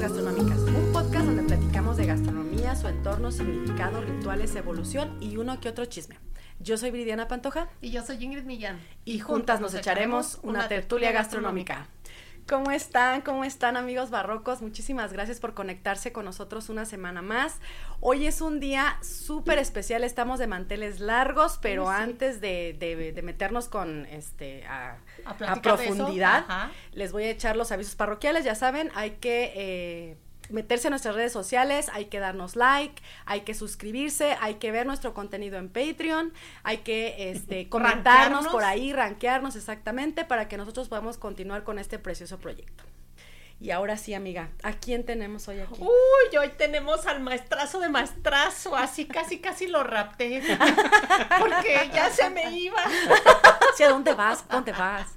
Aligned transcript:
Gastronómicas, 0.00 0.58
un 0.60 0.92
podcast 0.92 1.26
donde 1.26 1.42
platicamos 1.42 1.96
de 1.96 2.06
gastronomía, 2.06 2.74
su 2.74 2.88
entorno, 2.88 3.30
significado, 3.30 4.00
rituales, 4.00 4.54
evolución 4.56 5.16
y 5.20 5.36
uno 5.36 5.60
que 5.60 5.68
otro 5.68 5.84
chisme. 5.84 6.18
Yo 6.58 6.76
soy 6.78 6.90
Viridiana 6.90 7.28
Pantoja 7.28 7.68
Y 7.80 7.90
yo 7.90 8.02
soy 8.04 8.22
Ingrid 8.24 8.44
Millán. 8.44 8.80
y 9.04 9.18
juntas 9.20 9.60
nos 9.60 9.74
echaremos 9.74 10.38
una 10.42 10.68
tertulia 10.68 11.12
gastronómica. 11.12 11.86
¿Cómo 12.48 12.70
están? 12.72 13.20
¿Cómo 13.20 13.44
están 13.44 13.76
amigos 13.76 14.10
barrocos? 14.10 14.60
Muchísimas 14.60 15.12
gracias 15.12 15.38
por 15.38 15.54
conectarse 15.54 16.12
con 16.12 16.24
nosotros 16.24 16.68
una 16.68 16.84
semana 16.84 17.22
más. 17.22 17.60
Hoy 18.00 18.26
es 18.26 18.40
un 18.40 18.58
día 18.58 18.98
súper 19.02 19.58
especial, 19.58 20.02
estamos 20.02 20.38
de 20.40 20.46
manteles 20.48 20.98
largos, 20.98 21.58
pero 21.62 21.84
sí. 21.86 21.92
antes 21.94 22.40
de, 22.40 22.74
de- 22.78 23.12
de 23.12 23.22
meternos 23.22 23.68
con 23.68 24.04
este 24.06 24.64
a, 24.66 24.96
A 25.30 25.62
profundidad, 25.62 26.44
les 26.92 27.12
voy 27.12 27.24
a 27.24 27.30
echar 27.30 27.56
los 27.56 27.72
avisos 27.72 27.94
parroquiales, 27.94 28.44
ya 28.44 28.54
saben, 28.54 28.90
hay 28.94 29.12
que 29.12 29.52
eh, 29.54 30.16
meterse 30.50 30.88
a 30.88 30.90
nuestras 30.90 31.14
redes 31.14 31.32
sociales, 31.32 31.88
hay 31.92 32.06
que 32.06 32.18
darnos 32.18 32.56
like, 32.56 33.02
hay 33.24 33.42
que 33.42 33.54
suscribirse, 33.54 34.36
hay 34.40 34.54
que 34.54 34.70
ver 34.72 34.86
nuestro 34.86 35.14
contenido 35.14 35.58
en 35.58 35.68
Patreon, 35.68 36.32
hay 36.62 36.78
que 36.78 37.30
este, 37.30 37.68
comentarnos 37.70 38.48
por 38.48 38.64
ahí, 38.64 38.92
rankearnos 38.92 39.56
exactamente 39.56 40.24
para 40.24 40.48
que 40.48 40.56
nosotros 40.56 40.88
podamos 40.88 41.18
continuar 41.18 41.64
con 41.64 41.78
este 41.78 41.98
precioso 41.98 42.38
proyecto. 42.38 42.84
Y 43.62 43.72
ahora 43.72 43.98
sí, 43.98 44.14
amiga, 44.14 44.48
¿a 44.62 44.72
quién 44.72 45.04
tenemos 45.04 45.46
hoy 45.46 45.60
aquí? 45.60 45.82
Uy, 45.82 46.36
hoy 46.38 46.48
tenemos 46.56 47.04
al 47.06 47.20
maestrazo 47.20 47.78
de 47.78 47.90
maestrazo, 47.90 48.74
así 48.74 49.04
casi 49.04 49.38
casi 49.38 49.66
lo 49.66 49.84
rapté. 49.84 50.42
Porque 51.38 51.90
ya 51.92 52.08
se 52.08 52.30
me 52.30 52.50
iba. 52.56 52.82
¿Hacia 53.72 53.90
dónde 53.90 54.14
vas? 54.14 54.48
¿Dónde 54.48 54.72
vas? 54.72 55.08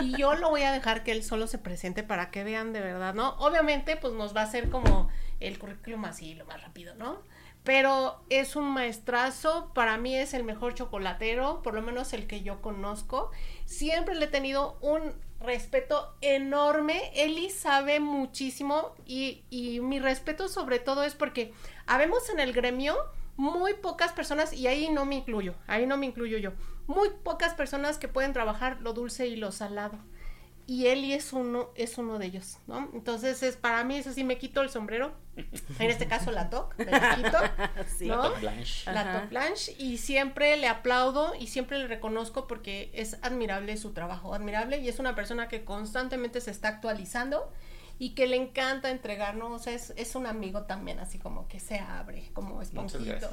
Y 0.00 0.16
yo 0.16 0.36
lo 0.36 0.50
voy 0.50 0.62
a 0.62 0.70
dejar 0.70 1.02
que 1.02 1.10
él 1.10 1.24
solo 1.24 1.48
se 1.48 1.58
presente 1.58 2.04
para 2.04 2.30
que 2.30 2.44
vean 2.44 2.72
de 2.72 2.80
verdad, 2.80 3.12
¿no? 3.12 3.30
Obviamente, 3.40 3.96
pues 3.96 4.12
nos 4.12 4.36
va 4.36 4.42
a 4.42 4.44
hacer 4.44 4.70
como 4.70 5.10
el 5.40 5.58
currículum 5.58 6.04
así, 6.04 6.34
lo 6.34 6.44
más 6.46 6.62
rápido, 6.62 6.94
¿no? 6.94 7.22
Pero 7.64 8.22
es 8.30 8.54
un 8.54 8.70
maestrazo, 8.70 9.72
para 9.74 9.98
mí 9.98 10.16
es 10.16 10.32
el 10.32 10.44
mejor 10.44 10.74
chocolatero, 10.74 11.60
por 11.62 11.74
lo 11.74 11.82
menos 11.82 12.12
el 12.12 12.28
que 12.28 12.42
yo 12.42 12.62
conozco. 12.62 13.32
Siempre 13.66 14.14
le 14.14 14.26
he 14.26 14.28
tenido 14.28 14.78
un 14.80 15.12
respeto 15.40 16.14
enorme. 16.20 17.10
Eli 17.14 17.50
sabe 17.50 18.00
muchísimo 18.00 18.94
y, 19.06 19.44
y 19.50 19.80
mi 19.80 19.98
respeto 19.98 20.48
sobre 20.48 20.78
todo 20.78 21.04
es 21.04 21.14
porque 21.14 21.52
habemos 21.86 22.28
en 22.30 22.40
el 22.40 22.52
gremio 22.52 22.96
muy 23.38 23.74
pocas 23.74 24.12
personas, 24.12 24.52
y 24.52 24.66
ahí 24.66 24.90
no 24.90 25.04
me 25.04 25.14
incluyo, 25.14 25.54
ahí 25.68 25.86
no 25.86 25.96
me 25.96 26.06
incluyo 26.06 26.38
yo, 26.38 26.54
muy 26.88 27.08
pocas 27.22 27.54
personas 27.54 27.96
que 27.96 28.08
pueden 28.08 28.32
trabajar 28.32 28.80
lo 28.80 28.92
dulce 28.92 29.28
y 29.28 29.36
lo 29.36 29.52
salado. 29.52 29.96
Y 30.70 30.88
Eli 30.88 31.14
es 31.14 31.32
uno, 31.32 31.70
es 31.76 31.96
uno 31.96 32.18
de 32.18 32.26
ellos, 32.26 32.58
¿no? 32.66 32.90
Entonces, 32.92 33.42
es, 33.42 33.56
para 33.56 33.84
mí 33.84 33.96
eso 33.96 34.12
sí 34.12 34.22
me 34.22 34.36
quito 34.36 34.60
el 34.60 34.68
sombrero. 34.68 35.12
En 35.78 35.88
este 35.90 36.06
caso 36.06 36.30
la 36.30 36.50
TOC, 36.50 36.76
me 36.76 36.84
la 36.84 37.16
quito, 37.16 37.38
Sí. 37.98 38.06
¿no? 38.06 38.20
Top 38.20 38.38
Blanche. 38.40 38.92
la 38.92 39.00
Ajá. 39.00 39.20
Top 39.20 39.30
Blanche 39.30 39.74
y 39.78 39.96
siempre 39.96 40.58
le 40.58 40.68
aplaudo 40.68 41.34
y 41.34 41.46
siempre 41.46 41.78
le 41.78 41.86
reconozco 41.86 42.46
porque 42.46 42.90
es 42.92 43.16
admirable 43.22 43.78
su 43.78 43.92
trabajo, 43.94 44.34
admirable 44.34 44.76
y 44.78 44.88
es 44.90 44.98
una 44.98 45.14
persona 45.14 45.48
que 45.48 45.64
constantemente 45.64 46.42
se 46.42 46.50
está 46.50 46.68
actualizando 46.68 47.50
y 47.98 48.10
que 48.14 48.26
le 48.26 48.36
encanta 48.36 48.90
entregar, 48.90 49.34
¿no? 49.36 49.48
O 49.52 49.58
sea, 49.58 49.72
es, 49.72 49.92
es 49.96 50.14
un 50.14 50.26
amigo 50.26 50.62
también, 50.62 51.00
así 51.00 51.18
como 51.18 51.48
que 51.48 51.58
se 51.60 51.78
abre, 51.78 52.30
como 52.32 52.62
esponjito. 52.62 53.28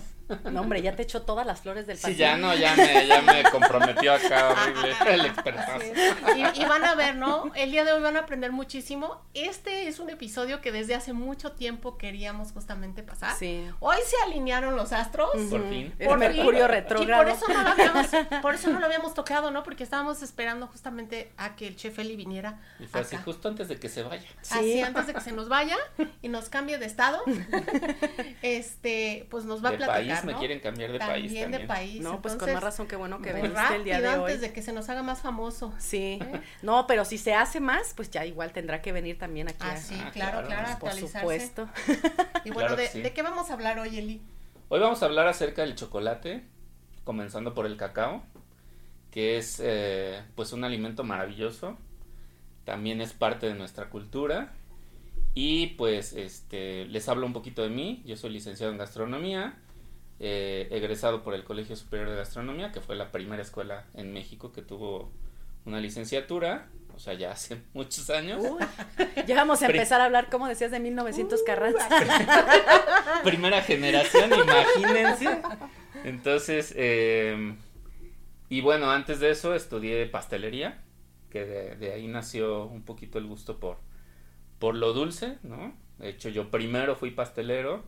No, 0.51 0.61
hombre, 0.61 0.81
ya 0.81 0.95
te 0.95 1.03
echó 1.03 1.21
todas 1.21 1.45
las 1.45 1.61
flores 1.61 1.85
del 1.85 1.97
Sí, 1.97 2.03
pastel. 2.03 2.17
ya 2.17 2.37
no, 2.37 2.55
ya 2.55 2.75
me, 2.75 3.05
ya 3.05 3.21
me 3.21 3.43
comprometió 3.43 4.11
acá 4.13 4.49
horrible 4.51 5.13
el 5.13 5.25
expertazo. 5.27 5.71
Así. 5.75 6.41
Y, 6.59 6.61
y 6.63 6.65
van 6.65 6.83
a 6.83 6.95
ver, 6.95 7.15
¿no? 7.15 7.51
El 7.53 7.69
día 7.69 7.83
de 7.85 7.93
hoy 7.93 8.01
van 8.01 8.17
a 8.17 8.21
aprender 8.21 8.51
muchísimo. 8.51 9.21
Este 9.35 9.87
es 9.87 9.99
un 9.99 10.09
episodio 10.09 10.61
que 10.61 10.71
desde 10.71 10.95
hace 10.95 11.13
mucho 11.13 11.51
tiempo 11.51 11.99
queríamos 11.99 12.51
justamente 12.53 13.03
pasar. 13.03 13.35
Sí. 13.37 13.67
Hoy 13.79 13.97
se 14.03 14.15
alinearon 14.25 14.75
los 14.75 14.93
astros. 14.93 15.29
Por 15.49 15.69
fin. 15.69 15.93
El 15.99 16.07
Por 16.07 16.17
Mercurio 16.17 16.67
retrógrado. 16.67 17.21
Y 17.21 17.25
por 17.25 17.31
eso 17.35 17.47
no 17.53 17.61
lo 17.61 17.69
habíamos, 17.69 18.07
por 18.41 18.55
eso 18.55 18.69
no 18.71 18.79
lo 18.79 18.85
habíamos 18.87 19.13
tocado, 19.13 19.51
¿no? 19.51 19.61
Porque 19.61 19.83
estábamos 19.83 20.23
esperando 20.23 20.65
justamente 20.65 21.31
a 21.37 21.55
que 21.55 21.67
el 21.67 21.75
chef 21.75 21.99
Eli 21.99 22.15
viniera. 22.15 22.59
Y 22.79 22.87
fue 22.87 23.01
así 23.01 23.15
acá. 23.15 23.25
justo 23.25 23.47
antes 23.47 23.67
de 23.67 23.77
que 23.77 23.89
se 23.89 24.01
vaya. 24.01 24.25
Sí. 24.41 24.54
Así 24.59 24.81
antes 24.81 25.07
de 25.07 25.13
que 25.13 25.21
se 25.21 25.31
nos 25.31 25.49
vaya 25.49 25.77
y 26.21 26.29
nos 26.29 26.49
cambie 26.49 26.77
de 26.77 26.85
estado. 26.85 27.21
este, 28.41 29.27
pues 29.29 29.45
nos 29.45 29.63
va 29.63 29.69
de 29.69 29.75
a 29.75 29.77
platicar. 29.79 30.07
país, 30.15 30.23
me 30.25 30.33
¿no? 30.33 30.39
quieren 30.39 30.59
cambiar 30.59 30.91
de 30.91 30.99
también 30.99 31.21
país 31.21 31.33
de 31.33 31.41
también. 31.41 31.67
país. 31.67 32.01
No, 32.01 32.21
pues 32.21 32.35
con 32.35 32.51
más 32.53 32.63
razón 32.63 32.87
que 32.87 32.95
bueno 32.95 33.21
que 33.21 33.31
muy 33.31 33.41
veniste 33.43 33.75
el 33.75 33.83
día 33.83 34.01
de 34.01 34.07
hoy. 34.09 34.15
antes 34.31 34.41
de 34.41 34.53
que 34.53 34.61
se 34.61 34.73
nos 34.73 34.89
haga 34.89 35.03
más 35.03 35.21
famoso. 35.21 35.73
Sí. 35.77 36.19
¿Eh? 36.21 36.41
No, 36.61 36.87
pero 36.87 37.05
si 37.05 37.17
se 37.17 37.33
hace 37.33 37.59
más, 37.59 37.93
pues 37.95 38.09
ya 38.09 38.25
igual 38.25 38.51
tendrá 38.51 38.81
que 38.81 38.91
venir 38.91 39.17
también 39.19 39.47
aquí. 39.47 39.57
Ah, 39.61 39.71
a- 39.73 39.77
sí, 39.77 39.95
Ah, 40.03 40.11
claro, 40.11 40.47
claro, 40.47 40.63
claro, 40.63 40.77
pues, 40.79 40.99
Por 40.99 41.09
supuesto. 41.09 41.69
Y 42.43 42.49
bueno, 42.51 42.69
Claro 42.69 42.75
de, 42.75 42.87
sí. 42.87 43.01
¿de 43.01 43.13
qué 43.13 43.21
vamos 43.21 43.49
a 43.49 43.53
hablar 43.53 43.79
hoy, 43.79 43.97
Eli? 43.97 44.21
Hoy 44.69 44.79
vamos 44.79 45.01
a 45.03 45.05
hablar 45.05 45.27
acerca 45.27 45.61
del 45.61 45.75
chocolate, 45.75 46.43
comenzando 47.03 47.53
por 47.53 47.65
el 47.65 47.77
cacao, 47.77 48.23
que 49.11 49.37
es 49.37 49.61
eh, 49.63 50.23
pues 50.35 50.53
un 50.53 50.63
alimento 50.63 51.03
maravilloso, 51.03 51.77
también 52.65 52.99
es 52.99 53.13
parte 53.13 53.47
de 53.47 53.53
nuestra 53.53 53.89
cultura. 53.89 54.53
Y 55.33 55.67
pues 55.77 56.13
este 56.13 56.85
les 56.85 57.07
hablo 57.09 57.25
un 57.25 57.33
poquito 57.33 57.61
de 57.61 57.69
mí, 57.69 58.01
yo 58.05 58.15
soy 58.15 58.31
licenciado 58.31 58.71
en 58.71 58.77
gastronomía, 58.77 59.57
eh, 60.19 60.67
egresado 60.71 61.23
por 61.23 61.33
el 61.33 61.43
Colegio 61.43 61.75
Superior 61.75 62.09
de 62.09 62.15
Gastronomía, 62.15 62.71
que 62.71 62.79
fue 62.79 62.95
la 62.95 63.11
primera 63.11 63.41
escuela 63.41 63.85
en 63.93 64.13
México 64.13 64.53
que 64.53 64.61
tuvo 64.61 65.11
una 65.65 65.81
licenciatura, 65.81 66.67
o 66.95 66.99
sea, 66.99 67.13
ya 67.15 67.31
hace 67.31 67.61
muchos 67.73 68.09
años. 68.09 68.41
Uy, 68.41 68.65
ya 69.27 69.35
vamos 69.35 69.61
a 69.61 69.65
empezar 69.65 69.99
a 69.99 70.05
hablar, 70.05 70.29
como 70.29 70.47
decías, 70.47 70.71
de 70.71 70.79
1900 70.79 71.43
Carranza. 71.43 71.89
primera 73.23 73.61
generación, 73.61 74.31
imagínense. 74.33 75.41
Entonces, 76.05 76.73
eh, 76.77 77.55
y 78.47 78.61
bueno, 78.61 78.89
antes 78.91 79.19
de 79.19 79.31
eso 79.31 79.53
estudié 79.53 80.05
pastelería, 80.05 80.84
que 81.35 81.45
de, 81.45 81.75
de 81.75 81.91
ahí 81.91 82.07
nació 82.07 82.63
un 82.63 82.83
poquito 82.83 83.17
el 83.17 83.27
gusto 83.27 83.59
por, 83.59 83.79
por 84.57 84.73
lo 84.73 84.93
dulce, 84.93 85.37
¿no? 85.43 85.75
De 85.97 86.07
hecho, 86.07 86.29
yo 86.29 86.49
primero 86.49 86.95
fui 86.95 87.11
pastelero, 87.11 87.83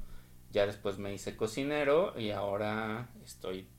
ya 0.51 0.65
después 0.65 0.97
me 0.97 1.13
hice 1.13 1.37
cocinero 1.37 2.13
y 2.19 2.31
ahora 2.31 3.07
estoy 3.23 3.69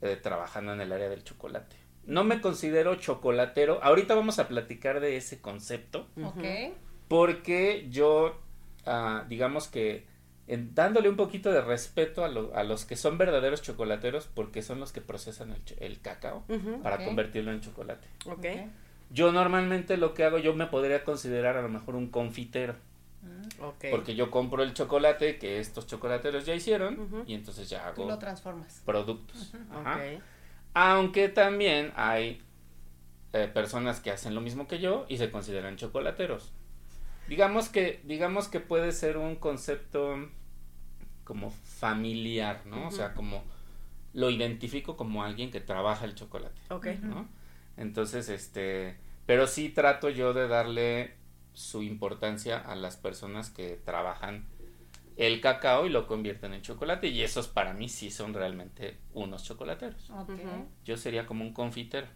eh, 0.00 0.16
trabajando 0.16 0.72
en 0.72 0.80
el 0.80 0.92
área 0.94 1.10
del 1.10 1.24
chocolate. 1.24 1.76
No 2.06 2.24
me 2.24 2.40
considero 2.40 2.94
chocolatero, 2.94 3.84
ahorita 3.84 4.14
vamos 4.14 4.38
a 4.38 4.48
platicar 4.48 5.00
de 5.00 5.18
ese 5.18 5.42
concepto 5.42 6.08
Ok. 6.24 6.72
porque 7.06 7.86
yo, 7.90 8.40
ah, 8.86 9.26
digamos 9.28 9.68
que 9.68 10.06
en- 10.52 10.74
dándole 10.74 11.08
un 11.08 11.16
poquito 11.16 11.50
de 11.52 11.60
respeto 11.60 12.24
a, 12.24 12.28
lo- 12.28 12.54
a 12.54 12.64
los 12.64 12.84
que 12.84 12.96
son 12.96 13.16
verdaderos 13.18 13.62
chocolateros, 13.62 14.26
porque 14.26 14.62
son 14.62 14.80
los 14.80 14.92
que 14.92 15.00
procesan 15.00 15.54
el, 15.78 16.00
cacao 16.00 16.44
para 16.82 17.04
convertirlo 17.04 17.52
en 17.52 17.60
chocolate. 17.60 18.06
ok. 18.26 18.46
Yo 19.12 19.32
normalmente 19.32 19.96
lo 19.96 20.14
que 20.14 20.22
hago, 20.24 20.38
yo 20.38 20.54
me 20.54 20.66
podría 20.66 21.02
considerar 21.02 21.56
a 21.56 21.62
lo 21.62 21.68
mejor 21.68 21.96
un 21.96 22.08
confitero, 22.10 22.76
Ok. 23.60 23.86
porque 23.90 24.14
yo 24.14 24.30
compro 24.30 24.62
el 24.62 24.72
chocolate 24.72 25.36
que 25.38 25.58
estos 25.58 25.86
chocolateros 25.88 26.46
ya 26.46 26.54
hicieron 26.54 27.24
y 27.26 27.34
entonces 27.34 27.68
ya 27.68 27.92
Tú 27.92 28.02
hago 28.02 28.10
lo 28.12 28.18
transformas. 28.18 28.82
productos. 28.86 29.52
Ajá. 29.72 30.00
Aunque 30.74 31.28
también 31.28 31.92
hay 31.96 32.40
eh, 33.32 33.48
personas 33.52 33.98
que 34.00 34.10
hacen 34.12 34.34
lo 34.34 34.40
mismo 34.40 34.68
que 34.68 34.78
yo 34.78 35.06
y 35.08 35.16
se 35.18 35.30
consideran 35.30 35.76
chocolateros. 35.76 36.52
Digamos 37.28 37.68
que, 37.68 38.00
digamos 38.04 38.48
que 38.48 38.60
puede 38.60 38.92
ser 38.92 39.16
un 39.16 39.34
concepto 39.36 40.16
como 41.30 41.50
familiar, 41.50 42.62
¿no? 42.66 42.88
O 42.88 42.90
sea, 42.90 43.14
como 43.14 43.44
lo 44.14 44.30
identifico 44.30 44.96
como 44.96 45.22
alguien 45.22 45.52
que 45.52 45.60
trabaja 45.60 46.04
el 46.06 46.16
chocolate, 46.16 46.60
Ok. 46.70 46.86
¿no? 47.02 47.28
Entonces, 47.76 48.28
este, 48.28 48.96
pero 49.26 49.46
sí 49.46 49.68
trato 49.68 50.08
yo 50.10 50.32
de 50.34 50.48
darle 50.48 51.14
su 51.52 51.84
importancia 51.84 52.58
a 52.58 52.74
las 52.74 52.96
personas 52.96 53.48
que 53.48 53.80
trabajan 53.84 54.44
el 55.16 55.40
cacao 55.40 55.86
y 55.86 55.90
lo 55.90 56.08
convierten 56.08 56.52
en 56.52 56.62
chocolate 56.62 57.06
y 57.06 57.22
esos 57.22 57.46
para 57.46 57.72
mí 57.74 57.88
sí 57.88 58.10
son 58.10 58.34
realmente 58.34 58.96
unos 59.14 59.44
chocolateros. 59.44 60.10
Ok, 60.10 60.30
Ujú. 60.30 60.66
Yo 60.84 60.96
sería 60.96 61.26
como 61.26 61.44
un 61.44 61.52
confitero, 61.52 62.08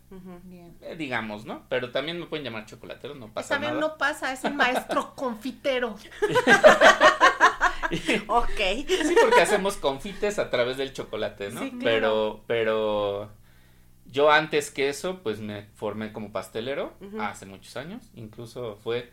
bien. 0.42 0.76
eh, 0.80 0.96
digamos, 0.96 1.44
¿no? 1.44 1.66
Pero 1.68 1.92
también 1.92 2.18
me 2.18 2.26
pueden 2.26 2.44
llamar 2.44 2.66
chocolatero, 2.66 3.14
no 3.14 3.28
pasa 3.32 3.54
Esta 3.54 3.66
nada. 3.68 3.78
no 3.80 3.96
pasa, 3.96 4.32
es 4.32 4.44
el 4.44 4.54
maestro 4.54 5.14
confitero. 5.16 5.94
Ok. 8.28 8.48
Sí, 8.86 9.16
porque 9.20 9.40
hacemos 9.40 9.76
confites 9.76 10.38
a 10.38 10.50
través 10.50 10.76
del 10.76 10.92
chocolate, 10.92 11.50
¿no? 11.50 11.60
Sí, 11.60 11.70
claro. 11.70 11.80
Pero, 11.82 12.44
pero 12.46 13.30
yo 14.06 14.30
antes 14.30 14.70
que 14.70 14.88
eso, 14.88 15.22
pues 15.22 15.40
me 15.40 15.66
formé 15.74 16.12
como 16.12 16.32
pastelero 16.32 16.94
hace 17.18 17.46
muchos 17.46 17.76
años. 17.76 18.10
Incluso 18.14 18.76
fue 18.76 19.12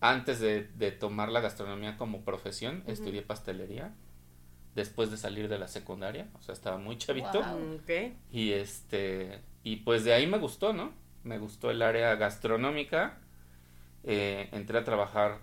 antes 0.00 0.40
de, 0.40 0.64
de 0.74 0.92
tomar 0.92 1.30
la 1.30 1.40
gastronomía 1.40 1.96
como 1.96 2.22
profesión, 2.22 2.84
estudié 2.86 3.22
pastelería. 3.22 3.94
Después 4.74 5.10
de 5.10 5.16
salir 5.16 5.48
de 5.48 5.58
la 5.58 5.68
secundaria, 5.68 6.28
o 6.34 6.42
sea, 6.42 6.52
estaba 6.52 6.76
muy 6.76 6.98
chavito. 6.98 7.42
Wow. 7.42 7.76
Ok. 7.76 8.12
Y 8.30 8.52
este, 8.52 9.40
y 9.62 9.76
pues 9.76 10.04
de 10.04 10.12
ahí 10.12 10.26
me 10.26 10.36
gustó, 10.36 10.74
¿no? 10.74 10.92
Me 11.24 11.38
gustó 11.38 11.70
el 11.70 11.80
área 11.80 12.14
gastronómica. 12.16 13.18
Eh, 14.04 14.50
entré 14.52 14.78
a 14.78 14.84
trabajar, 14.84 15.38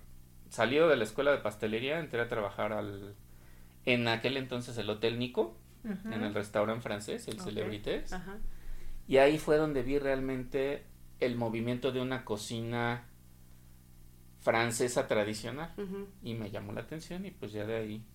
salido 0.53 0.88
de 0.88 0.95
la 0.95 1.03
escuela 1.03 1.31
de 1.31 1.39
pastelería, 1.39 2.00
entré 2.00 2.21
a 2.21 2.27
trabajar 2.27 2.73
al, 2.73 3.15
en 3.85 4.07
aquel 4.07 4.38
entonces 4.38 4.77
el 4.77 4.89
Hotel 4.89 5.17
Nico, 5.17 5.57
en 5.83 6.23
el 6.23 6.33
restaurante 6.33 6.81
francés, 6.81 7.27
el 7.27 7.39
Ok. 7.39 7.45
Celebrités. 7.45 8.13
Ajá. 8.13 8.38
Y 9.07 9.17
ahí 9.17 9.38
fue 9.39 9.57
donde 9.57 9.81
vi 9.83 10.00
realmente 10.00 10.85
el 11.19 11.35
movimiento 11.35 11.91
de 11.91 12.00
una 12.01 12.23
cocina 12.23 13.05
francesa 14.41 15.07
tradicional. 15.07 15.73
Y 16.21 16.35
me 16.35 16.51
llamó 16.51 16.71
la 16.73 16.81
atención 16.81 17.25
y 17.25 17.31
pues 17.31 17.51
ya 17.51 17.65
de 17.65 17.75
ahí 17.75 18.06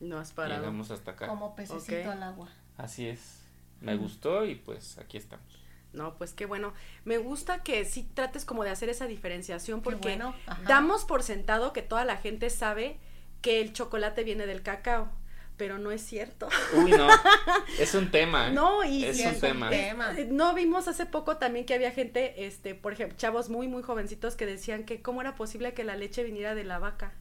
No 0.00 0.18
has 0.18 0.32
parado. 0.32 0.60
llegamos 0.60 0.90
hasta 0.90 1.10
acá. 1.12 1.26
Como 1.26 1.54
pececito 1.54 2.10
al 2.10 2.22
agua. 2.22 2.48
Así 2.76 3.06
es. 3.08 3.42
Me 3.80 3.96
gustó 3.96 4.46
y 4.46 4.54
pues 4.54 4.98
aquí 4.98 5.16
estamos. 5.16 5.61
No, 5.92 6.14
pues 6.16 6.32
qué 6.32 6.46
bueno. 6.46 6.72
Me 7.04 7.18
gusta 7.18 7.62
que 7.62 7.84
sí 7.84 8.08
trates 8.14 8.44
como 8.44 8.64
de 8.64 8.70
hacer 8.70 8.88
esa 8.88 9.06
diferenciación 9.06 9.82
porque 9.82 10.08
bueno, 10.08 10.34
damos 10.66 11.04
por 11.04 11.22
sentado 11.22 11.72
que 11.72 11.82
toda 11.82 12.04
la 12.04 12.16
gente 12.16 12.48
sabe 12.50 12.98
que 13.42 13.60
el 13.60 13.72
chocolate 13.72 14.24
viene 14.24 14.46
del 14.46 14.62
cacao, 14.62 15.10
pero 15.56 15.78
no 15.78 15.90
es 15.90 16.00
cierto. 16.02 16.48
Uy, 16.72 16.92
no. 16.92 17.08
Es 17.78 17.94
un 17.94 18.10
tema. 18.10 18.48
¿eh? 18.48 18.52
No, 18.52 18.84
y 18.84 19.04
Es 19.04 19.18
un 19.20 19.26
es 19.26 19.34
un 19.34 19.40
tema. 19.40 19.70
Eh, 19.72 20.26
No 20.30 20.54
vimos 20.54 20.88
hace 20.88 21.04
poco 21.06 21.36
también 21.36 21.66
que 21.66 21.74
había 21.74 21.90
gente, 21.90 22.46
este, 22.46 22.74
por 22.74 22.92
ejemplo, 22.92 23.16
chavos 23.18 23.48
muy 23.50 23.68
muy 23.68 23.82
jovencitos 23.82 24.34
que 24.34 24.46
decían 24.46 24.84
que 24.84 25.02
cómo 25.02 25.20
era 25.20 25.34
posible 25.34 25.74
que 25.74 25.84
la 25.84 25.96
leche 25.96 26.22
viniera 26.22 26.54
de 26.54 26.64
la 26.64 26.78
vaca. 26.78 27.12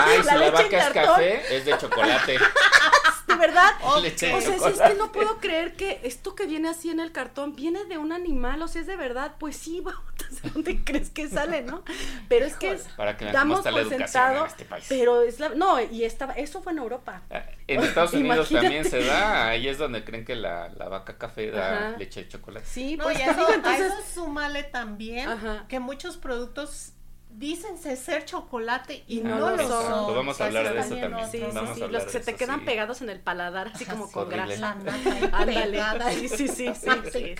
Ay, 0.00 0.18
La 0.18 0.22
si 0.22 0.28
la 0.28 0.38
leche 0.38 0.62
vaca 0.64 0.78
es 0.88 0.92
café, 0.94 1.56
es 1.56 1.64
de 1.64 1.78
chocolate. 1.78 2.38
Verdad. 3.38 3.70
O 3.82 4.00
sea, 4.00 4.58
si 4.58 4.68
es 4.70 4.80
que 4.80 4.94
no 4.94 5.12
puedo 5.12 5.38
creer 5.40 5.74
que 5.74 6.00
esto 6.04 6.34
que 6.34 6.46
viene 6.46 6.68
así 6.68 6.90
en 6.90 7.00
el 7.00 7.12
cartón 7.12 7.54
viene 7.54 7.84
de 7.84 7.98
un 7.98 8.12
animal, 8.12 8.60
o 8.62 8.68
sea, 8.68 8.80
es 8.82 8.86
de 8.86 8.96
verdad, 8.96 9.34
pues 9.38 9.56
sí, 9.56 9.80
vamos, 9.84 10.02
¿de 10.42 10.50
dónde 10.50 10.84
crees 10.84 11.10
que 11.10 11.28
sale, 11.28 11.62
no? 11.62 11.82
Pero 12.28 12.46
es 12.46 12.54
que 12.56 12.72
es- 12.72 12.82
Para 12.96 13.16
que 13.16 13.26
damos 13.26 13.60
por 13.62 13.88
sentado, 13.88 14.40
en 14.44 14.46
este 14.46 14.64
país. 14.64 14.84
pero 14.88 15.22
es 15.22 15.40
la, 15.40 15.50
no, 15.50 15.80
y 15.80 16.04
estaba, 16.04 16.32
eso 16.34 16.62
fue 16.62 16.72
en 16.72 16.78
Europa. 16.78 17.22
Ah, 17.30 17.42
En 17.66 17.82
Estados 17.82 18.12
Unidos 18.14 18.50
Imagínate. 18.50 18.66
también 18.66 18.84
se 18.84 19.04
da, 19.08 19.48
ahí 19.48 19.68
es 19.68 19.78
donde 19.78 20.04
creen 20.04 20.24
que 20.24 20.34
la, 20.36 20.68
la 20.70 20.88
vaca 20.88 21.16
café 21.18 21.50
da 21.50 21.88
Ajá. 21.88 21.96
leche 21.98 22.24
de 22.24 22.28
chocolate. 22.28 22.66
Sí, 22.66 22.96
No, 22.96 23.04
pues 23.04 23.18
y 23.18 23.22
eso, 23.22 23.34
digo, 23.34 23.48
a 23.48 23.54
entonces, 23.54 23.86
eso 23.86 24.02
súmale 24.22 24.62
también 24.64 25.28
Ajá. 25.28 25.66
que 25.68 25.78
muchos 25.80 26.16
productos 26.16 26.92
dicen 27.30 27.78
ser 27.78 28.24
chocolate 28.24 29.04
y, 29.06 29.20
no, 29.20 29.38
no 29.38 29.50
lo 29.50 29.68
son. 29.68 29.68
son. 29.84 30.04
Pues 30.06 30.16
vamos 30.16 30.40
a 30.40 30.46
hablar 30.46 30.74
de 30.74 30.80
eso 30.80 30.96
También 30.96 31.30
sí, 31.30 31.38
sí, 31.38 31.44
Vamos 31.54 31.70
a 31.70 31.74
sí, 31.74 31.82
hablar 31.82 32.02
los 32.02 32.12
que 32.12 32.18
se 32.18 32.24
te 32.24 32.30
eso, 32.32 32.38
quedan 32.38 32.60
sí. 32.60 32.66
pegados 32.66 33.02
en 33.02 33.10
el 33.10 33.20
paladar, 33.20 33.68
así 33.74 33.84
como 33.84 34.10
con 34.10 34.26
horrible. 34.28 34.56
grasa. 34.56 34.72
Ándale, 35.32 36.28
sí, 36.28 36.28
sí, 36.28 36.48
sí, 36.48 36.72
sí, 36.74 36.90
sí, 37.12 37.34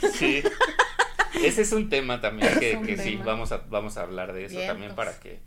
sí. 0.00 0.08
Sí. 0.12 0.42
Ese 1.44 1.62
es 1.62 1.72
un 1.72 1.88
tema 1.88 2.20
también 2.20 2.58
que, 2.58 2.98
sí, 2.98 3.16
vamos 3.24 3.52
a, 3.52 3.58
vamos 3.68 3.96
a 3.96 4.02
hablar 4.02 4.32
de 4.32 4.44
eso 4.46 4.56
Vientos. 4.56 4.74
también 4.74 4.94
para 4.94 5.18
que 5.18 5.40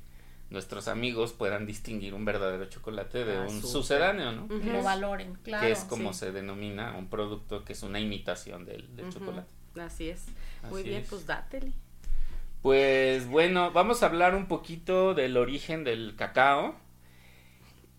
nuestros 0.50 0.88
amigos 0.88 1.33
puedan 1.33 1.65
distinguir 1.65 2.13
un 2.13 2.25
verdadero 2.25 2.65
chocolate 2.65 3.25
de 3.25 3.38
Ah, 3.38 3.45
un 3.50 3.62
sucedáneo, 3.62 4.31
¿no? 4.31 4.47
Que 4.47 4.71
lo 4.71 4.81
valoren, 4.83 5.36
claro. 5.44 5.65
que 5.65 5.71
es 5.71 5.79
como 5.79 6.13
sí. 6.13 6.19
se 6.19 6.31
denomina 6.31 6.95
un 6.97 7.09
producto 7.09 7.65
que 7.65 7.74
es 7.74 7.83
una 7.83 8.00
imitación 8.00 8.65
del, 8.65 8.88
chocolate. 9.12 9.47
Así 9.79 10.09
es. 10.09 10.25
Muy 10.69 10.81
Así 10.81 10.89
bien, 10.89 11.01
es. 11.01 11.09
pues 11.09 11.25
dátele. 11.25 11.74
Pues 12.63 13.27
bueno, 13.27 13.71
vamos 13.71 14.04
a 14.04 14.06
hablar 14.06 14.36
un 14.36 14.48
poquito 14.48 15.13
del 15.13 15.36
origen 15.36 15.83
del 15.83 16.15
cacao. 16.15 16.75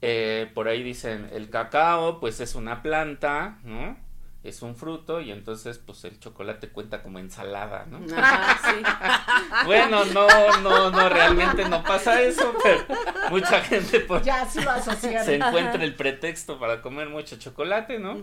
Eh, 0.01 0.51
por 0.55 0.69
ahí 0.69 0.83
dicen, 0.83 1.29
el 1.33 1.51
cacao 1.51 2.19
pues 2.19 2.41
es 2.41 2.55
una 2.55 2.83
planta, 2.83 3.59
¿no? 3.63 3.97
Es 4.43 4.63
un 4.63 4.75
fruto 4.75 5.21
y 5.21 5.31
entonces 5.33 5.79
pues 5.79 6.05
el 6.05 6.19
chocolate 6.19 6.69
cuenta 6.71 7.03
como 7.03 7.19
ensalada, 7.19 7.87
¿no? 7.91 7.99
Ajá, 8.17 8.59
sí. 8.71 8.83
Bueno, 9.67 10.05
no, 10.07 10.27
no, 10.63 10.91
no, 10.91 11.09
realmente 11.11 11.67
no 11.69 11.83
pasa 11.83 12.21
eso, 12.23 12.55
pero 12.63 12.85
mucha 13.31 13.61
gente 13.63 14.01
pues, 14.01 14.25
Ya 14.25 14.47
sí 14.47 14.61
lo 14.63 14.71
asociaron. 14.71 15.25
se 15.27 15.37
encuentra 15.37 15.83
el 15.85 15.95
pretexto 15.95 16.59
para 16.59 16.81
comer 16.81 17.09
mucho 17.11 17.37
chocolate, 17.39 17.99
¿no? 17.99 18.17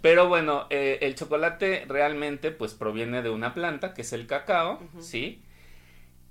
Pero 0.00 0.28
bueno, 0.28 0.66
eh, 0.70 0.98
el 1.02 1.16
chocolate 1.16 1.84
realmente 1.88 2.52
pues 2.52 2.74
proviene 2.74 3.22
de 3.22 3.30
una 3.30 3.54
planta 3.54 3.92
que 3.92 4.02
es 4.02 4.12
el 4.12 4.26
cacao, 4.28 4.80
¿sí? 5.00 5.42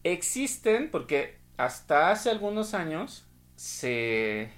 Existen 0.04 0.90
porque 0.92 1.38
hasta 1.58 2.12
hace 2.12 2.30
algunos 2.30 2.74
años 2.74 3.26
se 3.56 4.50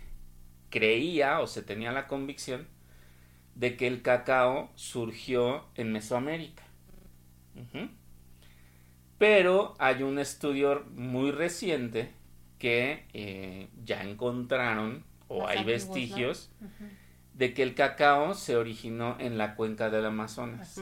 creía 0.69 1.39
o 1.39 1.47
se 1.47 1.61
tenía 1.61 1.91
la 1.91 2.07
convicción 2.07 2.67
de 3.55 3.77
que 3.77 3.87
el 3.87 4.01
cacao 4.01 4.71
surgió 4.75 5.65
en 5.75 5.91
Mesoamérica. 5.91 6.63
Pero 9.17 9.75
hay 9.79 10.03
un 10.03 10.19
estudio 10.19 10.85
muy 10.93 11.31
reciente 11.31 12.11
que 12.59 13.05
eh, 13.13 13.69
ya 13.83 14.03
encontraron 14.03 15.05
o 15.27 15.47
hay 15.47 15.59
antiguos, 15.59 15.65
¿no? 15.65 15.71
vestigios 15.71 16.51
de 17.33 17.53
que 17.53 17.63
el 17.63 17.75
cacao 17.75 18.33
se 18.33 18.55
originó 18.55 19.17
en 19.19 19.37
la 19.37 19.55
cuenca 19.55 19.89
del 19.89 20.05
Amazonas. 20.05 20.81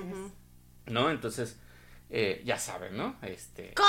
¿no? 0.88 1.10
Entonces, 1.10 1.60
eh, 2.16 2.44
ya 2.46 2.60
saben, 2.60 2.96
¿no? 2.96 3.16
Este... 3.24 3.74
¿Cómo? 3.74 3.88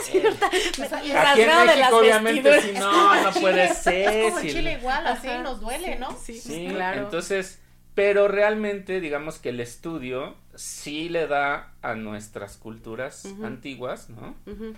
Así, 0.00 0.20
¿verdad? 0.20 0.50
Me- 0.78 0.84
Aquí 0.96 1.10
en 1.10 1.16
Aquí 1.18 1.40
en 1.42 1.66
México, 1.66 1.96
obviamente, 1.98 2.62
si 2.62 2.72
no, 2.78 3.22
no 3.24 3.32
puede 3.40 3.64
Es 3.64 3.78
ser. 3.78 4.22
como 4.30 4.38
si- 4.40 4.46
el 4.48 4.54
chile 4.54 4.72
igual, 4.78 5.04
así 5.06 5.26
Ajá, 5.28 5.42
nos 5.42 5.60
duele, 5.60 5.94
sí, 5.94 5.98
¿no? 5.98 6.16
Sí, 6.16 6.34
Sí, 6.40 6.66
claro. 6.70 7.02
entonces, 7.02 7.60
pero 7.94 8.28
realmente, 8.28 9.00
digamos 9.00 9.38
que 9.40 9.48
el 9.48 9.58
estudio 9.58 10.36
sí 10.54 11.08
le 11.08 11.26
da 11.26 11.72
a 11.82 11.94
nuestras 11.94 12.56
culturas 12.56 13.26
antiguas, 13.42 14.10
¿no? 14.10 14.36
Ujú. 14.46 14.74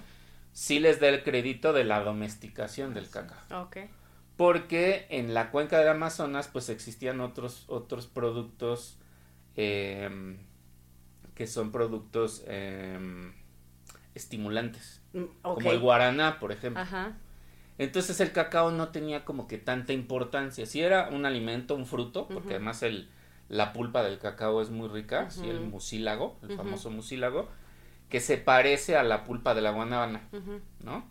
Sí 0.52 0.80
les 0.80 0.98
da 0.98 1.08
el 1.08 1.22
crédito 1.22 1.72
de 1.74 1.84
la 1.84 2.00
domesticación 2.00 2.94
del 2.94 3.10
cacao. 3.10 3.64
Ok. 3.64 3.76
porque 4.38 5.06
en 5.10 5.34
la 5.34 5.50
cuenca 5.50 5.78
del 5.80 5.88
Amazonas 5.88 6.48
pues 6.48 6.68
existían 6.68 7.20
otros 7.20 7.64
otros 7.66 8.06
productos 8.06 8.96
em, 9.56 10.38
que 11.38 11.46
son 11.46 11.70
productos 11.70 12.42
em, 12.48 13.32
estimulantes. 14.16 15.00
Mm, 15.12 15.24
como 15.40 15.70
el 15.70 15.78
guaraná 15.78 16.40
por 16.40 16.50
ejemplo. 16.50 16.82
Ajá. 16.82 17.16
entonces 17.78 18.20
el 18.20 18.32
cacao 18.32 18.72
no 18.72 18.88
tenía 18.88 19.24
como 19.24 19.46
que 19.46 19.56
tanta 19.56 19.92
importancia. 19.92 20.66
Si 20.66 20.82
era 20.82 21.08
un 21.10 21.24
alimento 21.26 21.76
un 21.76 21.86
fruto 21.86 22.26
porque 22.26 22.54
además 22.54 22.82
el 22.82 23.08
la 23.48 23.72
pulpa 23.72 24.02
del 24.02 24.18
cacao 24.18 24.60
es 24.60 24.68
muy 24.68 24.88
rica 24.88 25.30
sí, 25.30 25.48
el 25.48 25.60
mucílago 25.60 26.36
el 26.42 26.56
famoso 26.56 26.90
mucílago 26.90 27.48
que 28.10 28.20
se 28.20 28.36
parece 28.36 28.96
a 28.96 29.04
la 29.04 29.22
pulpa 29.22 29.54
de 29.54 29.60
la 29.62 29.70
guanábana. 29.70 30.28
¿no? 30.82 31.06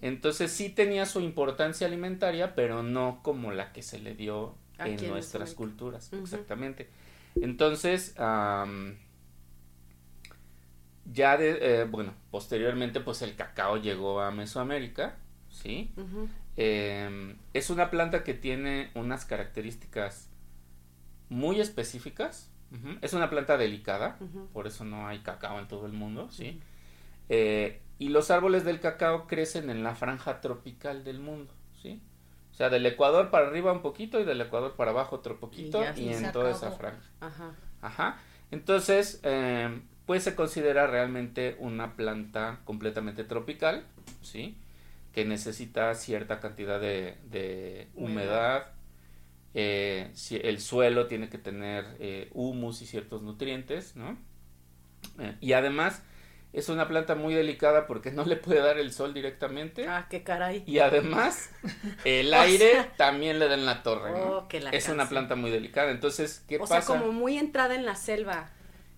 Entonces 0.00 0.50
sí 0.50 0.70
tenía 0.70 1.06
su 1.06 1.20
importancia 1.20 1.86
alimentaria, 1.86 2.56
pero 2.56 2.82
no 2.82 3.20
como 3.22 3.52
la 3.52 3.72
que 3.72 3.82
se 3.82 4.00
le 4.00 4.16
dio 4.16 4.56
Aquí 4.78 5.04
en 5.04 5.12
nuestras 5.12 5.54
culturas, 5.54 6.12
exactamente. 6.12 6.88
Entonces, 7.40 8.14
ya 11.04 11.36
de, 11.36 11.58
eh, 11.60 11.84
bueno, 11.84 12.14
posteriormente 12.30 13.00
pues 13.00 13.22
el 13.22 13.34
cacao 13.34 13.76
llegó 13.76 14.20
a 14.20 14.30
Mesoamérica, 14.30 15.16
¿sí? 15.50 15.92
Em, 16.56 17.36
es 17.54 17.70
una 17.70 17.90
planta 17.90 18.24
que 18.24 18.34
tiene 18.34 18.90
unas 18.94 19.24
características 19.24 20.30
muy 21.28 21.60
específicas. 21.60 22.48
Es 23.02 23.12
una 23.12 23.28
planta 23.28 23.58
delicada, 23.58 24.18
por 24.54 24.66
eso 24.66 24.84
no 24.86 25.06
hay 25.06 25.18
cacao 25.18 25.58
en 25.58 25.68
todo 25.68 25.84
el 25.84 25.92
mundo, 25.92 26.30
¿sí? 26.30 26.58
Eh, 27.28 27.82
y 27.98 28.08
los 28.08 28.30
árboles 28.30 28.64
del 28.64 28.80
cacao 28.80 29.26
crecen 29.26 29.68
en 29.68 29.82
la 29.84 29.94
franja 29.94 30.40
tropical 30.40 31.04
del 31.04 31.20
mundo, 31.20 31.52
¿sí? 31.82 32.00
O 32.50 32.54
sea, 32.54 32.70
del 32.70 32.86
Ecuador 32.86 33.30
para 33.30 33.46
arriba 33.48 33.72
un 33.72 33.82
poquito 33.82 34.20
y 34.20 34.24
del 34.24 34.40
Ecuador 34.40 34.74
para 34.74 34.90
abajo 34.90 35.16
otro 35.16 35.38
poquito 35.38 35.82
ya 35.82 35.94
y, 35.96 36.08
en 36.08 36.24
acabó. 36.24 36.32
toda 36.32 36.50
esa 36.50 36.70
franja. 36.70 37.10
Ajá. 37.20 37.54
Ajá. 37.82 38.18
Entonces, 38.50 39.20
eh, 39.22 39.80
pues 40.12 40.24
se 40.24 40.34
considera 40.34 40.86
realmente 40.86 41.56
una 41.58 41.96
planta 41.96 42.60
completamente 42.66 43.24
tropical, 43.24 43.86
¿sí? 44.20 44.58
que 45.14 45.24
necesita 45.24 45.94
cierta 45.94 46.38
cantidad 46.38 46.78
de, 46.78 47.16
de 47.30 47.88
humedad. 47.94 48.66
Eh, 49.54 50.10
si 50.12 50.36
el 50.36 50.60
suelo 50.60 51.06
tiene 51.06 51.30
que 51.30 51.38
tener 51.38 51.96
eh, 51.98 52.28
humus 52.34 52.82
y 52.82 52.86
ciertos 52.86 53.22
nutrientes, 53.22 53.96
¿no? 53.96 54.18
Eh, 55.18 55.34
y 55.40 55.54
además 55.54 56.02
es 56.52 56.68
una 56.68 56.88
planta 56.88 57.14
muy 57.14 57.32
delicada 57.32 57.86
porque 57.86 58.10
no 58.10 58.26
le 58.26 58.36
puede 58.36 58.60
dar 58.60 58.78
el 58.78 58.92
sol 58.92 59.14
directamente. 59.14 59.88
Ah, 59.88 60.08
qué 60.10 60.22
caray. 60.22 60.62
Y 60.66 60.80
además 60.80 61.48
el 62.04 62.34
aire 62.34 62.90
también 62.98 63.38
le 63.38 63.48
da 63.48 63.54
en 63.54 63.64
la 63.64 63.82
torre, 63.82 64.10
¿no? 64.10 64.18
Oh, 64.18 64.48
que 64.48 64.60
la 64.60 64.68
es 64.72 64.90
una 64.90 65.08
planta 65.08 65.36
muy 65.36 65.50
delicada. 65.50 65.90
Entonces, 65.90 66.44
¿qué 66.46 66.56
o 66.56 66.66
pasa? 66.66 66.82
sea, 66.82 66.98
como 66.98 67.12
muy 67.12 67.38
entrada 67.38 67.74
en 67.74 67.86
la 67.86 67.94
selva. 67.94 68.50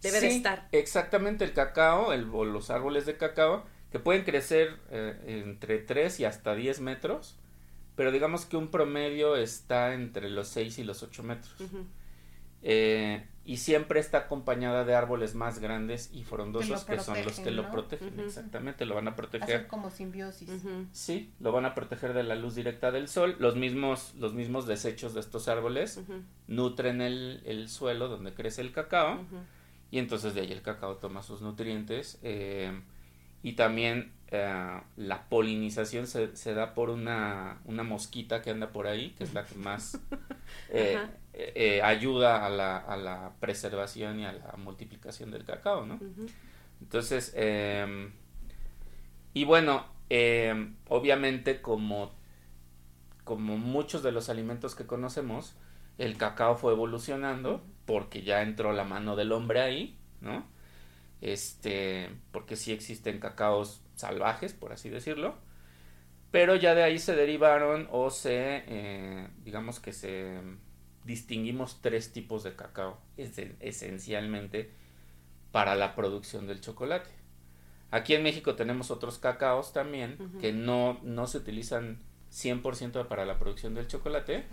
Debe 0.05 0.21
de 0.21 0.31
Sí, 0.31 0.37
estar. 0.37 0.69
Exactamente, 0.73 1.45
el 1.45 1.53
cacao, 1.53 2.13
el, 2.13 2.29
o 2.33 2.45
los 2.45 2.71
árboles 2.71 3.07
de 3.07 3.17
cacao, 3.17 3.65
que 3.91 3.99
pueden 3.99 4.25
crecer 4.25 4.79
eh, 4.91 5.43
entre 5.45 5.79
3 5.79 6.21
y 6.21 6.25
hasta 6.25 6.55
10 6.55 6.81
metros, 6.81 7.37
pero 7.97 8.13
digamos 8.13 8.45
que 8.45 8.57
un 8.57 8.69
promedio 8.69 9.37
está 9.37 9.95
entre 9.95 10.31
los 10.31 10.49
6 10.49 10.79
y 10.79 10.85
los 10.85 11.03
8 11.03 11.23
metros. 11.23 11.55
Eh, 12.63 13.25
y 13.47 13.59
siempre 13.59 14.01
está 14.01 14.19
acompañada 14.19 14.85
de 14.87 14.95
árboles 14.95 15.35
más 15.35 15.59
grandes 15.59 16.09
y 16.15 16.25
frondosos 16.25 16.85
que, 16.85 16.99
son 16.99 17.23
los 17.23 17.39
que 17.39 17.51
lo 17.51 17.71
protegen, 17.71 18.19
exactamente, 18.21 18.87
lo 18.87 18.95
van 18.95 19.07
a 19.07 19.11
Hacen 19.11 19.17
proteger. 19.31 19.67
como 19.67 19.91
simbiosis. 19.91 20.49
Sí, 20.93 21.31
lo 21.41 21.53
van 21.53 21.67
a 21.67 21.75
proteger 21.75 22.15
de 22.15 22.23
la 22.23 22.37
luz 22.37 22.55
directa 22.55 22.91
del 22.91 23.07
sol. 23.07 23.37
Los 23.39 23.55
mismos, 23.55 24.15
los 24.19 24.33
mismos 24.33 24.67
desechos 24.67 25.13
de 25.13 25.21
estos 25.21 25.49
árboles 25.49 26.01
nutren 26.49 27.03
el, 27.03 27.43
el 27.45 27.69
suelo 27.69 28.09
donde 28.09 28.33
crece 28.33 28.63
el 28.63 28.73
cacao. 28.73 29.21
Y 29.95 29.99
entonces 30.01 30.35
de 30.35 30.41
ahí 30.41 30.51
el 30.51 30.61
cacao 30.61 30.97
toma 30.97 31.23
sus 31.23 31.41
nutrientes 31.41 32.19
eh, 32.25 32.73
y 33.45 33.53
también 33.53 34.11
eh, 34.33 34.81
la 34.97 35.29
polinización 35.29 36.09
se, 36.09 36.35
se 36.35 36.53
da 36.53 36.75
por 36.75 36.91
una, 36.91 37.61
una 37.65 37.85
mosquita 37.85 38.43
que 38.43 38.51
anda 38.51 38.73
por 38.73 38.89
ahí, 38.89 39.11
que 39.11 39.23
es 39.23 39.35
la 39.35 39.45
que 39.45 39.55
más 39.55 40.01
eh, 40.71 41.81
ayuda 41.85 42.45
a 42.45 42.51
la, 42.51 42.79
a 42.79 42.97
la 42.97 43.35
preservación 43.39 44.19
y 44.19 44.25
a 44.25 44.33
la 44.33 44.55
multiplicación 44.57 45.31
del 45.31 45.45
cacao, 45.45 45.87
¿no? 45.87 46.01
Entonces, 46.81 47.33
y 49.33 49.45
bueno, 49.45 49.87
obviamente 50.89 51.63
como, 51.63 52.11
como 53.23 53.59
muchos 53.59 54.03
de 54.03 54.11
los 54.11 54.29
alimentos 54.29 54.75
que 54.75 54.87
conocemos, 54.89 55.55
el 55.99 56.17
cacao 56.17 56.57
fue 56.57 56.73
evolucionando 56.73 57.63
porque 57.87 58.23
ya 58.23 58.43
entró 58.43 58.73
la 58.73 58.85
mano 58.85 59.17
del 59.17 59.33
hombre 59.33 59.61
ahí, 59.61 59.99
¿no? 60.21 60.47
Este, 61.21 62.11
porque 62.33 62.57
sí 62.57 62.73
existen 62.73 63.19
cacaos 63.19 63.81
salvajes, 63.95 64.53
por 64.53 64.73
así 64.73 64.89
decirlo, 64.91 65.37
pero 66.31 66.57
ya 66.57 66.75
de 66.75 66.83
ahí 66.83 66.99
se 66.99 67.15
derivaron 67.15 67.89
o 67.91 68.11
se, 68.11 68.65
eh, 68.67 69.29
digamos 69.45 69.81
que 69.81 69.93
se 69.93 70.41
distinguimos 71.05 71.81
tres 71.81 72.13
tipos 72.13 72.43
de 72.43 72.55
cacao, 72.57 72.99
esen- 73.17 73.57
esencialmente 73.61 74.71
para 75.53 75.75
la 75.77 75.95
producción 75.95 76.47
del 76.47 76.61
chocolate. 76.61 77.11
Aquí 77.91 78.15
en 78.15 78.23
México 78.25 78.57
tenemos 78.57 78.91
otros 78.91 79.19
cacaos 79.19 79.73
también 79.73 80.17
que 80.41 80.53
no, 80.53 80.99
no 81.05 81.27
se 81.29 81.39
utilizan 81.39 82.01
100% 82.33 83.07
para 83.07 83.25
la 83.25 83.39
producción 83.39 83.75
del 83.75 83.87
chocolate, 83.87 84.45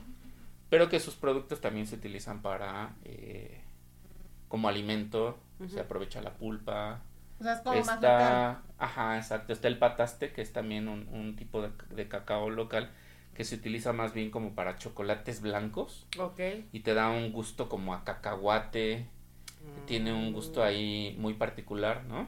pero 0.71 0.87
que 0.89 1.01
sus 1.01 1.15
productos 1.15 1.59
también 1.59 1.85
se 1.85 1.95
utilizan 1.95 2.41
para 2.41 2.95
eh, 3.03 3.59
como 4.47 4.69
alimento, 4.69 5.37
se 5.67 5.81
aprovecha 5.81 6.21
la 6.21 6.33
pulpa. 6.33 7.01
O 7.39 7.43
sea, 7.43 7.53
es 7.53 7.59
como 7.59 7.75
más 7.83 7.97
local. 7.97 8.11
Está, 8.11 8.61
ajá, 8.77 9.17
exacto, 9.17 9.51
está 9.53 9.67
el 9.67 9.77
pataste, 9.77 10.31
que 10.31 10.41
es 10.41 10.53
también 10.53 10.87
un, 10.87 11.07
un 11.09 11.35
tipo 11.35 11.61
de, 11.61 11.71
de 11.93 12.07
cacao 12.07 12.49
local 12.49 12.89
que 13.35 13.43
se 13.43 13.55
utiliza 13.55 13.91
más 13.91 14.13
bien 14.13 14.31
como 14.31 14.55
para 14.55 14.77
chocolates 14.77 15.41
blancos 15.41 16.07
Ok. 16.17 16.39
y 16.71 16.79
te 16.81 16.93
da 16.93 17.09
un 17.09 17.33
gusto 17.33 17.67
como 17.69 17.93
a 17.93 18.03
cacahuate, 18.05 19.07
tiene 19.85 20.13
un 20.13 20.31
gusto 20.31 20.63
ahí 20.63 21.15
muy 21.19 21.33
particular, 21.33 22.05
¿no? 22.05 22.27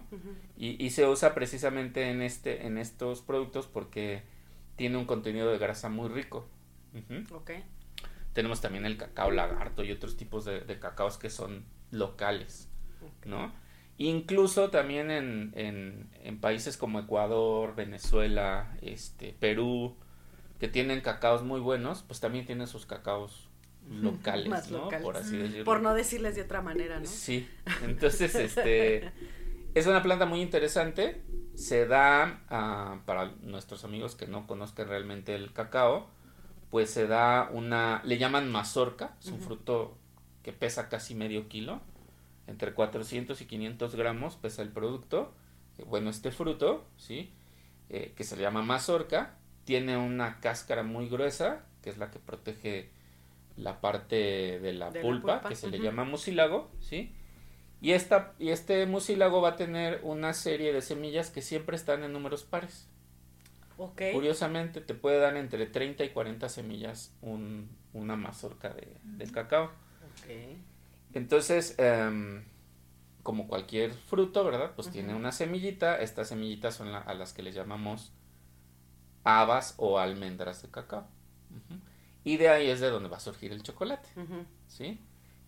Y, 0.58 0.84
y 0.84 0.90
se 0.92 1.08
usa 1.08 1.34
precisamente 1.34 2.10
en 2.10 2.22
este, 2.22 2.66
en 2.68 2.78
estos 2.78 3.22
productos 3.22 3.68
porque 3.68 4.24
tiene 4.76 4.98
un 4.98 5.06
contenido 5.06 5.50
de 5.50 5.58
grasa 5.58 5.88
muy 5.90 6.10
rico. 6.10 6.46
Ujú. 6.94 7.36
Ok. 7.36 7.52
Tenemos 8.34 8.62
también 8.62 8.86
el 8.86 8.98
cacao 8.98 9.32
lagarto 9.32 9.84
y 9.84 9.92
otros 9.92 10.18
tipos 10.18 10.46
de, 10.46 10.62
de 10.62 10.80
cacaos 10.80 11.18
que 11.18 11.30
son 11.30 11.66
locales, 11.92 12.70
¿no? 13.26 13.54
Incluso 13.98 14.72
también 14.72 15.12
en, 15.12 15.52
en, 15.56 16.10
en 16.24 16.40
países 16.40 16.78
como 16.78 17.00
Ecuador, 17.00 17.76
Venezuela, 17.76 18.76
este, 18.82 19.36
Perú, 19.40 19.96
que 20.60 20.68
tienen 20.68 21.02
cacaos 21.02 21.44
muy 21.44 21.60
buenos, 21.60 22.04
pues 22.08 22.20
también 22.20 22.46
tienen 22.46 22.68
sus 22.68 22.86
cacaos 22.86 23.50
locales, 23.90 24.48
Más 24.48 24.72
¿no? 24.72 24.86
locales. 24.86 25.04
Por 25.04 25.18
así 25.18 25.38
decirlo. 25.38 25.66
Por 25.66 25.82
no 25.82 25.94
decirles 25.94 26.36
de 26.36 26.42
otra 26.42 26.62
manera, 26.62 27.00
¿no? 27.00 27.06
Sí, 27.06 27.48
entonces 27.84 28.34
este 28.34 29.12
es 29.76 29.88
una 29.88 30.02
planta 30.02 30.26
muy 30.26 30.42
interesante. 30.42 31.22
Se 31.54 31.86
da 31.86 32.42
ah, 32.50 33.02
para 33.06 33.34
nuestros 33.42 33.84
amigos 33.84 34.16
que 34.16 34.26
no 34.26 34.48
conozcan 34.48 34.88
realmente 34.88 35.36
el 35.36 35.54
cacao, 35.54 36.10
pues 36.74 36.90
se 36.90 37.06
da 37.06 37.52
una, 37.54 38.02
le 38.04 38.18
llaman 38.18 38.52
mazorca, 38.52 39.16
es 39.20 39.28
un 39.28 39.40
fruto 39.40 39.96
que 40.42 40.54
pesa 40.54 40.90
casi 40.90 41.14
medio 41.14 41.48
kilo, 41.48 41.82
entre 42.48 42.74
400 42.74 43.40
y 43.40 43.46
500 43.46 43.96
gramos 43.96 44.38
pesa 44.38 44.64
el 44.64 44.70
producto. 44.70 45.36
Eh, 45.78 45.84
Bueno, 45.86 46.10
este 46.10 46.32
fruto, 46.32 46.88
sí, 46.98 47.32
Eh, 47.90 48.14
que 48.16 48.24
se 48.24 48.38
llama 48.38 48.64
mazorca, 48.64 49.38
tiene 49.66 49.98
una 49.98 50.40
cáscara 50.40 50.82
muy 50.82 51.08
gruesa, 51.10 51.64
que 51.84 51.92
es 51.92 52.00
la 52.00 52.10
que 52.10 52.18
protege 52.18 52.90
la 53.56 53.80
parte 53.80 54.16
de 54.60 54.74
la, 54.74 54.90
De 54.90 55.04
la 55.04 55.06
pulpa, 55.08 55.42
que 55.48 55.56
se 55.56 55.68
le 55.70 55.78
llama 55.78 56.06
mucílago, 56.06 56.72
¿sí? 56.80 57.14
Y, 57.82 57.92
esta, 57.92 58.34
y 58.40 58.50
este 58.50 58.88
mucílago 58.88 59.42
va 59.42 59.50
a 59.50 59.56
tener 59.58 60.00
una 60.04 60.34
serie 60.34 60.74
de 60.74 60.82
semillas 60.82 61.30
que 61.30 61.44
siempre 61.44 61.76
están 61.76 62.04
en 62.04 62.14
números 62.14 62.44
pares. 62.46 62.90
Curiosamente, 64.14 64.82
te 64.82 64.94
puede 64.94 65.20
dar 65.20 65.36
entre 65.38 65.66
30 65.66 66.04
y 66.04 66.10
40 66.10 66.50
semillas 66.50 67.16
un- 67.22 67.70
una 67.94 68.16
mazorca 68.16 68.70
de, 68.70 68.98
de 69.04 69.32
cacao. 69.32 69.72
Entonces, 71.14 71.76
em, 71.78 72.44
como 73.24 73.48
cualquier 73.48 73.94
fruto, 73.94 74.44
¿verdad? 74.44 74.74
Pues 74.76 74.90
tiene 74.90 75.14
una 75.16 75.32
semillita. 75.32 75.98
Estas 76.02 76.28
semillitas 76.30 76.76
son 76.76 76.92
la- 76.92 77.00
a 77.00 77.14
las 77.14 77.34
que 77.34 77.44
le 77.44 77.52
llamamos 77.52 78.12
habas 79.24 79.76
o 79.78 80.00
almendras 80.00 80.62
de 80.62 80.70
cacao. 80.70 81.08
Y 82.26 82.38
de 82.38 82.50
ahí 82.50 82.70
es 82.70 82.80
de 82.80 82.90
donde 82.90 83.10
va 83.10 83.18
a 83.18 83.22
surgir 83.22 83.52
el 83.52 83.64
chocolate. 83.64 84.10
¿sí? 84.68 85.00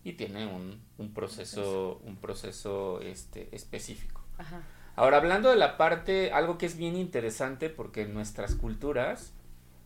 Y 0.04 0.12
tiene 0.12 0.46
un, 0.46 0.80
un 0.98 1.12
proceso, 1.14 2.00
un 2.04 2.16
proceso 2.16 3.00
este, 3.00 3.54
específico. 3.54 4.22
Ajá. 4.38 4.62
Ahora, 4.96 5.18
hablando 5.18 5.50
de 5.50 5.56
la 5.56 5.76
parte, 5.76 6.32
algo 6.32 6.58
que 6.58 6.66
es 6.66 6.76
bien 6.76 6.96
interesante 6.96 7.68
porque 7.70 8.02
en 8.02 8.14
nuestras 8.14 8.54
culturas 8.54 9.34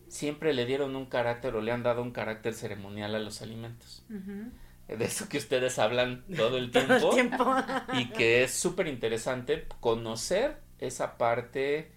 siempre 0.09 0.55
le 0.55 0.67
dieron 0.67 0.97
un 0.97 1.07
carácter 1.07 1.55
o 1.57 1.61
le 1.61 1.73
han 1.73 1.83
dado 1.83 2.03
un 2.03 2.13
carácter 2.13 2.55
ceremonial 2.55 3.15
a 3.15 3.19
los 3.19 3.43
alimentos. 3.43 4.05
De 4.09 5.05
eso 5.05 5.29
que 5.29 5.39
ustedes 5.39 5.79
hablan 5.79 6.25
todo 6.37 6.57
el 6.59 6.71
Todo 6.73 7.11
tiempo. 7.11 7.11
el 7.11 7.15
tiempo. 7.15 7.55
y 7.95 8.11
que 8.11 8.45
es 8.45 8.53
súper 8.53 8.87
interesante 8.89 9.67
conocer 9.81 10.57
esa 10.79 11.17
parte 11.19 11.93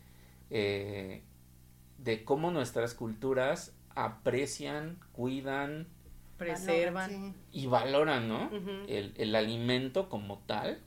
eh, 0.51 1.23
de 1.97 2.23
cómo 2.25 2.51
nuestras 2.51 2.93
culturas 2.93 3.75
aprecian, 3.95 4.99
cuidan 5.11 5.87
Preservan. 6.37 7.09
Sí. 7.09 7.33
y 7.51 7.67
valoran, 7.67 8.27
¿no? 8.27 8.49
El 8.87 9.35
alimento 9.35 10.09
como 10.09 10.39
tal, 10.39 10.79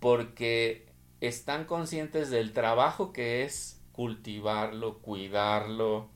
porque 0.00 0.85
están 1.20 1.64
conscientes 1.64 2.30
del 2.30 2.52
trabajo 2.52 3.12
que 3.12 3.44
es 3.44 3.80
cultivarlo, 3.92 4.98
cuidarlo, 4.98 6.08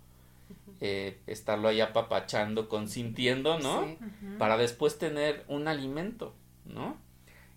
eh, 0.80 1.19
estarlo 1.26 1.69
ahí 1.69 1.80
apapachando, 1.80 2.69
consintiendo, 2.69 3.59
¿no? 3.59 3.85
Sí. 3.85 3.99
Para 4.38 4.57
después 4.57 4.99
tener 4.99 5.45
un 5.49 5.69
alimento, 5.69 6.35
¿no? 6.66 6.97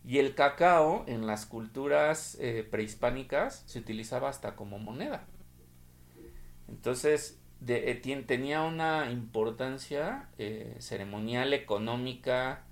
Y 0.06 0.18
el 0.20 0.36
cacao 0.36 1.06
en 1.08 1.26
las 1.28 1.46
culturas 1.46 2.38
eh, 2.42 2.68
prehispánicas 2.70 3.64
se 3.66 3.80
utilizaba 3.80 4.30
hasta 4.30 4.56
como 4.56 4.78
moneda. 4.80 5.24
Entonces, 6.68 7.40
de- 7.60 7.92
eh, 7.92 7.96
tenía 8.26 8.64
una 8.64 9.10
importancia 9.12 10.28
eh, 10.38 10.76
ceremonial, 10.80 11.54
económica, 11.54 12.64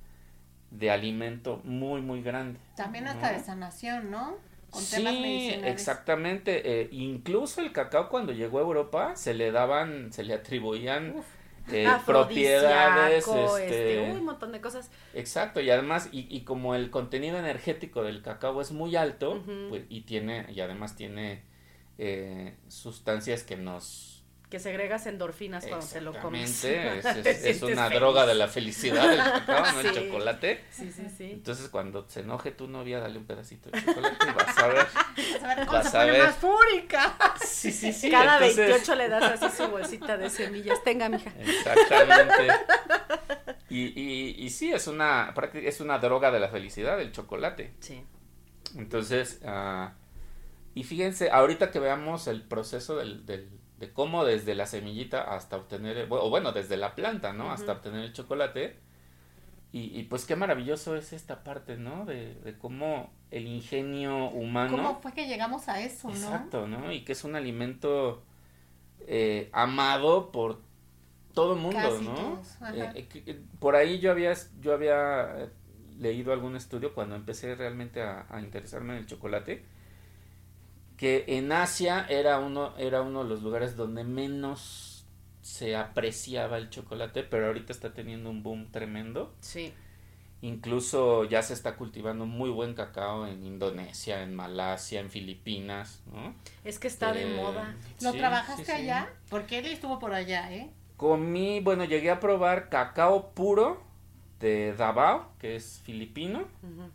de 0.72 0.90
alimento 0.92 1.62
muy, 1.64 2.02
muy 2.02 2.22
grande. 2.22 2.60
También 2.76 3.08
hasta 3.08 3.32
¿no? 3.32 3.38
de 3.38 3.44
sanación, 3.44 4.12
¿no? 4.12 4.36
Con 4.72 4.90
temas 4.90 5.14
Sí, 5.14 5.22
medicinales. 5.22 5.72
exactamente. 5.74 6.82
eh, 6.82 6.90
incluso 6.92 7.62
el 7.62 7.72
cacao 7.74 8.10
cuando 8.10 8.32
llegó 8.34 8.60
a 8.60 8.62
Europa 8.62 9.16
se 9.16 9.34
le 9.34 9.52
daban, 9.52 10.14
se 10.14 10.24
le 10.24 10.34
atribuían 10.34 11.16
Uf. 11.18 11.26
eh, 11.70 12.02
propiedades, 12.06 13.34
este, 13.34 13.70
este, 13.70 14.00
uy, 14.00 14.18
un 14.20 14.26
montón 14.26 14.52
de 14.52 14.62
cosas. 14.62 14.90
Exacto, 15.14 15.60
y 15.62 15.70
además, 15.70 16.10
y, 16.12 16.26
y 16.36 16.42
como 16.44 16.74
el 16.76 16.90
contenido 16.90 17.38
energético 17.38 18.04
del 18.04 18.22
cacao 18.22 18.62
es 18.62 18.72
muy 18.72 18.96
alto, 18.96 19.44
pues, 19.68 19.84
y 19.90 20.02
tiene, 20.02 20.46
y 20.54 20.62
además 20.62 20.96
tiene 20.96 21.42
eh, 21.98 22.56
sustancias 22.70 23.44
que 23.44 23.58
nos 23.58 24.11
Que 24.52 24.60
segregas 24.60 25.08
endorfinas 25.08 25.66
cuando 25.66 25.88
te 25.88 26.02
lo 26.02 26.14
comes. 26.20 26.64
Exactamente, 26.66 27.30
es, 27.32 27.46
es- 27.46 27.64
una 27.64 27.86
feliz. 27.86 28.00
droga 28.00 28.26
de 28.26 28.36
la 28.36 28.48
felicidad 28.50 29.12
el 29.14 29.18
cacao, 29.18 29.72
¿no? 29.72 29.80
El 29.80 29.92
chocolate. 29.96 30.66
Sí, 30.72 30.92
sí, 30.92 31.08
sí. 31.18 31.32
Entonces 31.32 31.70
cuando 31.70 32.08
se 32.10 32.20
enoje 32.20 32.52
tu 32.52 32.68
novia, 32.68 33.00
dale 33.00 33.18
un 33.18 33.26
pedacito 33.26 33.70
de 33.72 33.82
chocolate 33.84 34.18
y 34.30 34.34
vas 34.34 34.58
a 34.58 34.68
ver. 34.68 34.86
Vas 35.42 35.44
a 35.44 35.48
ver 35.56 35.66
cómo 35.66 35.72
Vas 35.78 35.90
se 35.92 35.98
a 35.98 36.02
pone 36.02 36.12
ver. 36.12 36.24
más 36.26 36.36
fúrica. 36.36 37.18
Sí, 37.46 37.72
sí, 37.72 37.94
sí. 37.94 38.12
Cada 38.12 38.36
entonces- 38.36 38.58
28 38.68 38.96
le 38.96 39.08
das 39.10 39.42
así 39.42 39.58
su 39.58 39.68
bolsita 39.70 40.18
de 40.18 40.30
semillas. 40.30 40.84
Tenga, 40.84 41.08
mija. 41.10 41.32
Exactamente. 41.40 42.48
Y, 43.70 43.84
y, 44.00 44.36
y 44.38 44.50
sí, 44.50 44.72
es 44.74 44.88
una, 44.88 45.34
es 45.54 45.80
una 45.80 45.98
droga 46.00 46.30
de 46.30 46.40
la 46.42 46.50
felicidad, 46.50 47.00
el 47.00 47.14
chocolate. 47.14 47.74
Sí. 47.80 48.04
Entonces, 48.76 49.40
ah, 49.46 49.94
y 50.76 50.84
fíjense, 50.84 51.30
ahorita 51.32 51.72
que 51.72 51.80
veamos 51.80 52.28
el 52.28 52.42
proceso 52.44 52.98
del, 52.98 53.26
del- 53.26 53.50
de 53.82 53.92
cómo 53.92 54.24
desde 54.24 54.56
la 54.56 54.66
semillita 54.68 55.36
hasta 55.36 55.58
obtener, 55.58 55.98
el- 55.98 56.08
o 56.10 56.30
bueno, 56.30 56.54
desde 56.54 56.78
la 56.78 56.96
planta, 56.96 57.34
¿no? 57.34 57.52
Hasta 57.52 57.74
obtener 57.74 58.06
el 58.06 58.14
chocolate. 58.14 58.78
Y, 59.74 59.98
y 59.98 60.04
pues 60.04 60.26
qué 60.26 60.36
maravilloso 60.36 60.96
es 60.96 61.14
esta 61.14 61.44
parte, 61.44 61.78
¿no? 61.78 62.06
De, 62.06 62.36
de 62.36 62.58
cómo 62.58 63.10
el 63.32 63.48
ingenio 63.48 64.30
humano... 64.30 64.76
¿Cómo 64.78 65.02
fue 65.02 65.14
que 65.14 65.28
llegamos 65.28 65.68
a 65.68 65.82
eso, 65.82 66.10
no? 66.10 66.14
Exacto, 66.14 66.68
¿no? 66.68 66.92
Y 66.92 67.04
que 67.04 67.14
es 67.14 67.24
un 67.24 67.36
alimento 67.36 68.22
eh, 69.08 69.50
amado 69.54 70.32
por 70.32 70.60
todo 71.34 71.54
el 71.54 71.60
mundo, 71.62 71.80
Casi 71.80 72.06
¿no? 72.06 72.42
Eh, 72.74 72.92
eh, 72.96 73.24
eh, 73.26 73.42
por 73.60 73.76
ahí 73.76 74.00
yo 74.00 74.12
había, 74.12 74.34
yo 74.62 74.74
había 74.74 75.44
eh, 75.46 75.50
leído 75.98 76.34
algún 76.34 76.56
estudio 76.58 76.94
cuando 76.94 77.16
empecé 77.16 77.56
realmente 77.56 78.02
a, 78.02 78.26
a 78.30 78.42
interesarme 78.42 78.94
en 78.94 79.00
el 79.00 79.06
chocolate, 79.06 79.64
que 81.02 81.26
en 81.28 81.52
Asia 81.52 82.06
era 82.10 82.38
uno, 82.38 82.78
era 82.78 83.02
uno 83.02 83.24
de 83.24 83.30
los 83.30 83.42
lugares 83.42 83.76
donde 83.76 84.04
menos 84.04 85.04
se 85.42 85.76
apreciaba 85.76 86.60
el 86.60 86.70
chocolate, 86.70 87.24
pero 87.24 87.48
ahorita 87.48 87.74
está 87.74 87.92
teniendo 87.92 88.30
un 88.30 88.44
boom 88.44 88.68
tremendo. 88.72 89.34
Sí. 89.40 89.74
Incluso 90.44 91.24
ya 91.26 91.42
se 91.42 91.56
está 91.56 91.76
cultivando 91.76 92.28
muy 92.28 92.52
buen 92.52 92.76
cacao 92.76 93.26
en 93.26 93.44
Indonesia, 93.44 94.22
en 94.22 94.36
Malasia, 94.36 95.00
en 95.00 95.10
Filipinas, 95.10 96.04
¿no? 96.14 96.36
Es 96.64 96.78
que 96.78 96.88
está 96.88 97.14
de 97.14 97.24
Eh, 97.24 97.36
moda. 97.36 97.76
¿Lo 98.00 98.12
sí, 98.12 98.20
trabajaste 98.20 98.66
sí, 98.66 98.72
sí. 98.72 98.82
allá? 98.84 99.10
Porque 99.32 99.58
él 99.58 99.66
estuvo 99.66 99.98
por 99.98 100.14
allá, 100.14 100.54
¿eh? 100.54 100.70
Comí, 100.98 101.62
bueno, 101.62 101.84
llegué 101.86 102.12
a 102.12 102.20
probar 102.20 102.70
cacao 102.70 103.32
puro 103.34 103.82
de 104.40 104.74
Davao, 104.76 105.32
que 105.40 105.56
es 105.56 105.82
filipino, 105.84 106.42
Ujú. 106.62 106.92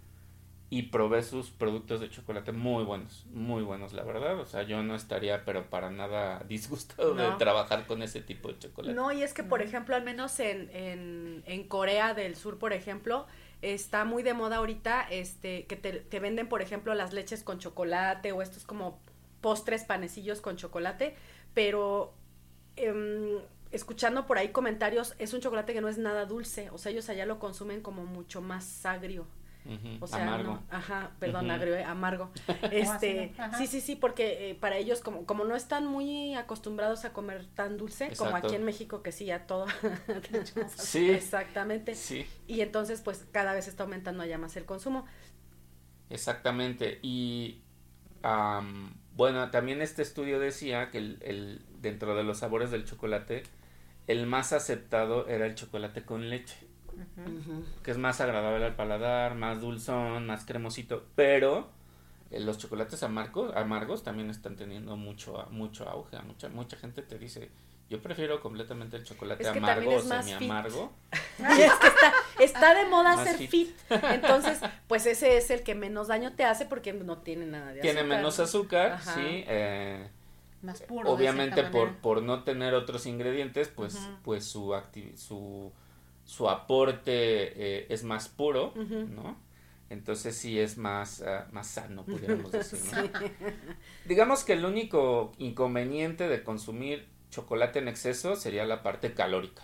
Y 0.69 0.85
probé 0.85 1.23
sus 1.23 1.51
productos 1.51 2.01
de 2.01 2.11
chocolate 2.11 2.51
muy 2.51 2.85
buenos, 2.85 3.25
muy 3.33 3.63
buenos, 3.63 3.93
la 3.93 4.03
verdad. 4.03 4.39
O 4.41 4.47
sea, 4.47 4.63
yo 4.65 4.83
no 4.83 4.97
estaría, 4.97 5.45
pero 5.45 5.71
para 5.71 5.91
nada 5.91 6.43
disgustado 6.49 7.15
de 7.15 7.31
trabajar 7.39 7.87
con 7.87 8.03
ese 8.03 8.21
tipo 8.21 8.49
de 8.49 8.59
chocolate. 8.59 8.95
No, 8.95 9.13
y 9.13 9.23
es 9.23 9.33
que, 9.33 9.45
por 9.45 9.63
ejemplo, 9.63 9.95
al 9.95 10.03
menos 10.03 10.41
en, 10.41 10.69
en, 10.73 11.45
en 11.47 11.69
Corea 11.69 12.15
del 12.15 12.35
Sur, 12.35 12.59
por 12.59 12.73
ejemplo, 12.73 13.27
está 13.63 14.05
muy 14.05 14.23
de 14.23 14.35
moda 14.35 14.57
ahorita 14.57 15.03
este 15.11 15.67
que 15.67 15.77
te, 15.77 15.93
te 15.93 16.21
venden, 16.21 16.49
por 16.49 16.63
ejemplo, 16.63 16.95
las 16.95 17.13
leches 17.13 17.43
con 17.43 17.59
chocolate 17.59 18.33
o 18.33 18.43
estos 18.43 18.65
como 18.65 19.01
postres, 19.41 19.85
panecillos 19.85 20.41
con 20.41 20.57
chocolate, 20.57 21.15
pero 21.55 22.15
em, 22.75 23.39
escuchando 23.71 24.27
por 24.27 24.39
ahí 24.39 24.49
comentarios, 24.49 25.15
es 25.19 25.33
un 25.33 25.41
chocolate 25.41 25.73
que 25.73 25.81
no 25.81 25.89
es 25.89 25.99
nada 25.99 26.27
dulce, 26.27 26.71
o 26.71 26.79
sea, 26.79 26.91
ellos 26.93 27.09
allá 27.09 27.27
lo 27.27 27.39
consumen 27.39 27.81
como 27.81 28.05
mucho 28.05 28.43
más 28.43 28.85
agrio. 28.85 29.27
O 29.99 30.07
sea, 30.07 30.23
amargo. 30.25 30.53
no- 30.53 30.63
ajá, 30.71 31.13
perdón, 31.19 31.47
Ujú. 31.47 31.55
agrio, 31.55 31.75
eh, 31.77 31.85
amargo. 31.85 32.31
Este, 32.71 33.33
sí, 33.59 33.67
sí, 33.67 33.81
sí, 33.81 33.97
porque 33.97 34.51
eh, 34.51 34.55
para 34.55 34.77
ellos 34.77 35.01
como, 35.01 35.27
como 35.27 35.45
no 35.45 35.57
están 35.57 35.87
muy 35.87 36.35
acostumbrados 36.35 37.05
a 37.05 37.13
comer 37.13 37.47
tan 37.47 37.77
dulce, 37.77 38.15
como 38.17 38.37
aquí 38.37 38.55
en 38.55 38.65
México 38.65 39.03
que 39.03 39.13
sí, 39.13 39.27
ya 39.27 39.47
todo. 39.47 39.67
Sí. 40.77 41.11
Exactamente. 41.11 41.95
Sí, 41.95 42.27
Y 42.47 42.61
entonces, 42.61 43.01
pues, 43.03 43.27
cada 43.33 43.55
vez 43.55 43.69
está 43.69 43.85
aumentando 43.85 44.23
allá 44.23 44.39
más 44.39 44.57
el 44.57 44.65
consumo. 44.67 45.07
exactamente. 46.11 46.99
Y 47.03 47.63
am, 48.23 48.95
bueno, 49.15 49.51
también 49.51 49.83
este 49.83 50.03
estudio 50.03 50.39
decía 50.41 50.91
que 50.91 50.99
el, 50.99 51.19
el- 51.23 51.67
dentro 51.81 52.17
de 52.17 52.25
los 52.25 52.39
sabores 52.39 52.71
del 52.71 52.85
chocolate, 52.85 53.43
el 54.07 54.27
más 54.27 54.53
aceptado 54.53 55.29
era 55.29 55.47
el 55.47 55.55
chocolate 55.55 56.05
con 56.05 56.31
leche. 56.31 56.57
Que 57.83 57.91
es 57.91 57.99
más 57.99 58.21
agradable 58.21 58.65
al 58.65 58.75
paladar, 58.77 59.35
más 59.35 59.61
dulzón, 59.61 60.27
más 60.27 60.45
cremosito, 60.45 61.05
pero 61.15 61.69
eh, 62.31 62.41
los 62.41 62.59
chocolates 62.59 63.03
amargos, 63.03 63.55
amargos 63.57 64.03
también 64.03 64.31
están 64.31 64.57
teniendo 64.57 64.97
mucho 64.97 65.47
mucho 65.51 65.89
auge, 65.89 66.19
mucha 66.23 66.49
mucha 66.49 66.77
gente 66.77 67.03
te 67.03 67.19
dice, 67.19 67.51
yo 67.89 68.03
prefiero 68.03 68.41
completamente 68.41 68.97
el 68.97 69.05
chocolate 69.05 69.43
Es 69.45 69.51
que 69.51 69.59
amargo 69.59 69.91
o 69.91 69.99
es 69.99 70.07
más 70.07 70.25
fit. 70.25 70.35
semi-amargo. 70.35 70.93
Y 71.39 71.61
es 71.63 71.73
que 71.75 71.87
está, 71.87 72.13
está 72.41 72.75
de 72.75 72.87
moda 72.87 73.15
Más 73.15 73.29
ser 73.29 73.37
fit. 73.37 73.51
fit. 73.51 73.77
Entonces, 73.91 74.59
pues 74.89 75.05
ese 75.07 75.37
es 75.37 75.51
el 75.51 75.63
que 75.63 75.75
menos 75.75 76.09
daño 76.09 76.33
te 76.35 76.45
hace 76.45 76.65
porque 76.67 76.93
no 76.95 77.19
tiene 77.19 77.45
nada 77.47 77.73
de 77.73 77.81
Tiene 77.81 78.01
azúcar. 78.01 78.17
menos 78.19 78.41
azúcar, 78.41 78.93
Ajá. 78.93 79.15
sí, 79.15 79.45
eh, 79.47 80.09
Más 80.63 80.81
puro. 80.83 81.11
obviamente 81.11 81.63
por, 81.65 81.95
por 81.99 82.23
no 82.23 82.43
tener 82.43 82.75
otros 82.75 83.05
ingredientes, 83.07 83.69
pues, 83.69 83.99
pues 84.25 84.45
su, 84.47 84.75
su, 85.15 85.73
su 86.27 86.51
aporte 86.51 87.05
eh, 87.15 87.87
es 87.89 88.05
más 88.05 88.29
puro. 88.29 88.75
¿no? 88.77 89.37
Entonces 89.89 90.37
sí 90.37 90.59
es 90.59 90.77
más, 90.77 91.23
ah, 91.23 91.47
más 91.53 91.69
sano, 91.69 92.05
pudiéramos 92.05 92.51
decir, 92.53 92.81
¿no? 92.93 93.03
Sí. 93.03 93.09
Digamos 94.05 94.45
que 94.45 94.53
el 94.55 94.65
único 94.65 95.33
inconveniente 95.39 96.29
de 96.29 96.43
consumir 96.43 97.07
chocolate 97.31 97.79
en 97.79 97.89
exceso 97.89 98.37
sería 98.37 98.65
la 98.65 98.83
parte 98.83 99.15
calórica, 99.15 99.63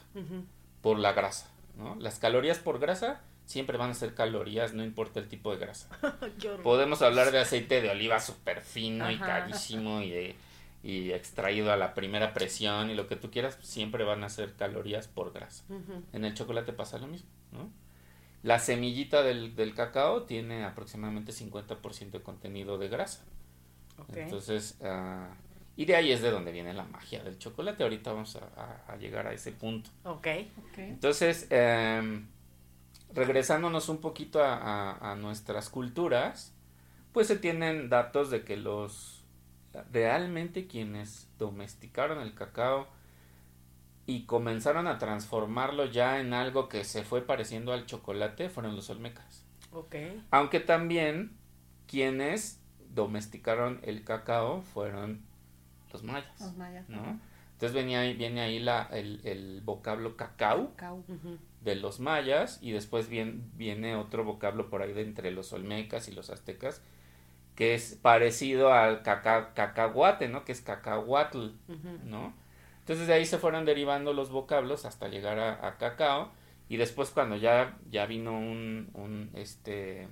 por 0.81 0.99
la 0.99 1.13
grasa, 1.13 1.51
¿no? 1.77 1.97
Las 1.97 2.19
calorías 2.21 2.59
por 2.59 2.79
grasa 2.79 3.21
siempre 3.47 3.77
van 3.79 3.91
a 3.91 3.95
ser 3.95 4.15
calorías, 4.15 4.73
no 4.75 4.85
importa 4.85 5.19
el 5.21 5.29
tipo 5.29 5.51
de 5.53 5.59
grasa. 5.59 5.89
Podemos 6.63 7.03
hablar 7.03 7.33
de 7.33 7.41
aceite 7.41 7.81
de 7.83 7.91
oliva 7.91 8.21
súper 8.21 8.61
fino 8.63 9.11
y 9.11 9.19
carísimo 9.19 10.01
y, 10.03 10.11
de- 10.11 10.37
y 10.83 11.13
extraído 11.13 11.73
a 11.73 11.77
la 11.77 11.95
primera 11.95 12.33
presión 12.35 12.91
y 12.91 12.95
lo 12.95 13.07
que 13.07 13.17
tú 13.17 13.31
quieras, 13.31 13.59
siempre 13.63 14.05
van 14.05 14.25
a 14.25 14.29
ser 14.29 14.55
calorías 14.57 15.07
por 15.09 15.33
grasa. 15.33 15.65
En 16.13 16.25
el 16.25 16.35
chocolate 16.35 16.73
pasa 16.73 16.99
lo 16.99 17.07
mismo, 17.07 17.29
¿no? 17.53 17.71
La 18.43 18.59
semillita 18.59 19.23
del, 19.23 19.55
del 19.55 19.75
cacao 19.75 20.25
tiene 20.25 20.65
aproximadamente 20.65 21.31
50% 21.33 22.11
de 22.11 22.23
contenido 22.23 22.77
de 22.79 22.89
grasa. 22.89 23.25
Entonces, 24.19 24.77
ah, 24.83 25.29
y 25.77 25.85
de 25.85 25.95
ahí 25.95 26.11
es 26.11 26.21
de 26.23 26.31
donde 26.33 26.51
viene 26.51 26.75
la 26.75 26.83
magia 26.85 27.23
del 27.23 27.39
chocolate. 27.39 27.85
Ahorita 27.85 28.13
vamos 28.13 28.35
a, 28.37 28.41
a- 28.61 28.93
a 28.93 28.97
llegar 28.97 29.29
a 29.29 29.33
ese 29.33 29.53
punto. 29.53 29.91
Ok. 30.05 30.27
Ok. 30.71 30.79
Entonces, 30.79 31.47
em, 31.51 32.27
regresándonos 33.15 33.89
un 33.89 33.99
poquito 33.99 34.43
a, 34.43 34.57
a- 34.57 35.13
a 35.13 35.15
nuestras 35.17 35.69
culturas, 35.69 36.53
pues 37.13 37.27
se 37.29 37.37
tienen 37.37 37.89
datos 37.89 38.31
de 38.31 38.43
que 38.45 38.57
los 38.57 39.12
realmente 39.93 40.67
quienes 40.67 41.29
domesticaron 41.39 42.21
el 42.21 42.35
cacao 42.35 42.87
y 44.07 44.25
comenzaron 44.25 44.87
a 44.87 44.99
transformarlo 44.99 45.87
ya 45.87 46.21
en 46.21 46.35
algo 46.35 46.69
que 46.69 46.85
se 46.85 47.05
fue 47.05 47.23
pareciendo 47.23 47.73
al 47.73 47.87
chocolate 47.87 48.49
fueron 48.49 48.77
los 48.77 48.91
olmecas. 48.91 49.45
Ok. 49.73 49.95
Aunque 50.31 50.61
también 50.61 51.37
quienes 51.87 52.61
domesticaron 52.95 53.81
el 53.83 54.05
cacao 54.05 54.63
fueron 54.63 55.23
los 55.93 56.03
mayas, 56.03 56.41
Los 56.41 56.57
mayas. 56.57 56.89
¿no? 56.89 57.21
Entonces 57.53 57.75
venía 57.75 58.01
ahí, 58.01 58.15
viene 58.15 58.41
ahí 58.41 58.59
la, 58.59 58.89
el, 58.91 59.21
el 59.25 59.61
vocablo 59.61 60.17
cacao 60.17 60.73
de 61.61 61.77
los 61.77 62.01
mayas 62.01 62.59
y 62.61 62.73
después 62.73 63.09
viene, 63.09 63.41
viene 63.55 63.95
otro 63.95 64.25
vocablo 64.25 64.69
por 64.69 64.83
ahí 64.83 64.93
de 64.93 65.03
entre 65.03 65.31
los 65.31 65.53
olmecas 65.53 66.09
y 66.09 66.13
los 66.13 66.31
aztecas 66.31 66.83
que 67.63 67.75
es 67.75 67.95
parecido 67.95 68.73
al 68.73 69.05
caca- 69.05 69.55
cacahuate, 69.55 70.27
¿no? 70.27 70.45
Que 70.45 70.51
es 70.51 70.63
cacahuatl. 70.63 71.51
¿no? 72.03 72.35
Entonces 72.81 73.07
de 73.07 73.13
ahí 73.13 73.25
se 73.25 73.39
fueron 73.39 73.65
derivando 73.65 74.13
los 74.13 74.31
vocablos 74.31 74.85
hasta 74.85 75.07
llegar 75.07 75.39
a, 75.39 75.65
a 75.65 75.79
cacao 75.79 76.33
y 76.69 76.77
después 76.77 77.11
cuando 77.11 77.37
ya, 77.37 77.79
ya 77.89 78.07
vino 78.07 78.33
un, 78.37 78.91
un, 78.95 79.31
este, 79.35 80.09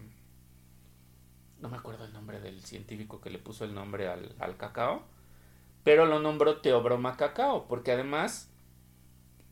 no 1.61 1.69
me 1.69 1.77
acuerdo 1.77 2.05
el 2.05 2.13
nombre 2.13 2.39
del 2.39 2.63
científico 2.63 3.21
que 3.21 3.31
le 3.31 3.41
puso 3.41 3.65
el 3.65 3.75
nombre 3.75 4.07
al, 4.07 4.33
al 4.39 4.57
cacao, 4.57 5.03
pero 5.83 6.07
lo 6.07 6.21
nombró 6.21 6.61
Teobroma 6.61 7.17
cacao, 7.17 7.67
porque 7.67 7.91
además 7.91 8.49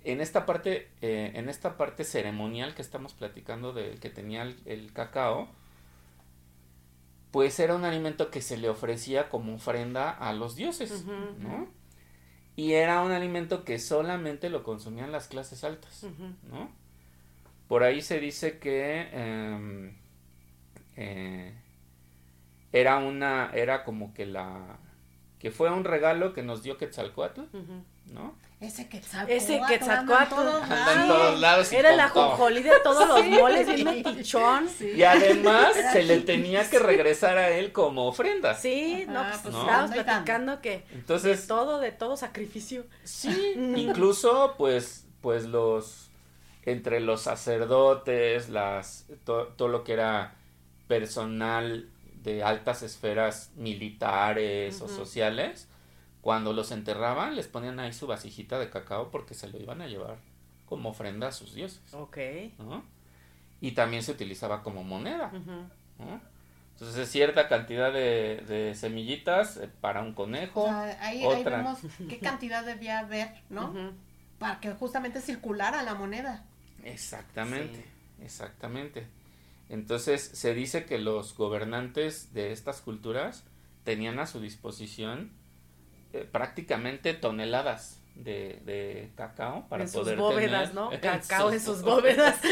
en 0.05 0.21
esta 0.21 0.47
parte, 0.47 0.89
eh, 1.01 1.33
en 1.35 1.49
esta 1.49 1.77
parte 1.77 2.05
ceremonial 2.05 2.77
que 2.77 2.83
estamos 2.83 3.13
platicando 3.13 3.73
del 3.73 3.99
que 3.99 4.09
tenía 4.09 4.43
el, 4.43 4.57
el 4.67 4.93
cacao, 4.93 5.49
pues 7.31 7.59
era 7.61 7.75
un 7.75 7.85
alimento 7.85 8.31
que 8.31 8.41
se 8.41 8.57
le 8.57 8.69
ofrecía 8.69 9.29
como 9.29 9.55
ofrenda 9.55 10.11
a 10.11 10.33
los 10.33 10.57
dioses, 10.57 11.05
¿no? 11.05 11.69
Y 12.57 12.73
era 12.73 13.03
un 13.03 13.13
alimento 13.13 13.65
que 13.65 13.79
solamente 13.79 14.51
lo 14.51 14.65
consumían 14.65 15.13
las 15.13 15.29
clases 15.29 15.63
altas. 15.63 16.05
¿no? 16.51 16.69
Por 17.69 17.85
ahí 17.85 18.03
se 18.03 18.19
dice 18.19 18.59
que 18.59 19.09
em, 19.13 19.93
eh, 20.97 21.55
era 22.73 22.99
una, 22.99 23.53
era 23.55 23.85
como 23.85 24.13
que 24.13 24.27
la, 24.27 24.79
que 25.39 25.53
fue 25.53 25.71
un 25.71 25.85
regalo 25.85 26.33
que 26.33 26.43
nos 26.43 26.65
dio 26.65 26.79
Quetzalcoatl. 26.79 27.43
¿no? 28.13 28.35
Ese 28.61 28.89
Quetzalcóatl. 28.89 29.33
Ese 29.33 29.61
todos 30.29 30.63
Anda 30.63 30.93
en 31.03 31.09
todos 31.09 31.41
lados 31.41 31.73
y 31.73 31.77
Era 31.77 31.95
la 31.95 32.09
jonjolí 32.09 32.63
de 32.63 32.73
todos 32.83 33.07
los 33.07 33.21
Sí. 33.21 33.29
moles, 33.31 33.67
bien 33.73 33.85
metichón. 33.85 34.69
Sí. 34.69 34.95
Y 34.97 35.03
además 35.05 35.75
se 35.93 36.03
le 36.03 36.19
tenía 36.23 36.69
que 36.69 36.81
regresar 36.81 37.39
a 37.39 37.51
él 37.51 37.71
como 37.73 38.09
ofrenda. 38.09 38.55
Sí, 38.57 39.05
no, 39.09 39.23
pues 39.23 39.39
pues 39.43 39.55
no. 39.55 39.61
estábamos 39.61 39.91
platicando 39.93 40.61
que 40.61 40.71
de 40.71 40.85
Entonces, 40.95 41.47
todo, 41.47 41.79
de 41.79 41.93
todo 41.93 42.17
sacrificio. 42.17 42.85
sí, 43.05 43.53
incluso 43.77 44.55
pues, 44.59 45.07
pues 45.21 45.45
los, 45.45 46.11
entre 46.65 46.99
los 46.99 47.23
sacerdotes, 47.23 48.49
las, 48.49 49.07
to- 49.25 49.49
todo 49.57 49.69
lo 49.69 49.85
que 49.85 49.93
era 49.93 50.35
personal 50.89 51.89
de 52.25 52.43
altas 52.43 52.83
esferas 52.83 53.51
militares 53.55 54.81
o 54.83 54.89
sociales, 54.89 55.68
cuando 56.29 56.53
los 56.53 56.73
enterraban 56.73 57.37
les 57.37 57.47
ponían 57.49 57.81
ahí 57.81 57.95
su 57.95 58.07
vasijita 58.07 58.59
de 58.59 58.69
cacao 58.69 59.11
porque 59.11 59.33
se 59.33 59.49
lo 59.49 59.59
iban 59.59 59.81
a 59.81 59.87
llevar 59.87 60.19
como 60.67 60.91
ofrenda 60.91 61.29
a 61.29 61.33
sus 61.33 61.55
dioses, 61.55 61.81
Ok. 61.95 62.19
¿no? 62.59 62.85
Y 63.63 63.73
también 63.73 64.03
se 64.03 64.13
utilizaba 64.13 64.63
como 64.63 64.85
moneda. 64.85 65.33
¿no? 65.33 66.21
Entonces 66.75 66.99
es 66.99 67.09
cierta 67.11 67.49
cantidad 67.49 67.91
de, 67.91 68.45
de 68.47 68.75
semillitas 68.75 69.57
eh, 69.57 69.71
para 69.81 70.03
un 70.03 70.11
O 70.11 70.15
conejo. 70.17 70.65
sea, 70.67 70.99
ahí, 71.01 71.21
ahí 71.21 71.25
Otra. 71.25 71.57
vemos 71.57 71.79
qué 72.11 72.19
cantidad 72.19 72.63
debía 72.63 72.99
haber, 72.99 73.31
¿no? 73.49 73.73
Para 74.39 74.61
que 74.61 74.71
justamente 74.75 75.23
circulara 75.23 75.83
la 75.83 75.95
moneda. 75.95 76.45
Exactamente, 76.85 77.87
exactamente. 78.23 79.07
Entonces 79.71 80.23
se 80.35 80.53
dice 80.53 80.85
que 80.85 80.99
los 80.99 81.35
gobernantes 81.39 82.35
de 82.35 82.53
estas 82.53 82.83
culturas 82.83 83.45
tenían 83.85 84.19
a 84.19 84.27
su 84.27 84.41
disposición 84.43 85.38
eh, 86.13 86.29
prácticamente 86.31 87.15
toneladas 87.15 87.97
de, 88.15 88.61
de 88.65 89.11
cacao 89.17 89.69
para 89.69 89.85
en 89.85 89.89
sus 89.89 90.01
poder 90.01 90.17
bóvedas, 90.19 90.71
tener- 90.71 90.75
¿no? 90.75 90.91
Cacao 91.01 91.53
en 91.53 91.61
sus 91.61 91.77
sus 91.77 91.83
bóvedas. 91.85 92.37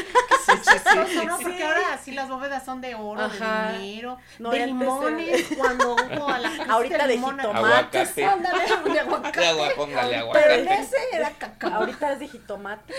Sí, 0.47 0.53
sí, 0.63 0.79
sí. 0.79 1.27
No, 1.27 1.39
Sí. 1.39 1.43
porque 1.43 1.65
ahora 1.65 1.99
sí 2.01 2.13
las 2.13 2.29
bóvedas 2.29 2.65
son 2.65 2.81
de 2.81 2.95
oro, 2.95 3.21
Ajá. 3.21 3.73
de 3.73 3.79
dinero, 3.81 4.17
No, 4.39 4.51
de 4.51 4.65
limones, 4.67 5.45
cuando 5.59 5.95
hubo 5.97 6.29
a 6.29 6.39
la 6.39 6.51
Ahorita 6.69 7.05
de 7.05 7.15
limón, 7.17 7.37
jitomates. 7.37 8.19
Ándale, 8.19 8.65
de 8.93 9.01
aguacate. 9.01 9.41
De 9.41 9.47
agua, 9.49 9.69
póngale 9.75 10.09
Pero 10.11 10.21
aguacate. 10.23 10.61
en 10.61 10.69
ese 10.69 10.97
era 11.13 11.31
cacao. 11.31 11.75
Ahorita 11.75 12.13
es 12.13 12.21
de 12.21 12.29
jitomate. 12.29 12.95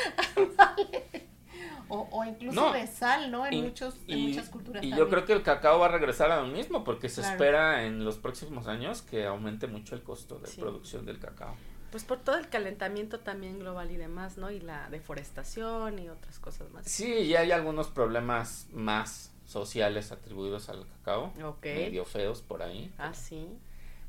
O, 1.90 2.08
o 2.12 2.24
incluso 2.26 2.60
No. 2.60 2.74
de 2.74 2.86
sal, 2.88 3.32
¿no? 3.32 3.46
En, 3.46 3.54
Y- 3.54 3.62
muchos, 3.62 3.96
en 4.08 4.18
y, 4.18 4.28
muchas 4.30 4.50
culturas 4.50 4.84
y 4.84 4.90
yo 4.90 5.08
creo 5.10 5.26
que 5.26 5.34
el 5.34 5.42
cacao 5.44 5.80
va 5.80 5.86
a 5.86 5.90
regresar 5.90 6.32
a 6.32 6.42
lo 6.42 6.48
mismo 6.48 6.84
porque 6.84 7.08
se 7.10 7.22
Claro. 7.22 7.36
espera 7.36 7.84
en 7.86 8.04
los 8.04 8.18
próximos 8.18 8.68
años 8.68 9.02
que 9.02 9.26
aumente 9.26 9.68
mucho 9.68 9.96
el 9.96 10.04
costo 10.04 10.38
de 10.40 10.48
Sí. 10.48 10.60
producción 10.60 11.06
del 11.06 11.20
cacao. 11.20 11.56
Pues 11.92 12.04
por 12.04 12.20
todo 12.20 12.38
el 12.38 12.50
calentamiento 12.50 13.22
también 13.22 13.60
global 13.60 13.90
y 13.92 13.96
demás, 13.96 14.38
¿no? 14.38 14.52
Y 14.52 14.60
la 14.60 14.90
deforestación 14.90 16.00
y 16.00 16.10
otras 16.10 16.38
cosas 16.40 16.70
más. 16.72 16.86
Sí, 16.86 17.10
y 17.14 17.36
hay 17.36 17.52
algunos 17.52 17.88
problemas 17.88 18.68
más 18.74 19.32
sociales 19.46 20.12
atribuidos 20.12 20.68
al 20.68 20.86
cacao, 20.88 21.32
Ok. 21.46 21.64
medio 21.66 22.04
feos 22.04 22.42
por 22.42 22.62
ahí. 22.62 22.92
Ah, 22.98 23.14
sí. 23.14 23.48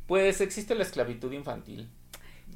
Pues 0.09 0.41
existe 0.41 0.75
la 0.75 0.83
esclavitud 0.83 1.31
infantil. 1.31 1.89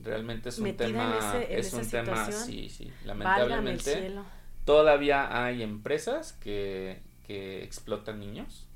Realmente 0.03 0.49
es 0.49 0.59
un 0.59 0.65
Metida 0.65 0.87
en 0.87 0.93
tema, 0.93 1.19
ese- 1.19 1.53
en 1.53 1.59
es 1.61 1.67
esa 1.67 1.77
un 1.77 1.89
tema, 1.89 2.33
sí, 2.33 2.69
sí. 2.69 2.93
Lamentablemente 3.05 3.93
cielo. 3.93 4.25
Todavía 4.65 5.45
hay 5.45 5.63
empresas 5.63 6.33
que, 6.35 7.01
que 7.27 7.63
explotan 7.65 8.21
niños 8.21 8.67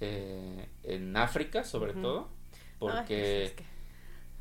eh, 0.00 0.68
en 0.82 1.16
África, 1.16 1.64
sobre 1.64 1.94
todo, 1.94 2.28
porque 2.78 3.44
es 3.44 3.52
que 3.52 3.64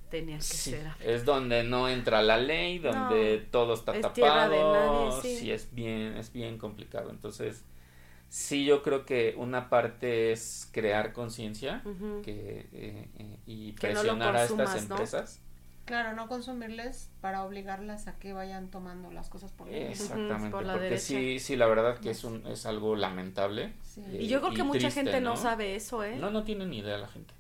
tenía 0.09 0.37
que 0.37 0.43
sí, 0.43 0.71
ser. 0.71 0.87
es 0.99 1.25
donde 1.25 1.63
no 1.63 1.89
entra 1.89 2.21
la 2.21 2.37
ley, 2.37 2.79
donde 2.79 3.45
todo 3.51 3.73
está 3.73 3.95
es 3.95 4.13
tierra 4.13 4.49
de 4.49 4.57
tapado, 4.57 5.09
nadie, 5.09 5.21
sí. 5.21 5.37
sí, 5.37 5.51
es 5.51 5.73
bien, 5.73 6.17
es 6.17 6.31
bien 6.31 6.57
complicado. 6.57 7.09
Entonces, 7.09 7.63
sí, 8.29 8.65
yo 8.65 8.83
creo 8.83 9.05
que 9.05 9.33
una 9.37 9.69
parte 9.69 10.31
es 10.31 10.69
crear 10.71 11.13
conciencia 11.13 11.81
que 12.23 12.67
eh, 12.71 13.07
eh, 13.17 13.37
y 13.45 13.73
Que 13.73 13.93
no 13.93 14.03
lo 14.03 14.17
presionar 14.17 14.35
a 14.35 14.43
estas 14.43 14.89
¿no? 14.89 14.97
Claro, 15.85 16.15
no 16.15 16.27
consumirles 16.27 17.11
para 17.21 17.43
obligarlas 17.43 18.07
a 18.07 18.17
que 18.17 18.33
vayan 18.33 18.69
tomando 18.71 19.11
las 19.11 19.29
cosas 19.29 19.51
por 19.51 19.69
ellos. 19.69 19.99
Exactamente, 20.01 20.49
por 20.49 20.65
la 20.65 20.73
porque 20.73 20.85
derecha. 20.85 21.05
sí, 21.05 21.39
sí, 21.39 21.55
la 21.55 21.67
verdad 21.67 21.99
que 21.99 22.09
es 22.09 22.23
un 22.23 22.45
es 22.47 22.65
algo 22.65 22.95
lamentable. 22.95 23.73
Sí. 23.83 24.01
eh, 24.07 24.17
Y 24.23 24.27
yo 24.27 24.41
creo 24.41 24.53
que 24.53 24.63
mucha 24.63 24.79
triste, 24.79 25.03
gente 25.03 25.21
no 25.21 25.37
sabe 25.37 25.75
eso, 25.75 26.03
¿eh? 26.03 26.17
No, 26.17 26.31
no 26.31 26.43
tiene 26.43 26.65
ni 26.65 26.79
idea 26.79 26.97
la 26.97 27.07
gente. 27.07 27.33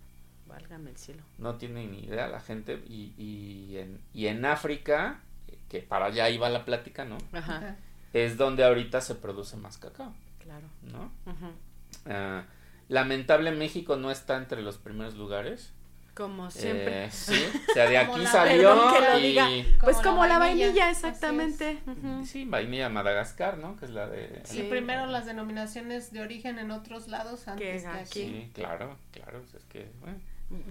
Válgame 0.47 0.91
el 0.91 0.97
cielo. 0.97 1.23
No 1.39 1.55
tiene 1.55 1.87
ni 1.87 2.05
idea 2.05 2.27
la 2.27 2.39
gente. 2.39 2.83
Y, 2.87 3.13
y, 3.17 3.77
en, 3.77 3.99
y 4.13 4.27
en 4.27 4.45
África, 4.45 5.21
que 5.67 5.79
para 5.81 6.05
allá 6.05 6.29
iba 6.29 6.47
la 6.49 6.65
plática, 6.65 7.03
¿no? 7.03 7.17
Ajá. 7.33 7.77
Es 8.13 8.37
donde 8.37 8.63
ahorita 8.63 9.01
se 9.01 9.15
produce 9.15 9.57
más 9.57 9.77
cacao, 9.77 10.13
claro. 10.39 10.67
¿no? 10.83 11.11
Ah, 12.05 12.45
lamentable 12.87 13.51
México 13.51 13.95
no 13.97 14.11
está 14.11 14.37
entre 14.37 14.61
los 14.61 14.77
primeros 14.77 15.15
lugares. 15.15 15.73
Como 16.15 16.49
siempre. 16.49 17.05
Eh, 17.05 17.11
sí, 17.11 17.33
o 17.69 17.73
sea, 17.73 17.89
de 17.89 17.99
Como 18.05 18.13
aquí 18.15 18.23
la- 18.23 18.31
salió 18.31 18.93
que 18.93 19.19
y... 19.19 19.21
diga. 19.27 19.47
pues 19.81 19.97
Como 19.97 20.09
como 20.11 20.21
la 20.23 20.33
la 20.33 20.39
vainilla, 20.39 20.65
vainilla, 20.67 20.89
exactamente. 20.89 21.77
Ujú. 21.85 22.25
Sí, 22.25 22.45
vainilla 22.45 22.87
Madagascar, 22.89 23.57
¿no? 23.57 23.75
Que 23.75 23.85
es 23.85 23.91
la 23.91 24.07
de... 24.07 24.41
Sí, 24.45 24.57
Sí. 24.61 24.67
primero 24.69 25.07
las 25.07 25.25
denominaciones 25.25 26.11
de 26.13 26.21
origen 26.21 26.57
en 26.57 26.71
otros 26.71 27.07
lados 27.09 27.47
antes 27.49 27.83
que 27.83 27.87
aquí. 27.89 27.99
aquí. 27.99 28.23
Sí, 28.45 28.51
claro, 28.53 28.97
claro. 29.11 29.41
pues 29.41 29.55
es 29.55 29.65
que, 29.65 29.89
bueno. 29.99 30.17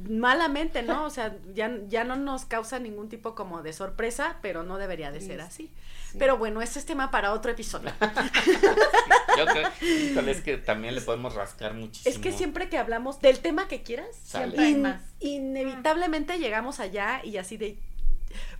Malamente, 0.08 0.82
¿no? 0.82 1.04
O 1.04 1.10
sea, 1.10 1.36
ya, 1.52 1.70
ya 1.88 2.04
no 2.04 2.14
nos 2.16 2.44
causa 2.44 2.78
ningún 2.78 3.08
tipo 3.08 3.34
como 3.34 3.62
de 3.62 3.72
sorpresa, 3.72 4.36
pero 4.40 4.62
no 4.62 4.78
debería 4.78 5.10
de 5.10 5.20
ser 5.20 5.40
Sí. 5.40 5.46
así. 5.46 5.72
Sí. 6.12 6.18
Pero 6.18 6.38
bueno, 6.38 6.62
ese 6.62 6.78
es 6.78 6.86
tema 6.86 7.10
para 7.10 7.32
otro 7.32 7.50
episodio. 7.50 7.90
Yo 9.36 9.46
creo, 9.46 9.68
híjole, 9.82 10.30
es 10.30 10.42
que 10.42 10.58
también 10.58 10.94
le 10.94 11.00
podemos 11.00 11.34
rascar 11.34 11.74
muchísimo. 11.74 12.14
Es 12.14 12.20
que 12.20 12.30
siempre 12.32 12.68
que 12.68 12.78
hablamos 12.78 13.20
del 13.20 13.40
tema 13.40 13.66
que 13.66 13.82
quieras, 13.82 14.06
Sale. 14.24 14.44
Siempre 14.52 14.64
hay 14.64 14.72
in- 14.72 14.82
más. 14.82 15.02
inevitablemente 15.20 16.38
llegamos 16.38 16.78
allá 16.78 17.20
y 17.24 17.36
así 17.38 17.56
de 17.56 17.76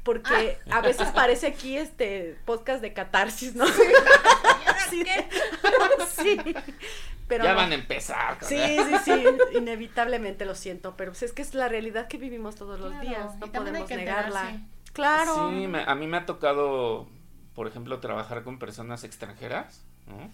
porque 0.03 0.59
a 0.71 0.81
veces 0.83 1.09
parece 1.09 1.47
aquí 1.49 1.77
este 1.77 2.37
podcast 2.45 2.81
de 2.83 2.93
catarsis, 2.93 3.55
¿no? 3.55 3.67
Sí, 3.67 5.03
sí. 6.23 6.37
Pero 7.29 7.45
ya 7.45 7.51
no. 7.53 7.57
van 7.57 7.73
a 7.73 7.75
empezar. 7.75 8.37
Sí, 8.43 8.57
sí, 8.59 8.95
sí, 9.05 9.25
inevitablemente 9.57 10.45
lo 10.45 10.55
siento, 10.55 10.95
pero 10.97 11.13
pues 11.13 11.23
es 11.23 11.33
que 11.33 11.43
es 11.43 11.55
la 11.55 11.69
realidad 11.69 12.07
que 12.09 12.19
vivimos 12.19 12.55
todos 12.57 12.79
los 12.81 12.91
Claro, 12.91 13.09
días, 13.09 13.37
no 13.39 13.47
podemos 13.51 13.89
negarla. 13.91 14.51
enterarse. 14.51 14.61
Claro. 14.93 15.51
Sí, 15.51 15.67
me- 15.67 15.85
a 15.87 15.95
mí 15.95 16.07
me 16.07 16.19
ha 16.19 16.27
tocado, 16.27 17.09
por 17.55 17.67
ejemplo, 17.67 17.99
trabajar 18.01 18.45
con 18.45 18.59
personas 18.59 19.05
extranjeras, 19.05 19.83
¿no? 20.07 20.31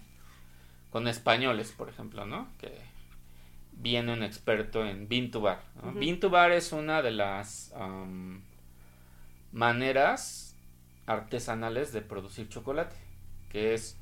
Con 0.91 1.07
españoles, 1.07 1.71
por 1.71 1.87
ejemplo, 1.89 2.25
¿no? 2.25 2.47
Que 2.59 2.77
viene 3.71 4.11
un 4.13 4.21
experto 4.23 4.85
en 4.85 5.07
Vintubar. 5.07 5.63
¿no? 5.81 5.91
Ujú. 5.91 5.99
Vintubar 5.99 6.51
es 6.51 6.73
una 6.73 7.01
de 7.01 7.11
las 7.11 7.73
maneras 9.51 10.55
artesanales 11.07 11.91
de 11.93 12.01
producir 12.01 12.47
chocolate, 12.49 12.95
que 13.49 13.73
es, 13.73 13.97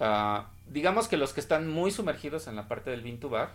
ah, 0.00 0.50
digamos 0.68 1.08
que 1.08 1.16
los 1.16 1.32
que 1.32 1.40
están 1.40 1.68
muy 1.68 1.90
sumergidos 1.90 2.46
en 2.46 2.56
la 2.56 2.68
parte 2.68 2.90
del 2.90 3.02
Vintubar, 3.02 3.50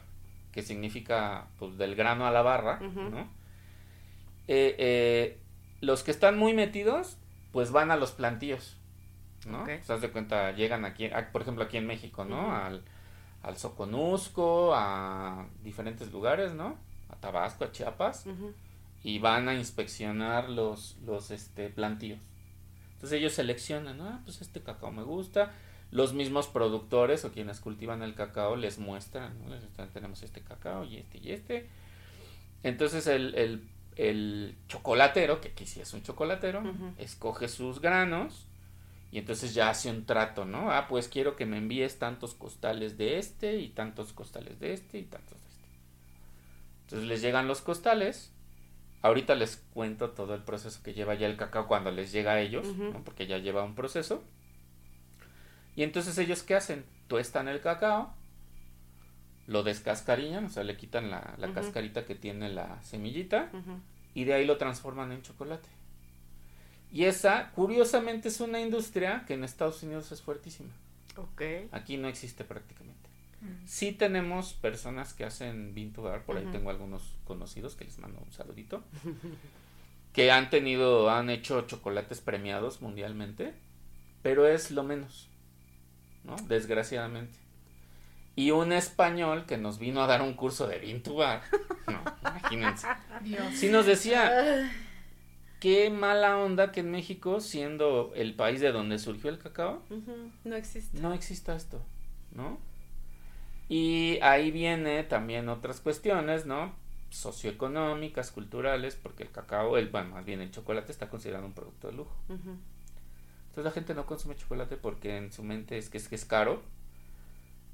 que 0.52 0.62
significa 0.62 1.48
pues 1.60 1.78
del 1.78 1.96
grano 1.96 2.26
a 2.28 2.32
la 2.32 2.42
barra. 2.42 2.80
¿no? 3.12 3.28
Eh, 4.48 4.76
eh, 4.78 5.40
los 5.82 6.04
que 6.04 6.12
están 6.12 6.38
muy 6.38 6.54
metidos, 6.54 7.18
pues 7.52 7.72
van 7.72 7.92
a 7.92 7.96
los 7.98 8.12
plantíos, 8.12 8.78
¿no? 9.48 9.64
Ok. 9.64 9.70
O 9.82 9.84
sea, 9.86 9.96
haz 9.96 10.02
de 10.02 10.12
cuenta, 10.12 10.52
llegan 10.52 10.86
aquí, 10.86 11.06
a- 11.06 11.32
por 11.32 11.42
ejemplo, 11.42 11.64
aquí 11.64 11.78
en 11.78 11.88
México, 11.88 12.26
¿no? 12.26 12.54
Al, 12.56 12.84
al 13.42 13.58
Soconusco, 13.58 14.74
a 14.76 15.46
diferentes 15.64 16.12
lugares, 16.12 16.54
¿no? 16.54 16.78
A 17.10 17.16
Tabasco, 17.18 17.64
a 17.66 17.72
Chiapas, 17.72 18.26
y 19.04 19.20
van 19.20 19.50
a 19.50 19.54
inspeccionar 19.56 20.50
los, 20.50 20.98
los 21.06 21.32
este, 21.32 21.70
plantíos. 21.70 22.20
Entonces 22.96 23.20
ellos 23.20 23.34
seleccionan, 23.34 24.00
ah, 24.02 24.22
pues 24.24 24.42
este 24.42 24.62
cacao 24.62 24.92
me 24.92 25.04
gusta. 25.04 25.52
Los 25.94 26.14
mismos 26.14 26.48
productores 26.48 27.24
o 27.24 27.32
quienes 27.32 27.60
cultivan 27.60 28.02
el 28.02 28.16
cacao 28.16 28.56
les 28.56 28.80
muestran, 28.80 29.40
¿no? 29.44 29.54
Les 29.54 29.64
están, 29.64 29.90
tenemos 29.90 30.24
este 30.24 30.42
cacao 30.42 30.84
y 30.86 30.98
este 30.98 31.20
y 31.20 31.32
este. 31.32 31.70
Entonces 32.64 33.06
el, 33.06 33.36
el, 33.36 33.62
el 33.96 34.56
chocolatero, 34.68 35.40
que 35.40 35.50
aquí 35.50 35.68
sí 35.68 35.82
es 35.82 35.94
un 35.94 36.02
chocolatero, 36.02 36.64
escoge 36.98 37.48
sus 37.48 37.80
granos 37.80 38.48
y 39.12 39.20
entonces 39.20 39.54
ya 39.54 39.70
hace 39.70 39.92
un 39.92 40.06
trato, 40.06 40.46
¿no? 40.46 40.72
Ah, 40.72 40.88
pues 40.88 41.08
quiero 41.08 41.36
que 41.36 41.46
me 41.46 41.58
envíes 41.58 42.00
tantos 42.00 42.34
costales 42.34 42.98
de 42.98 43.20
este 43.20 43.60
y 43.60 43.70
tantos 43.70 44.14
costales 44.14 44.60
de 44.60 44.74
este 44.74 44.98
y 44.98 45.04
tantos 45.04 45.40
de 45.40 45.48
este. 45.48 45.68
Entonces 46.86 47.08
les 47.08 47.22
llegan 47.22 47.48
los 47.48 47.62
costales. 47.62 48.32
Ahorita 49.04 49.36
les 49.36 49.58
cuento 49.76 50.10
todo 50.10 50.34
el 50.34 50.42
proceso 50.42 50.82
que 50.82 50.96
lleva 50.96 51.14
ya 51.14 51.28
el 51.28 51.38
cacao 51.38 51.68
cuando 51.68 51.92
les 51.92 52.12
llega 52.12 52.32
a 52.32 52.42
ellos, 52.42 52.66
porque 53.06 53.28
ya 53.28 53.38
lleva 53.38 53.64
un 53.64 53.76
proceso. 53.76 54.24
Y 55.76 55.84
entonces 55.84 56.18
ellos 56.18 56.44
qué 56.44 56.56
hacen? 56.56 56.86
Tuestan 57.08 57.48
el 57.48 57.62
cacao, 57.62 58.14
lo 59.48 59.64
descascarillan, 59.64 60.46
o 60.46 60.50
sea, 60.50 60.64
le 60.64 60.78
quitan 60.78 61.10
la, 61.10 61.36
cascarita 61.54 62.06
que 62.06 62.16
tiene 62.16 62.50
la 62.50 62.82
semillita 62.84 63.50
y 64.14 64.24
de 64.24 64.34
ahí 64.34 64.46
lo 64.46 64.58
transforman 64.58 65.12
en 65.12 65.22
chocolate. 65.22 65.70
Y 66.92 67.06
esa, 67.06 67.52
curiosamente, 67.52 68.28
es 68.28 68.40
una 68.40 68.60
industria 68.62 69.24
que 69.26 69.34
en 69.34 69.44
Estados 69.44 69.82
Unidos 69.82 70.12
es 70.12 70.22
fuertísima. 70.22 70.70
Ok. 71.18 71.42
Aquí 71.72 71.98
no 71.98 72.08
existe 72.08 72.44
prácticamente. 72.44 72.94
Sí 73.66 73.92
tenemos 73.92 74.54
personas 74.54 75.14
que 75.14 75.26
hacen 75.26 75.74
bar, 75.98 76.24
por 76.24 76.38
ahí 76.38 76.46
tengo 76.52 76.70
algunos 76.70 77.02
conocidos 77.26 77.76
que 77.76 77.84
les 77.84 77.98
mando 78.00 78.22
un 78.26 78.32
saludito, 78.32 78.84
que 80.14 80.32
han 80.32 80.50
tenido, 80.50 81.10
han 81.10 81.30
hecho 81.30 81.62
chocolates 81.64 82.22
premiados 82.22 82.82
mundialmente, 82.82 83.54
pero 84.22 84.48
es 84.48 84.72
lo 84.72 84.84
menos, 84.84 85.28
¿no? 86.24 86.36
Desgraciadamente. 86.48 87.38
Y 88.36 88.52
un 88.52 88.72
español 88.72 89.46
que 89.46 89.58
nos 89.58 89.78
vino 89.78 90.02
a 90.04 90.08
dar 90.08 90.22
un 90.22 90.34
curso 90.34 90.68
de 90.68 90.80
bean 90.80 91.02
to 91.04 91.16
bar, 91.16 91.44
no, 91.88 92.02
imagínense. 92.22 92.88
Dios. 93.22 93.54
Sí 93.54 93.70
nos 93.70 93.86
decía, 93.86 94.72
qué 95.60 95.90
mala 95.90 96.38
onda 96.38 96.72
que 96.72 96.80
en 96.80 96.92
México, 96.92 97.40
siendo 97.40 98.12
el 98.16 98.34
país 98.34 98.60
de 98.60 98.72
donde 98.72 98.98
surgió 98.98 99.30
el 99.30 99.38
cacao. 99.38 99.84
No 100.44 100.56
existe. 100.56 101.00
no 101.00 101.14
exista 101.14 101.56
esto, 101.56 101.82
¿no? 102.32 102.60
Y 103.70 104.20
ahí 104.22 104.52
viene 104.52 105.04
también 105.04 105.48
otras 105.50 105.80
cuestiones, 105.80 106.46
¿no? 106.46 106.74
Socioeconómicas, 107.12 108.32
culturales, 108.32 108.96
porque 108.96 109.24
el 109.24 109.32
cacao, 109.32 109.78
el, 109.78 109.90
bueno, 109.90 110.10
más 110.10 110.26
bien 110.26 110.42
el 110.42 110.52
chocolate 110.52 110.92
está 110.92 111.10
considerado 111.10 111.46
un 111.46 111.54
producto 111.54 111.88
de 111.88 111.94
lujo. 111.94 112.16
Entonces 113.54 113.66
la 113.66 113.72
gente 113.72 113.94
no 113.94 114.08
consume 114.08 114.36
chocolate 114.36 114.78
porque 114.78 115.16
en 115.16 115.32
su 115.32 115.44
mente 115.44 115.78
es 115.78 115.88
que 115.88 116.00
es, 116.00 116.08
que 116.08 116.16
es 116.16 116.26
caro. 116.26 116.64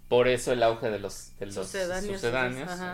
Por 0.09 0.27
eso 0.27 0.51
el 0.51 0.61
auge 0.61 0.89
de 0.89 0.99
los, 0.99 1.31
de 1.39 1.45
los 1.45 1.55
Sucedáneos, 1.55 2.21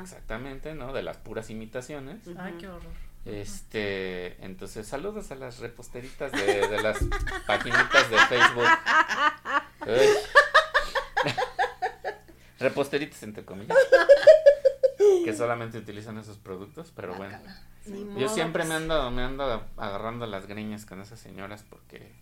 exactamente, 0.04 0.76
¿no? 0.76 0.93
De 0.93 1.02
las 1.02 1.17
puras 1.17 1.50
imitaciones. 1.50 2.19
Ay, 2.38 2.54
qué 2.60 2.67
horror. 2.67 2.91
Este, 3.26 4.45
entonces 4.45 4.88
saludos 4.88 5.32
a 5.32 5.36
las 5.36 5.58
reposteritas 5.58 6.32
de, 6.32 6.67
de 6.67 6.84
las 6.84 7.00
paginitas 7.48 8.12
de 8.12 8.17
Facebook. 8.19 8.67
Reposteritas 12.60 13.24
entre 13.24 13.45
comillas. 13.45 13.76
Que 15.24 15.34
solamente 15.34 15.80
utilizan 15.80 16.19
esos 16.19 16.38
productos, 16.38 16.93
pero 16.95 17.15
bueno. 17.15 17.39
Yo 18.15 18.30
siempre 18.30 18.63
me 18.63 18.76
ando, 18.76 19.10
me 19.10 19.24
ando 19.24 19.63
agarrando 19.76 20.28
las 20.28 20.45
greñas 20.45 20.86
con 20.86 21.02
esas 21.02 21.19
señoras 21.19 21.65
porque 21.67 22.13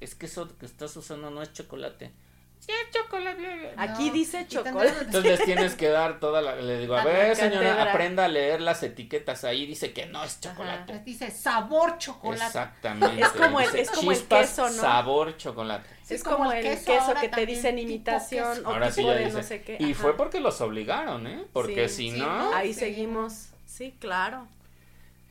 es 0.00 0.14
que 0.14 0.26
eso 0.26 0.48
que 0.58 0.66
estás 0.66 0.96
usando 0.96 1.30
no 1.30 1.42
es 1.42 1.52
chocolate. 1.52 2.12
Sí, 2.60 2.72
es 2.72 2.98
chocolate. 2.98 3.74
Aquí 3.76 4.06
No, 4.06 4.12
dice 4.14 4.46
chocolate. 4.48 4.88
Entonces 5.02 5.24
les 5.38 5.44
tienes 5.44 5.74
que 5.74 5.88
dar 5.90 6.18
toda 6.18 6.40
la... 6.40 6.56
Le 6.56 6.78
digo, 6.78 6.96
a 6.96 7.04
ver 7.04 7.36
señora, 7.36 7.90
aprenda 7.90 8.24
a 8.24 8.28
leer 8.28 8.62
las 8.62 8.82
etiquetas 8.82 9.44
ahí. 9.44 9.66
Dice 9.66 9.92
que 9.92 10.06
no 10.06 10.24
es 10.24 10.40
chocolate. 10.40 10.94
Pues 10.94 11.04
Dice 11.04 11.30
sabor 11.30 11.98
chocolate. 11.98 12.46
Exactamente. 12.46 13.20
Es 13.22 13.28
como 13.32 13.60
el- 13.60 13.66
Dice, 13.66 13.80
es 13.82 13.90
como 13.90 14.12
el 14.12 14.16
"Chispas, 14.16 14.40
queso, 14.48 14.62
¿no? 14.70 14.80
sabor 14.80 15.36
chocolate. 15.36 15.86
Sí, 16.04 16.14
es 16.14 16.24
como 16.24 16.36
como, 16.38 16.52
el 16.52 16.62
queso, 16.62 16.86
queso, 16.92 17.14
que 17.20 17.28
te 17.28 17.44
dicen 17.44 17.78
imitación 17.78 18.54
queso. 18.56 18.68
o 18.68 18.72
Ahora 18.72 18.90
sí 18.90 18.96
tipo 19.02 19.08
ya 19.08 19.14
de 19.18 19.24
dice. 19.26 19.36
no 19.36 19.42
sé 19.42 19.62
qué. 19.62 19.76
Y 19.80 19.92
Ajá. 19.92 20.00
fue 20.02 20.16
porque 20.16 20.40
los 20.40 20.58
obligaron, 20.62 21.26
¿eh? 21.26 21.44
Porque 21.52 21.88
Sí. 21.90 21.96
si 21.96 22.10
Sí, 22.12 22.18
no... 22.18 22.26
¿no? 22.50 22.54
Ahí 22.54 22.72
Sí. 22.72 22.80
seguimos. 22.80 23.48
Sí, 23.66 23.94
claro. 24.00 24.48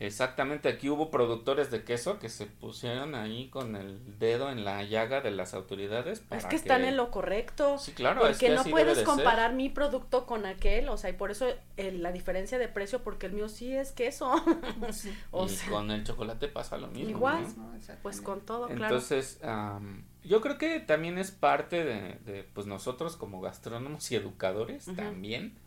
Exactamente, 0.06 0.70
aquí 0.70 0.90
hubo 0.90 1.10
productores 1.10 1.72
de 1.72 1.84
queso 1.84 2.20
que 2.20 2.30
se 2.30 2.46
pusieron 2.46 3.16
ahí 3.16 3.50
con 3.50 3.76
el 3.76 4.20
dedo 4.20 4.50
en 4.52 4.66
la 4.66 4.84
llaga 4.84 5.22
de 5.22 5.32
las 5.32 5.54
autoridades. 5.54 6.20
Para 6.20 6.42
Es 6.42 6.46
que 6.48 6.56
están 6.56 6.84
en 6.84 6.98
lo 6.98 7.10
correcto. 7.10 7.78
Sí, 7.78 7.94
claro, 7.94 8.22
es 8.28 8.38
Porque 8.38 8.48
que 8.48 8.54
no 8.56 8.64
puedes 8.66 8.98
de 8.98 9.04
comparar 9.04 9.54
mi 9.54 9.70
producto 9.70 10.26
con 10.26 10.46
aquel, 10.46 10.90
o 10.90 10.98
sea, 10.98 11.10
y 11.10 11.14
por 11.14 11.32
eso 11.32 11.48
el- 11.78 12.04
la 12.04 12.12
diferencia 12.12 12.58
de 12.58 12.68
precio, 12.68 13.02
porque 13.04 13.28
el 13.28 13.34
mío 13.34 13.48
sí 13.50 13.74
es 13.74 13.92
queso. 13.92 14.34
Sí. 14.92 15.16
o 15.32 15.46
y 15.46 15.50
sea, 15.50 15.70
con 15.70 15.90
el 15.92 16.04
chocolate 16.04 16.48
pasa 16.48 16.78
lo 16.78 16.88
mismo. 16.88 17.10
Igual. 17.10 17.44
¿no? 17.44 17.64
No, 17.64 17.76
exactamente. 17.76 18.00
pues 18.04 18.22
con 18.22 18.42
todo, 18.42 18.68
claro. 18.68 18.84
Entonces, 18.84 19.40
yo 20.24 20.42
creo 20.42 20.58
que 20.58 20.80
también 20.80 21.18
es 21.18 21.32
parte 21.32 21.84
de, 21.84 22.20
de, 22.26 22.44
pues 22.44 22.68
nosotros 22.68 23.16
como 23.18 23.42
gastrónomos 23.42 24.12
y 24.12 24.16
educadores 24.16 24.86
también 24.96 25.58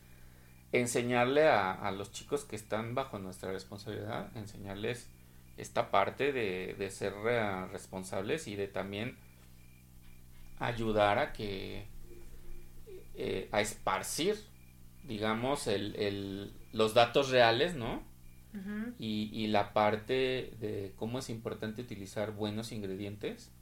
enseñarle 0.81 1.47
a, 1.49 1.73
a 1.73 1.91
los 1.93 2.13
chicos 2.13 2.45
que 2.45 2.57
están 2.57 2.95
bajo 2.95 3.19
nuestra 3.19 3.53
responsabilidad, 3.53 4.37
enseñarles 4.37 5.09
esta 5.57 5.91
parte 5.91 6.33
de, 6.33 6.75
de 6.79 6.91
ser 6.91 7.15
eh, 7.29 7.67
responsables 7.73 8.47
y 8.49 8.57
de 8.57 8.69
también 8.69 9.17
ayudar 10.59 11.19
a 11.19 11.33
que 11.33 11.87
eh, 13.15 13.49
a 13.53 13.61
esparcir 13.61 14.37
digamos 15.07 15.67
el, 15.67 15.97
el, 15.97 16.53
los 16.73 16.95
datos 16.95 17.31
reales, 17.31 17.75
¿no? 17.75 18.03
Y, 18.99 19.29
y 19.35 19.49
la 19.49 19.75
parte 19.75 20.55
de 20.61 20.95
cómo 20.97 21.19
es 21.19 21.29
importante 21.29 21.83
utilizar 21.83 22.33
buenos 22.33 22.73
ingredientes 22.73 23.53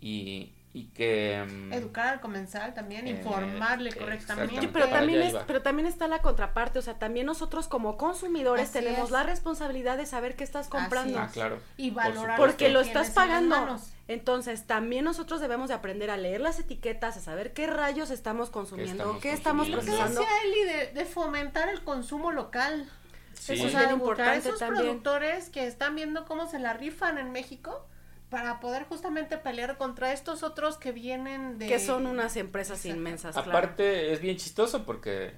y, 0.00 0.50
y 0.72 0.84
que 0.90 1.44
mm, 1.50 1.72
Educar 1.72 2.06
al 2.08 2.20
comensal 2.20 2.74
también, 2.74 3.06
Eh, 3.08 3.10
informarle 3.10 3.92
correctamente. 3.92 4.68
pero 4.68 4.88
también 4.88 5.20
es, 5.22 5.34
pero 5.46 5.62
también 5.62 5.86
está 5.88 6.06
la 6.06 6.22
contraparte, 6.22 6.78
o 6.78 6.82
sea, 6.82 6.94
también 6.94 7.26
nosotros 7.26 7.66
como 7.66 7.96
consumidores 7.96 8.70
Así 8.70 8.74
tenemos 8.78 9.06
es. 9.06 9.10
la 9.10 9.24
responsabilidad 9.24 9.96
de 9.96 10.06
saber 10.06 10.36
qué 10.36 10.44
estás 10.44 10.68
comprando. 10.68 11.18
ah 11.18 11.28
claro 11.32 11.58
Y 11.76 11.90
valorar. 11.90 12.36
Porque 12.36 12.68
lo 12.68 12.80
estás 12.80 13.10
pagando. 13.10 13.78
Entonces, 14.06 14.66
también 14.66 15.04
nosotros 15.04 15.40
debemos 15.40 15.68
de 15.68 15.74
aprender 15.74 16.10
a 16.10 16.16
leer 16.16 16.40
las 16.40 16.58
etiquetas, 16.58 17.16
a 17.16 17.20
saber 17.20 17.52
qué 17.52 17.66
rayos 17.66 18.10
estamos 18.10 18.50
consumiendo, 18.50 18.92
estamos 19.04 19.22
qué 19.22 19.32
estamos 19.32 19.68
consumiendo? 19.68 20.02
Lo 20.04 20.08
que 20.08 20.12
procesando. 20.14 20.20
decía 20.20 20.76
Eli 20.78 20.86
de, 20.94 21.00
de 21.00 21.04
fomentar 21.04 21.68
el 21.68 21.82
consumo 21.82 22.30
local. 22.32 22.88
Sí. 23.34 23.54
Eso 23.54 23.64
O 23.64 23.66
es 23.66 23.72
sea, 23.72 23.80
bien 23.86 23.98
buscar 23.98 24.18
importante 24.18 24.48
esos 24.48 24.58
también. 24.58 24.84
productores 24.84 25.48
que 25.50 25.66
están 25.66 25.94
viendo 25.96 26.26
cómo 26.26 26.46
se 26.48 26.58
la 26.58 26.74
rifan 26.74 27.18
en 27.18 27.30
México 27.32 27.86
para 28.30 28.60
poder 28.60 28.84
justamente 28.84 29.36
pelear 29.38 29.76
contra 29.76 30.12
estos 30.12 30.42
otros 30.42 30.76
que 30.78 30.92
vienen 30.92 31.58
de... 31.58 31.66
Que 31.66 31.78
son 31.80 32.06
unas 32.06 32.36
empresas 32.36 32.78
Exacto. 32.78 32.96
inmensas, 32.98 33.34
claro. 33.34 33.50
aparte 33.50 34.12
es 34.12 34.20
bien 34.20 34.36
chistoso 34.36 34.84
porque 34.84 35.34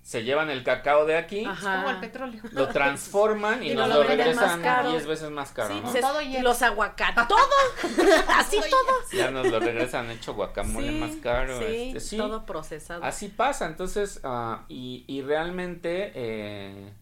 se 0.00 0.24
llevan 0.24 0.50
el 0.50 0.64
cacao 0.64 1.04
de 1.06 1.16
aquí 1.16 1.44
Es 1.44 1.60
como 1.60 1.90
el 1.90 2.00
petróleo. 2.00 2.42
lo 2.52 2.68
transforman 2.70 3.62
y, 3.62 3.70
Y 3.70 3.74
nos 3.76 3.88
lo 3.88 4.02
regresan 4.02 4.60
caro. 4.62 4.90
10 4.90 5.06
veces 5.06 5.30
más 5.30 5.52
caro 5.52 5.74
Sí, 5.74 5.80
¿no? 5.80 5.92
Todo 5.92 6.20
lleno. 6.22 6.42
los 6.42 6.60
aguacates, 6.62 7.28
todo, 7.28 7.38
así 8.28 8.56
todo. 8.68 8.94
ya 9.12 9.30
nos 9.30 9.46
lo 9.48 9.60
regresan 9.60 10.10
hecho 10.10 10.34
guacamole 10.34 10.88
Sí, 10.88 10.94
más 10.94 11.16
caro 11.22 11.58
sí, 11.60 11.64
este, 11.88 12.00
sí. 12.00 12.16
todo 12.16 12.44
procesado. 12.46 13.04
Así 13.04 13.28
pasa, 13.28 13.66
entonces, 13.66 14.20
ah, 14.24 14.64
y, 14.68 15.04
y 15.06 15.22
realmente 15.22 16.10
eh, 16.16 16.92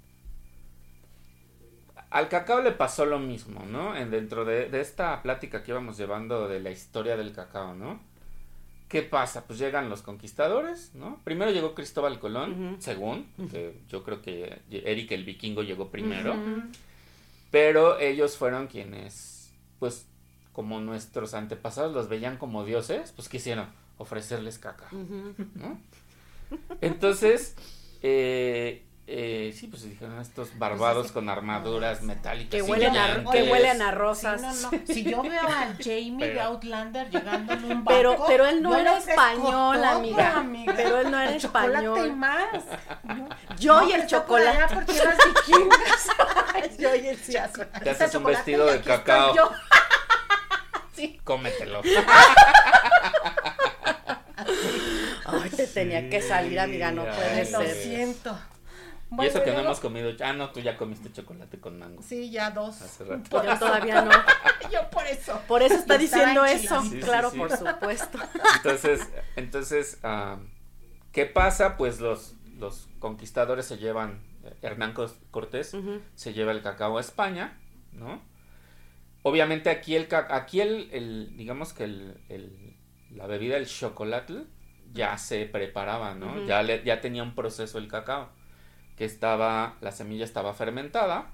al 2.10 2.28
cacao 2.28 2.60
le 2.60 2.72
pasó 2.72 3.06
lo 3.06 3.18
mismo, 3.18 3.64
¿no? 3.66 3.96
En, 3.96 4.10
dentro 4.10 4.44
de, 4.44 4.68
de 4.68 4.80
esta 4.80 5.22
plática 5.22 5.62
que 5.62 5.70
íbamos 5.70 5.96
llevando 5.96 6.48
de 6.48 6.60
la 6.60 6.70
historia 6.70 7.16
del 7.16 7.32
cacao, 7.32 7.74
¿no? 7.74 8.00
¿Qué 8.90 9.02
pasa? 9.02 9.46
Pues 9.46 9.60
llegan 9.60 9.88
los 9.88 10.02
conquistadores, 10.02 10.90
¿no? 10.94 11.20
Primero 11.22 11.52
llegó 11.52 11.76
Cristóbal 11.76 12.18
Colón, 12.18 12.78
según, 12.80 13.24
que 13.48 13.76
yo 13.88 14.02
creo 14.02 14.20
que 14.20 14.62
Eric 14.68 15.12
el 15.12 15.24
vikingo 15.24 15.62
llegó 15.62 15.90
primero, 15.90 16.34
pero 17.52 18.00
ellos 18.00 18.36
fueron 18.36 18.66
quienes, 18.66 19.52
pues, 19.78 20.08
como 20.52 20.80
nuestros 20.80 21.34
antepasados 21.34 21.94
los 21.94 22.08
veían 22.08 22.36
como 22.36 22.64
dioses, 22.64 23.12
pues 23.12 23.28
quisieron 23.28 23.68
ofrecerles 23.96 24.58
cacao. 24.58 24.88
¿no? 25.54 25.80
Entonces, 26.80 27.54
eh, 28.02 28.82
eh, 29.12 29.52
sí, 29.58 29.66
pues 29.66 29.82
dijeron 29.82 30.20
estos 30.20 30.56
barbados 30.58 31.06
así- 31.06 31.14
con 31.14 31.28
armaduras 31.28 32.00
metálicas. 32.02 32.50
Que 32.50 32.62
huelen, 32.62 32.96
a, 32.96 33.24
que 33.30 33.42
huelen 33.42 33.82
a 33.82 33.90
Sí, 33.90 33.94
rosas. 33.96 34.40
no, 34.40 34.52
no. 34.54 34.70
Si 34.86 35.02
yo 35.02 35.22
veo 35.22 35.46
al 35.48 35.76
Jamie 35.78 36.28
de 36.28 36.40
Outlander 36.40 37.10
llegando 37.10 37.52
en 37.54 37.64
un 37.64 37.70
barco, 37.84 37.88
Pero, 37.88 38.24
pero 38.28 38.46
él 38.46 38.62
no 38.62 38.70
yo 38.72 38.78
era 38.78 38.98
español, 38.98 39.76
todo, 39.80 39.84
amiga. 39.90 40.44
Pero 40.76 41.00
él 41.00 41.10
no 41.10 41.20
era 41.20 41.32
El 41.34 41.40
chocolate 41.40 41.72
y 41.82 41.86
español. 41.86 42.16
más. 42.16 42.64
Yo 43.58 43.80
No, 43.80 43.88
y 43.88 43.92
el 43.92 44.06
chocolate. 44.06 44.74
por 44.74 44.84
tierras 44.84 45.18
vikingas. 45.26 46.08
Yo 46.78 46.94
y 46.94 47.06
el 47.08 47.18
chocolate. 47.24 47.80
Te 47.80 47.90
haces 47.90 48.14
un 48.14 48.24
vestido 48.24 48.66
de 48.66 48.80
cacao. 48.80 49.34
yo. 49.34 49.50
Cómetelo. 51.24 51.80
Ay, 55.26 55.50
te 55.50 55.66
tenía 55.66 56.08
que 56.10 56.20
salir, 56.22 56.58
amiga, 56.60 56.90
no 56.90 57.04
Sí, 57.04 57.10
puede 57.14 57.40
ay, 57.40 57.50
Lo 57.50 57.58
no. 57.60 58.50
Y 59.18 59.26
eso 59.26 59.42
que 59.42 59.52
no 59.52 59.60
hemos 59.60 59.80
comido. 59.80 60.10
Ah, 60.24 60.32
no, 60.32 60.50
tú 60.50 60.60
ya 60.60 60.76
comiste 60.76 61.12
chocolate 61.12 61.58
con 61.60 61.78
mango. 61.78 62.02
Sí, 62.02 62.30
ya 62.30 62.50
dos. 62.50 62.80
Hace 62.82 63.04
rato. 63.04 63.42
Yo 63.44 63.58
todavía 63.58 64.02
no. 64.02 64.10
Yo 64.72 64.88
por 64.90 65.06
eso. 65.06 65.40
Por 65.48 65.62
eso 65.62 65.74
está 65.74 65.98
diciendo 65.98 66.44
eso. 66.44 66.80
Sí, 66.82 67.00
claro, 67.00 67.30
sí. 67.30 67.38
por 67.38 67.50
supuesto. 67.56 68.18
Entonces, 68.56 69.08
entonces 69.36 69.98
ah, 70.04 70.38
¿qué 71.12 71.26
pasa? 71.26 71.76
Pues 71.76 71.98
los, 72.00 72.34
los 72.58 72.88
conquistadores 73.00 73.66
se 73.66 73.78
llevan, 73.78 74.22
eh, 74.44 74.54
Hernán 74.62 74.94
Cortés 75.30 75.74
se 76.14 76.32
lleva 76.32 76.52
el 76.52 76.62
cacao 76.62 76.98
a 76.98 77.00
España, 77.00 77.58
¿no? 77.92 78.22
Obviamente 79.22 79.70
aquí 79.70 79.96
el, 79.96 80.08
ca- 80.08 80.28
aquí 80.30 80.60
el, 80.60 80.88
el 80.92 81.36
digamos 81.36 81.72
que 81.72 81.84
el, 81.84 82.20
el- 82.28 82.76
la 83.10 83.26
bebida, 83.26 83.56
el 83.56 83.66
chocolate, 83.66 84.44
ya 84.92 85.18
se 85.18 85.44
preparaba, 85.46 86.14
¿no? 86.14 86.46
Ya, 86.46 86.62
le- 86.62 86.82
ya 86.84 87.00
tenía 87.00 87.22
un 87.22 87.34
proceso 87.34 87.78
el 87.78 87.88
cacao, 87.88 88.30
que 89.00 89.06
estaba, 89.06 89.78
la 89.80 89.92
semilla 89.92 90.26
estaba 90.26 90.52
fermentada, 90.52 91.30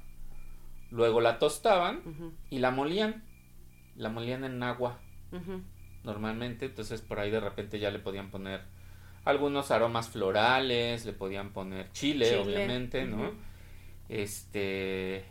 luego 0.92 1.20
la 1.20 1.40
tostaban 1.40 2.00
y 2.48 2.60
la 2.60 2.70
molían, 2.70 3.24
la 3.96 4.08
molían 4.08 4.44
en 4.44 4.62
agua. 4.62 5.00
Normalmente, 6.04 6.66
entonces 6.66 7.00
por 7.00 7.18
ahí 7.18 7.32
de 7.32 7.40
repente 7.40 7.80
ya 7.80 7.90
le 7.90 7.98
podían 7.98 8.30
poner 8.30 8.60
algunos 9.24 9.72
aromas 9.72 10.08
florales, 10.08 11.04
le 11.06 11.12
podían 11.12 11.50
poner 11.52 11.90
chile, 11.90 12.26
Chile, 12.26 12.38
obviamente, 12.38 13.04
¿no? 13.04 13.32
Este 14.08 15.24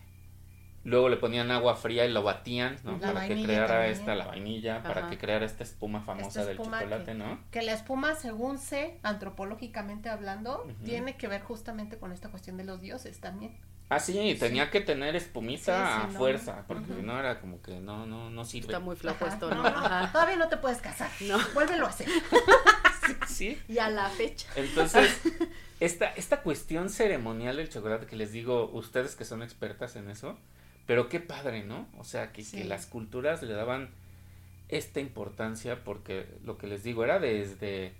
luego 0.85 1.09
le 1.09 1.17
ponían 1.17 1.51
agua 1.51 1.75
fría 1.75 2.05
y 2.05 2.11
lo 2.13 2.23
batían, 2.23 2.77
¿no? 2.85 2.93
La 2.99 3.11
para 3.13 3.27
que 3.27 3.43
creara 3.43 3.67
también. 3.67 3.91
esta 3.91 4.15
la 4.15 4.25
vainilla, 4.27 4.81
para 4.83 5.09
que 5.09 5.17
creara 5.17 5.45
esta 5.45 5.63
espuma 5.63 5.99
famosa 5.99 6.27
Esta 6.29 6.45
del 6.45 6.57
chocolate, 6.57 7.03
que- 7.03 7.13
¿no? 7.15 7.39
Que 7.51 7.61
la 7.63 7.73
espuma, 7.73 8.15
según 8.15 8.57
sé, 8.57 8.97
antropológicamente 9.03 10.07
hablando, 10.09 10.65
tiene 10.85 11.17
que 11.17 11.27
ver 11.27 11.41
justamente 11.41 11.97
con 11.97 12.11
esta 12.13 12.29
cuestión 12.29 12.55
de 12.55 12.63
los 12.63 12.79
dioses 12.81 13.19
también. 13.19 13.57
Ah, 13.87 13.99
sí, 13.99 14.35
tenía 14.39 14.71
que 14.71 14.81
tener 14.81 15.15
espumita 15.15 15.61
Sí, 15.87 15.93
sí, 16.01 16.01
a 16.05 16.07
no. 16.11 16.17
fuerza, 16.17 16.63
porque 16.67 16.87
si 16.93 17.01
no 17.03 17.19
era 17.19 17.39
como 17.39 17.61
que 17.61 17.79
no, 17.79 18.07
no, 18.07 18.31
no 18.31 18.43
sirve. 18.43 18.67
Está 18.67 18.79
muy 18.79 18.95
flojo 18.95 19.25
Ajá. 19.25 19.33
esto, 19.35 19.49
No, 19.51 19.57
¿no? 19.57 19.63
no, 19.69 19.77
Ajá. 19.77 20.11
todavía 20.11 20.37
no 20.37 20.47
te 20.49 20.57
puedes 20.57 20.79
casar. 20.79 21.09
No. 21.21 21.37
Vuélvelo 21.53 21.85
a 21.85 21.89
hacer. 21.89 22.07
Sí. 23.27 23.61
Y 23.67 23.77
a 23.79 23.89
la 23.89 24.09
fecha. 24.09 24.47
Entonces, 24.55 25.21
esta, 25.79 26.07
esta 26.07 26.41
cuestión 26.41 26.89
ceremonial 26.89 27.57
del 27.57 27.69
chocolate 27.69 28.05
que 28.07 28.15
les 28.15 28.31
digo, 28.31 28.69
ustedes 28.73 29.15
que 29.15 29.25
son 29.25 29.43
expertas 29.43 29.95
en 29.95 30.09
eso, 30.09 30.37
pero 30.85 31.09
qué 31.09 31.19
padre, 31.19 31.63
¿no? 31.63 31.87
O 31.97 32.03
sea, 32.03 32.31
que, 32.31 32.43
Sí. 32.43 32.57
que 32.57 32.63
las 32.65 32.85
culturas 32.85 33.41
le 33.43 33.53
daban 33.53 33.89
esta 34.69 34.99
importancia 34.99 35.83
porque 35.83 36.25
lo 36.43 36.57
que 36.57 36.67
les 36.67 36.83
digo 36.83 37.03
era 37.03 37.19
desde 37.19 37.93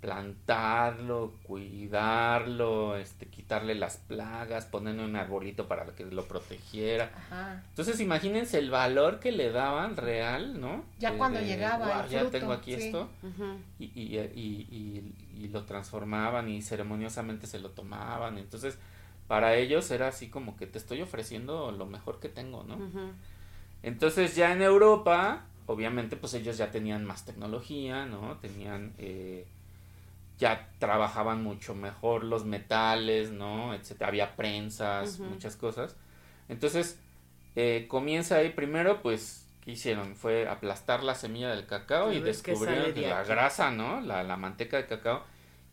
plantarlo, 0.00 1.32
cuidarlo, 1.42 2.96
este, 2.96 3.26
quitarle 3.26 3.74
las 3.74 3.96
plagas, 3.96 4.66
ponerle 4.66 5.04
un 5.04 5.16
arbolito 5.16 5.66
para 5.68 5.84
que 5.86 6.04
lo 6.04 6.24
protegiera. 6.26 7.10
Ajá. 7.16 7.62
Entonces 7.70 7.98
imagínense 8.00 8.58
el 8.58 8.70
valor 8.70 9.18
que 9.20 9.32
le 9.32 9.50
daban 9.50 9.96
real, 9.96 10.60
¿no? 10.60 10.84
Ya 10.98 11.10
De- 11.12 11.18
cuando 11.18 11.40
de, 11.40 11.46
llegaba 11.46 11.86
"Guau, 11.86 12.04
el 12.04 12.08
ya 12.10 12.20
fruto, 12.20 12.38
tengo 12.38 12.52
aquí 12.52 12.74
sí. 12.76 12.82
esto 12.88 13.08
y, 13.78 13.84
y, 13.86 14.18
y, 14.18 14.68
y- 14.70 15.44
y 15.44 15.48
lo 15.48 15.64
transformaban 15.64 16.48
y 16.48 16.62
ceremoniosamente 16.62 17.46
se 17.46 17.58
lo 17.58 17.70
tomaban. 17.70 18.38
Entonces, 18.38 18.78
para 19.28 19.56
ellos 19.56 19.90
era 19.90 20.08
así 20.08 20.28
como 20.28 20.56
que 20.56 20.66
te 20.66 20.78
estoy 20.78 21.02
ofreciendo 21.02 21.72
lo 21.72 21.86
mejor 21.86 22.20
que 22.20 22.28
tengo, 22.28 22.62
¿no? 22.64 22.76
Entonces, 23.82 24.34
ya 24.36 24.52
en 24.52 24.62
Europa, 24.62 25.46
obviamente, 25.66 26.16
pues 26.16 26.34
ellos 26.34 26.56
ya 26.58 26.70
tenían 26.70 27.04
más 27.04 27.24
tecnología, 27.24 28.06
¿no? 28.06 28.36
Tenían, 28.38 28.94
eh, 28.98 29.46
ya 30.38 30.68
trabajaban 30.78 31.42
mucho 31.42 31.74
mejor 31.74 32.24
los 32.24 32.44
metales, 32.44 33.30
¿no? 33.30 33.74
Etcétera. 33.74 34.08
Había 34.08 34.36
prensas, 34.36 35.18
muchas 35.18 35.56
cosas. 35.56 35.96
Entonces, 36.48 36.98
eh, 37.56 37.86
comienza 37.88 38.36
ahí 38.36 38.50
primero, 38.50 39.02
pues, 39.02 39.46
¿qué 39.64 39.72
hicieron? 39.72 40.14
Fue 40.16 40.48
aplastar 40.48 41.02
la 41.02 41.14
semilla 41.14 41.50
del 41.50 41.66
cacao 41.66 42.12
y 42.12 42.20
descubrieron 42.20 42.94
de 42.94 43.02
la 43.08 43.24
grasa, 43.24 43.70
¿no? 43.70 44.00
La, 44.00 44.22
la 44.22 44.36
manteca 44.36 44.76
de 44.76 44.86
cacao. 44.86 45.24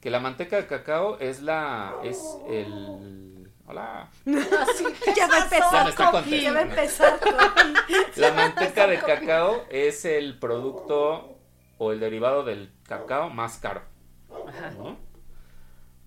Que 0.04 0.10
la 0.10 0.20
manteca 0.20 0.58
de 0.58 0.68
cacao 0.68 1.18
es 1.20 1.42
la, 1.42 1.96
es 2.04 2.22
el, 2.50 3.50
hola. 3.66 4.10
Ya 4.26 5.28
va 5.30 5.36
a 5.36 5.44
empezar 5.44 5.96
ya 5.96 6.52
va 6.52 6.60
a 6.60 6.62
empezar. 6.64 7.20
La 8.18 8.34
manteca 8.34 8.86
de 8.86 9.00
cacao 9.00 9.64
es 9.70 10.04
el 10.04 10.38
producto 10.40 11.38
o 11.78 11.94
el 11.94 12.02
derivado 12.02 12.44
del 12.44 12.74
cacao 12.86 13.30
más 13.30 13.60
caro, 13.60 13.84
Ajá. 14.46 14.72
¿no? 14.72 14.98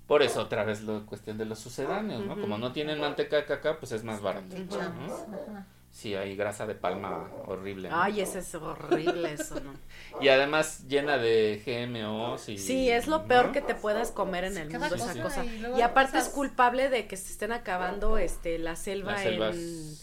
Por 0.07 0.23
eso 0.23 0.43
otra 0.43 0.65
vez 0.65 0.83
la 0.83 1.01
cuestión 1.07 1.39
de 1.39 1.47
los 1.47 1.59
sucedáneos, 1.59 2.23
¿no? 2.23 2.39
Como 2.39 2.59
no 2.59 2.73
tienen 2.73 3.01
manteca 3.01 3.37
de 3.37 3.47
cacao, 3.47 3.79
pues 3.79 3.93
es 3.93 4.05
más 4.05 4.21
barato, 4.21 4.57
¿no? 4.59 5.65
Sí, 5.97 6.15
hay 6.15 6.37
grasa 6.37 6.67
de 6.67 6.75
palma 6.75 7.27
horrible. 7.47 7.89
¿no? 7.89 8.03
Ay, 8.03 8.21
ese 8.21 8.41
es 8.41 8.55
horrible 8.55 9.33
eso, 9.33 9.59
¿no? 9.61 9.73
Y 10.21 10.29
además 10.29 10.87
llena 10.89 11.17
de 11.17 11.63
GMOs 11.65 12.51
y... 12.51 12.59
Sí, 12.59 12.91
es 12.91 13.07
lo 13.07 13.25
peor 13.27 13.47
¿no? 13.47 13.53
que 13.53 13.63
te 13.63 13.75
puedas 13.75 14.11
comer 14.11 14.45
en 14.45 14.59
el 14.59 14.69
Cada 14.69 14.91
mundo 14.91 15.03
esa 15.11 15.23
cosa, 15.23 15.43
y 15.47 15.63
Y 15.79 15.81
aparte 15.81 16.19
es 16.19 16.25
cosas- 16.25 16.35
culpable 16.35 16.91
de 16.91 17.07
que 17.07 17.17
se 17.17 17.33
estén 17.33 17.51
acabando 17.53 18.19
este 18.19 18.59
la 18.59 18.77
selva 18.77 19.13
Las 19.13 19.23
selvas... 19.23 19.57
en 19.57 19.97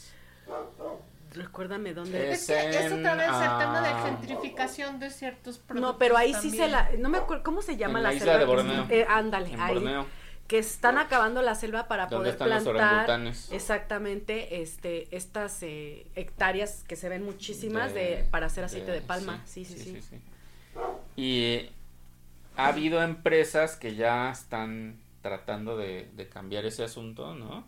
recuérdame 1.34 1.93
dónde 1.93 2.32
Es 2.32 2.41
Es 2.41 2.47
que 2.47 2.86
es 2.88 2.91
otra 2.91 3.15
vez 3.15 3.27
el 3.27 3.58
tema 3.60 3.82
de 3.82 4.10
gentrificación 4.10 4.99
de 4.99 5.10
ciertos 5.12 5.58
productos. 5.60 5.93
No, 5.93 5.97
pero 5.99 6.17
ahí 6.17 6.34
sí 6.34 6.49
se 6.51 6.58
también. 6.58 6.71
la 6.71 6.89
no 6.99 7.10
me 7.10 7.17
acuerdo 7.19 7.43
cómo 7.43 7.62
se 7.62 7.77
llama 7.77 7.99
En 7.99 8.03
la, 8.03 8.10
la 8.10 8.15
isla 8.15 8.25
selva. 8.34 8.39
de 8.39 8.45
Borneo. 8.45 8.86
Eh, 8.89 9.06
ándale, 9.08 9.51
En 9.53 9.60
ahí. 9.60 9.73
Borneo, 9.75 10.06
Que 10.47 10.58
están 10.60 10.97
acabando 10.97 11.41
la 11.41 11.56
selva 11.56 11.88
para 11.88 12.10
poder 12.10 12.38
plantar 12.38 13.19
exactamente 13.51 14.62
este 14.62 15.08
estas 15.15 15.63
eh, 15.63 16.06
hectáreas 16.15 16.84
que 16.88 16.95
se 16.95 17.10
ven 17.10 17.23
muchísimas 17.23 17.93
de, 17.93 18.01
De- 18.17 18.23
para 18.29 18.47
hacer 18.47 18.63
aceite 18.65 18.91
de, 18.91 19.01
palma. 19.01 19.41
sí, 19.45 19.65
Sí, 19.65 19.75
sí, 19.77 20.01
sí. 20.01 20.19
Y 21.15 21.43
eh, 21.43 21.71
ha 22.58 22.67
habido 22.67 23.01
empresas 23.01 23.75
que 23.77 23.95
ya 23.95 24.32
están 24.32 24.99
tratando 25.21 25.77
de, 25.77 26.10
de 26.15 26.27
cambiar 26.27 26.65
ese 26.65 26.84
asunto, 26.84 27.34
¿no? 27.36 27.65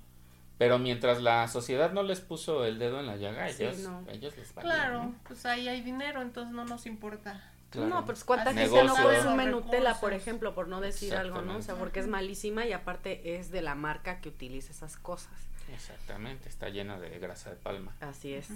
Pero 0.58 0.80
mientras 0.80 1.22
la 1.22 1.48
sociedad 1.48 1.92
no 1.92 2.04
les 2.04 2.22
puso 2.22 2.66
el 2.66 2.80
dedo 2.80 3.00
en 3.00 3.08
la 3.08 3.18
llaga, 3.18 3.50
Sí, 3.50 3.64
ellos, 3.64 3.80
no. 3.80 4.04
ellos 4.10 4.38
les 4.38 4.54
valía, 4.54 4.72
Claro, 4.72 5.04
¿no? 5.04 5.16
pues 5.28 5.46
ahí 5.46 5.68
hay 5.68 5.82
dinero, 5.82 6.22
entonces 6.22 6.54
no 6.54 6.66
nos 6.66 6.86
importa. 6.86 7.42
Claro. 7.76 7.90
No, 7.90 8.06
pues 8.06 8.24
cuánta 8.24 8.50
Así 8.52 8.60
gente 8.60 8.76
no 8.78 8.84
Negocio. 8.84 9.04
puede 9.04 9.28
un 9.28 9.52
Los 9.52 9.64
Nutella, 9.66 10.00
por 10.00 10.14
ejemplo, 10.14 10.56
por 10.56 10.68
no 10.68 10.82
decir 10.82 11.16
algo, 11.16 11.42
¿no? 11.42 11.58
O 11.58 11.62
sea, 11.62 11.76
porque 11.76 12.00
es 12.00 12.08
malísima 12.08 12.66
y 12.66 12.74
aparte 12.74 13.38
es 13.38 13.52
de 13.52 13.62
la 13.62 13.76
marca 13.76 14.20
que 14.22 14.30
utiliza 14.30 14.72
esas 14.72 14.98
cosas. 14.98 15.32
Exactamente, 15.74 16.48
está 16.50 16.70
llena 16.70 17.00
de 17.00 17.18
grasa 17.20 17.50
de 17.50 17.56
palma. 17.56 17.96
Así 18.02 18.34
es. 18.34 18.48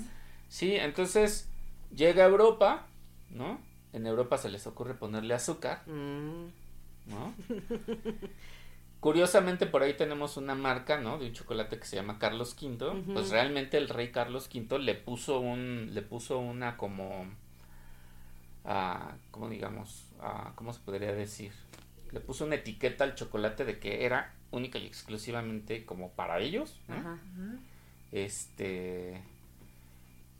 Sí, 0.47 0.75
entonces 0.75 1.47
llega 1.95 2.23
a 2.23 2.27
Europa, 2.27 2.87
¿no? 3.29 3.59
En 3.93 4.05
Europa 4.05 4.37
se 4.37 4.49
les 4.49 4.65
ocurre 4.67 4.93
ponerle 4.93 5.33
azúcar, 5.33 5.81
Mm, 5.87 6.47
¿no? 7.07 7.33
Curiosamente 8.99 9.65
por 9.65 9.81
ahí 9.81 9.93
tenemos 9.95 10.35
una 10.35 10.55
marca, 10.55 10.97
¿no? 10.99 11.17
De 11.17 11.27
un 11.27 11.33
chocolate 11.33 11.79
que 11.79 11.85
se 11.85 11.95
llama 11.95 12.19
Carlos 12.19 12.53
V. 12.61 13.03
Pues 13.13 13.29
realmente 13.29 13.77
el 13.77 13.87
rey 13.87 14.11
Carlos 14.11 14.49
V 14.53 14.77
le 14.79 14.93
puso 14.93 15.39
un, 15.39 15.91
le 15.93 16.01
puso 16.01 16.37
una 16.39 16.75
como, 16.75 17.25
ah, 18.65 19.13
¿cómo 19.31 19.49
digamos? 19.49 20.05
¿Cómo 20.55 20.73
se 20.73 20.79
podría 20.81 21.13
decir? 21.13 21.51
Le 22.11 22.19
puso 22.19 22.45
una 22.45 22.55
etiqueta 22.55 23.03
al 23.03 23.15
chocolate 23.15 23.65
de 23.65 23.79
que 23.79 24.05
era 24.05 24.33
única 24.51 24.79
y 24.79 24.85
exclusivamente 24.87 25.85
como 25.85 26.09
para 26.11 26.39
ellos, 26.39 26.79
¿no? 26.87 26.95
Ajá. 26.95 27.17
Este, 28.11 29.21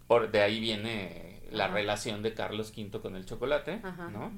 por 0.08 0.32
de 0.32 0.42
ahí 0.42 0.60
viene 0.60 1.40
la 1.52 1.66
Ajá. 1.66 1.74
relación 1.76 2.24
de 2.24 2.34
Carlos 2.34 2.74
V 2.76 3.00
con 3.02 3.16
el 3.16 3.26
chocolate, 3.26 3.80
Ajá. 3.84 4.10
¿no? 4.10 4.32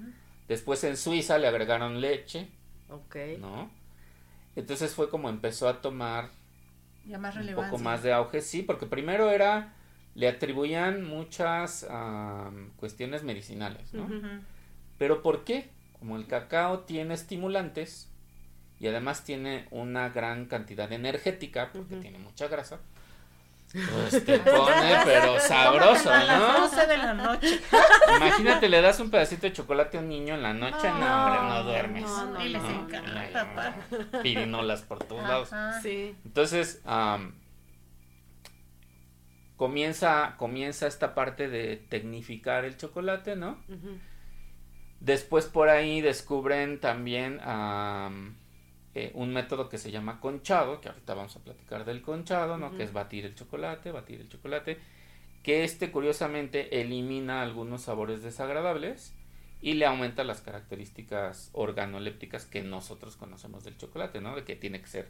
Después 0.48 0.84
en 0.84 0.98
Suiza 0.98 1.38
le 1.38 1.48
agregaron 1.48 2.02
leche, 2.02 2.50
Ok. 2.90 3.16
¿no? 3.40 3.70
Entonces 4.58 4.94
fue 4.94 5.10
como 5.10 5.30
empezó 5.30 5.70
a 5.70 5.82
tomar 5.82 6.30
Ya 7.06 7.18
más 7.18 7.36
un 7.38 7.56
poco 7.56 7.78
más 7.78 8.04
de 8.04 8.12
auge, 8.12 8.42
sí, 8.42 8.62
porque 8.64 8.86
primero 8.86 9.30
era, 9.32 9.74
le 10.16 10.28
atribuían 10.28 11.04
muchas 11.06 11.88
cuestiones 12.78 13.24
medicinales, 13.24 13.94
¿no? 13.94 14.08
Pero 14.98 15.22
¿por 15.22 15.44
qué? 15.44 15.70
Como 16.00 16.16
el 16.18 16.28
cacao 16.28 16.80
tiene 16.82 17.14
estimulantes 17.14 18.10
y 18.80 18.88
además 18.88 19.24
tiene 19.24 19.68
una 19.70 20.10
gran 20.10 20.46
cantidad 20.48 20.92
energética, 20.92 21.70
porque 21.72 21.98
tiene 21.98 22.18
mucha 22.18 22.48
grasa, 22.48 22.80
pues 23.72 24.26
te 24.26 24.40
pone 24.40 24.98
pero 25.06 25.40
sabroso, 25.40 26.12
A 26.12 26.24
las 26.24 26.40
¿no? 26.40 26.60
12 26.68 26.88
de 26.88 26.98
la 26.98 27.14
noche. 27.14 27.62
Imagínate, 28.18 28.68
le 28.68 28.82
das 28.82 29.00
un 29.00 29.10
pedacito 29.12 29.44
de 29.44 29.54
chocolate 29.54 29.98
a 29.98 30.02
un 30.02 30.10
niño 30.10 30.34
en 30.34 30.42
la 30.44 30.54
noche, 30.54 30.90
no, 30.90 31.00
No, 31.00 31.26
hombre, 31.26 31.42
no 31.48 31.64
duermes. 31.64 32.02
no, 32.04 32.26
no, 32.26 32.44
y 32.46 32.50
les 32.50 32.62
no, 32.62 32.70
encanta, 32.70 33.44
no, 33.46 33.56
pa. 33.56 33.76
no. 34.12 34.22
Pirinolas 34.24 34.82
por 34.82 35.04
todos 35.04 35.24
lados. 35.24 35.52
Sí. 35.84 36.16
Entonces, 36.26 36.82
am, 36.86 37.36
comienza, 39.62 40.38
comienza 40.40 40.88
esta 40.88 41.14
parte 41.14 41.48
de 41.48 41.78
tecnificar 41.78 42.66
el 42.66 42.78
chocolate, 42.78 43.36
¿no? 43.36 43.60
Después 45.00 45.46
por 45.46 45.70
ahí 45.70 46.02
descubren 46.02 46.80
también 46.80 47.40
am, 47.44 48.38
eh, 48.96 49.12
un 49.14 49.32
método 49.32 49.70
que 49.70 49.78
se 49.78 49.92
llama 49.92 50.20
conchado, 50.20 50.82
que 50.82 50.90
ahorita 50.90 51.14
vamos 51.14 51.36
a 51.36 51.44
platicar 51.44 51.86
del 51.86 52.02
conchado, 52.02 52.58
¿no? 52.58 52.76
Que 52.76 52.82
es 52.82 52.92
batir 52.92 53.24
el 53.24 53.36
chocolate, 53.36 53.92
batir 53.92 54.22
el 54.22 54.30
chocolate, 54.30 54.80
que 55.44 55.64
este 55.64 55.92
curiosamente 55.92 56.82
elimina 56.82 57.44
algunos 57.44 57.84
sabores 57.84 58.24
desagradables 58.24 59.14
y 59.62 59.74
le 59.74 59.86
aumenta 59.86 60.24
las 60.24 60.42
características 60.42 61.52
organolépticas 61.54 62.46
que 62.46 62.64
nosotros 62.64 63.16
conocemos 63.16 63.64
del 63.64 63.78
chocolate, 63.78 64.22
¿no? 64.22 64.36
De 64.36 64.44
que 64.44 64.56
tiene 64.56 64.82
que 64.82 64.88
ser 64.88 65.10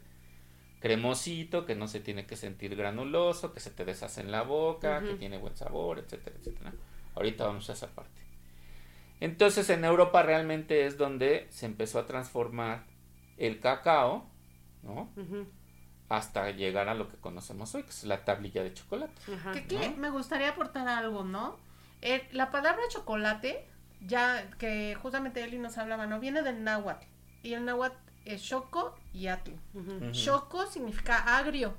cremosito, 0.82 1.64
que 1.64 1.76
no 1.76 1.86
se 1.86 2.00
tiene 2.00 2.26
que 2.26 2.36
sentir 2.36 2.74
granuloso, 2.74 3.54
que 3.54 3.60
se 3.60 3.70
te 3.70 3.84
deshace 3.84 4.20
en 4.20 4.32
la 4.32 4.42
boca, 4.42 5.00
que 5.00 5.14
tiene 5.14 5.38
buen 5.38 5.56
sabor, 5.56 6.00
etcétera, 6.00 6.36
etcétera. 6.38 6.72
Ahorita 7.14 7.46
vamos 7.46 7.70
a 7.70 7.74
esa 7.74 7.86
parte. 7.86 8.20
Entonces 9.20 9.70
en 9.70 9.84
Europa 9.84 10.24
realmente 10.24 10.84
es 10.84 10.98
donde 10.98 11.46
se 11.50 11.66
empezó 11.66 12.00
a 12.00 12.06
transformar 12.06 12.84
el 13.38 13.60
cacao, 13.60 14.28
¿no? 14.82 15.12
Ujú, 15.16 15.46
Hasta 16.08 16.50
llegar 16.50 16.88
a 16.88 16.94
lo 16.94 17.08
que 17.08 17.16
conocemos 17.16 17.72
hoy, 17.76 17.84
que 17.84 17.90
es 17.90 18.02
la 18.02 18.24
tablilla 18.24 18.64
de 18.64 18.74
chocolate. 18.74 19.14
Que 19.52 19.60
aquí 19.60 19.76
¿no? 19.76 19.96
me 19.98 20.10
gustaría 20.10 20.50
aportar 20.50 20.88
algo, 20.88 21.22
¿no? 21.22 21.56
Eh, 22.00 22.28
la 22.32 22.50
palabra 22.50 22.82
chocolate, 22.88 23.68
ya 24.00 24.50
que 24.58 24.96
justamente 25.00 25.44
Eli 25.44 25.58
nos 25.58 25.78
hablaba, 25.78 26.08
¿no? 26.08 26.18
Viene 26.18 26.42
del 26.42 26.64
náhuatl. 26.64 27.06
Y 27.44 27.54
el 27.54 27.64
náhuatl 27.64 27.96
es 28.24 28.42
choco 28.42 28.94
y 29.12 29.26
atl. 29.26 29.50
Choco 30.12 30.66
significa 30.66 31.36
agrio 31.38 31.74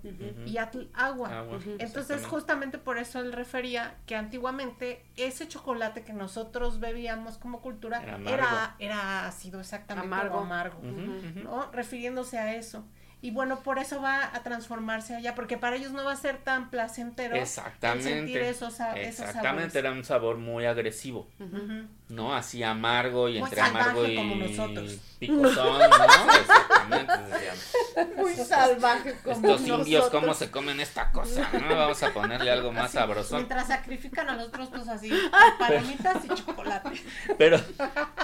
y 0.46 0.58
atl 0.58 0.88
agua. 0.94 1.46
Entonces, 1.52 1.80
exactamente. 1.82 2.28
justamente 2.30 2.78
por 2.78 2.98
eso 2.98 3.20
él 3.20 3.32
refería 3.34 3.96
que 4.06 4.16
antiguamente 4.16 5.04
ese 5.16 5.48
chocolate 5.48 6.04
que 6.04 6.14
nosotros 6.14 6.80
bebíamos 6.80 7.38
como 7.38 7.62
cultura 7.62 8.02
Era 8.02 8.18
era, 8.30 8.76
era 8.80 9.28
ácido, 9.28 9.60
exactamente, 9.60 10.08
Amargo. 10.08 10.40
amargo. 10.40 10.80
¿no? 11.44 11.72
Refiriéndose 11.72 12.38
a 12.38 12.56
eso. 12.56 12.86
Y 13.22 13.32
bueno, 13.32 13.62
por 13.62 13.80
eso 13.80 14.02
va 14.02 14.36
a 14.36 14.44
transformarse 14.44 15.16
allá, 15.16 15.34
porque 15.34 15.58
para 15.58 15.78
ellos 15.78 15.94
no 15.94 16.04
va 16.04 16.12
a 16.12 16.16
ser 16.18 16.40
tan 16.40 16.70
placentero 16.70 17.38
el 17.38 17.48
sentir 17.48 17.64
Exactamente. 17.70 18.50
esos, 18.50 18.74
esos 18.74 18.98
Exactamente, 18.98 19.42
sabores. 19.42 19.76
era 19.76 19.92
un 19.94 20.04
sabor 20.04 20.38
muy 20.40 20.66
agresivo. 20.66 21.30
¿No? 22.10 22.36
Así 22.36 22.64
amargo 22.64 23.30
y 23.30 23.40
Muy 23.40 23.44
entre 23.44 23.62
amargo 23.62 24.06
y 24.06 24.16
como 24.16 24.36
nosotros. 24.36 24.98
picosón, 25.20 25.80
¿no? 25.80 26.34
Exactamente. 26.40 27.14
Muy 28.18 28.36
salvaje 28.36 29.16
como 29.24 29.36
Estos 29.36 29.62
indios, 29.62 29.88
nosotros. 29.88 30.22
¿cómo 30.22 30.34
se 30.34 30.52
comen 30.52 30.80
esta 30.80 31.12
cosa? 31.12 31.50
¿no? 31.54 31.76
Vamos 31.76 32.04
a 32.04 32.14
ponerle 32.14 32.52
algo 32.52 32.72
más 32.72 32.86
Así, 32.86 32.98
sabroso. 32.98 33.36
Mientras 33.36 33.68
sacrifican 33.68 34.30
a 34.30 34.36
los 34.36 34.48
otros, 34.48 34.70
pues 34.70 34.88
así, 34.88 35.12
palomitas 35.60 36.26
y 36.26 36.28
chocolate. 36.30 37.02
Pero, 37.38 37.60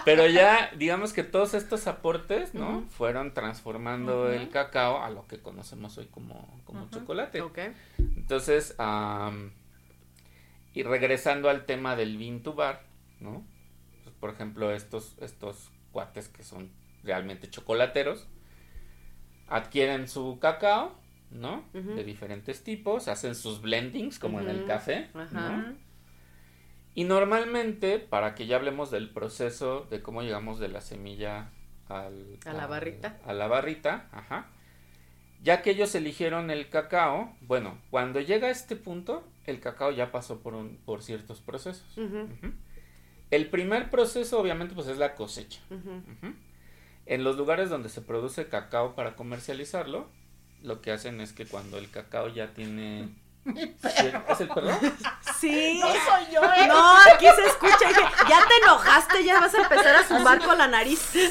pero 0.06 0.28
ya, 0.28 0.72
digamos 0.76 1.14
que 1.14 1.24
todos 1.24 1.54
estos 1.54 1.88
aportes, 1.88 2.54
¿no? 2.54 2.86
Fueron 2.90 3.34
transformando 3.34 4.32
el 4.32 4.50
cacao 4.50 5.04
a 5.04 5.10
lo 5.10 5.26
que 5.28 5.42
conocemos 5.42 5.98
hoy 5.98 6.08
como, 6.08 6.60
como 6.66 6.90
chocolate. 6.90 7.42
Ok. 7.42 7.60
Entonces, 7.98 8.76
y 10.74 10.84
regresando 10.84 11.50
al 11.50 11.66
tema 11.66 11.96
del 11.96 12.18
bean 12.18 12.42
to 12.42 12.54
bar, 12.54 12.84
¿no? 13.20 13.44
Por 14.20 14.30
ejemplo, 14.32 14.72
estos, 14.72 15.16
estos 15.20 15.72
cuates 15.92 16.28
que 16.30 16.44
son 16.44 16.72
realmente 17.04 17.50
chocolateros, 17.50 18.28
adquieren 19.48 20.08
su 20.08 20.40
cacao, 20.40 20.94
¿no? 21.32 21.64
De 21.74 22.04
diferentes 22.04 22.64
tipos, 22.64 23.08
hacen 23.08 23.36
sus 23.36 23.62
blendings, 23.62 24.20
como 24.20 24.40
en 24.42 24.50
el 24.50 24.66
café. 24.66 25.10
¿no? 25.34 25.76
Y 26.96 27.04
normalmente, 27.06 28.00
para 28.00 28.36
que 28.36 28.46
ya 28.48 28.58
hablemos 28.58 28.92
del 28.92 29.10
proceso 29.12 29.88
de 29.90 30.02
cómo 30.02 30.22
llegamos 30.22 30.60
de 30.60 30.68
la 30.70 30.82
semilla 30.82 31.50
al, 31.88 32.38
A 32.46 32.54
la 32.54 32.64
al- 32.64 32.70
barrita. 32.70 33.20
A 33.26 33.34
la 33.34 33.48
barrita, 33.48 34.10
ajá. 34.12 34.48
Ya 35.42 35.62
que 35.62 35.70
ellos 35.72 35.96
eligieron 35.96 36.50
el 36.52 36.68
cacao, 36.70 37.34
bueno, 37.42 37.78
cuando 37.90 38.20
llega 38.20 38.48
a 38.48 38.52
este 38.52 38.76
punto, 38.76 39.24
el 39.46 39.62
cacao 39.62 39.92
ya 39.92 40.12
pasó 40.12 40.42
por, 40.42 40.54
un, 40.54 40.78
por 40.86 41.02
ciertos 41.02 41.40
procesos. 41.40 41.88
El 43.32 43.50
primer 43.50 43.90
proceso, 43.90 44.40
obviamente, 44.40 44.76
pues 44.76 44.88
es 44.88 44.98
la 44.98 45.16
cosecha. 45.16 45.60
En 47.06 47.24
los 47.24 47.38
lugares 47.38 47.70
donde 47.70 47.88
se 47.90 48.02
produce 48.02 48.48
cacao 48.48 48.96
para 48.96 49.16
comercializarlo, 49.16 50.10
lo 50.62 50.82
que 50.82 50.92
hacen 50.92 51.22
es 51.22 51.32
que 51.34 51.46
cuando 51.46 51.78
el 51.78 51.90
cacao 51.92 52.28
ya 52.30 52.54
tiene... 52.54 53.10
¿Es 53.46 54.42
el 54.42 54.50
perro? 54.50 54.78
Sí. 55.40 55.80
No 55.80 55.88
soy 55.88 56.34
yo, 56.34 56.44
¿eh? 56.44 56.68
No, 56.68 56.98
aquí 56.98 57.26
se 57.36 57.46
escucha. 57.46 57.88
dije, 57.88 58.02
ya 58.28 58.40
te 58.48 58.58
enojaste, 58.64 59.24
ya 59.24 59.40
vas 59.40 59.54
a 59.54 59.62
empezar 59.64 59.96
a 59.96 60.04
zumbar 60.04 60.44
con 60.44 60.58
la 60.58 60.68
nariz. 60.68 61.10
¿Qué 61.14 61.30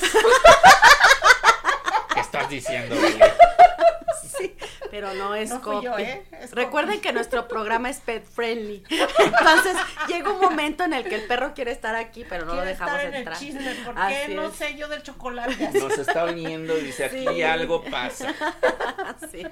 estás 2.21 2.49
diciendo, 2.49 2.95
Beli? 2.97 3.19
Pero 4.91 5.13
no 5.15 5.35
es 5.35 5.51
No 5.51 5.61
fui 5.61 5.83
yo, 5.85 5.91
copy. 5.93 6.03
¿eh? 6.03 6.23
Es 6.41 6.53
Recuerden 6.53 6.97
copy. 6.97 7.07
que 7.09 7.13
nuestro 7.13 7.47
programa 7.49 7.91
es 7.91 7.99
pet 8.01 8.25
friendly. 8.25 8.83
Entonces, 8.89 9.77
llega 10.09 10.31
un 10.33 10.41
momento 10.41 10.85
en 10.85 10.93
el 10.95 11.05
que 11.05 11.17
el 11.17 11.27
perro 11.27 11.53
quiere 11.55 11.71
estar 11.73 11.95
aquí, 11.95 12.25
pero 12.29 12.45
no 12.45 12.55
lo 12.55 12.63
Quiere 12.63 12.71
dejamos 12.71 12.95
estar 12.95 13.07
en 13.07 13.15
entrar. 13.15 13.37
el 13.37 13.41
chisme, 13.41 13.75
¿por 13.85 13.99
Así 13.99 14.15
qué 14.27 14.35
no 14.35 14.47
es. 14.49 14.55
sé 14.57 14.77
yo 14.77 14.89
del 14.89 15.03
chocolate? 15.03 15.71
Nos 15.81 15.99
está 15.99 16.25
oyendo 16.25 16.77
y 16.79 16.83
dice, 16.83 17.05
aquí 17.07 17.27
Sí. 17.29 17.43
algo 17.43 17.83
pasa. 17.85 18.35
Sí. 19.31 19.43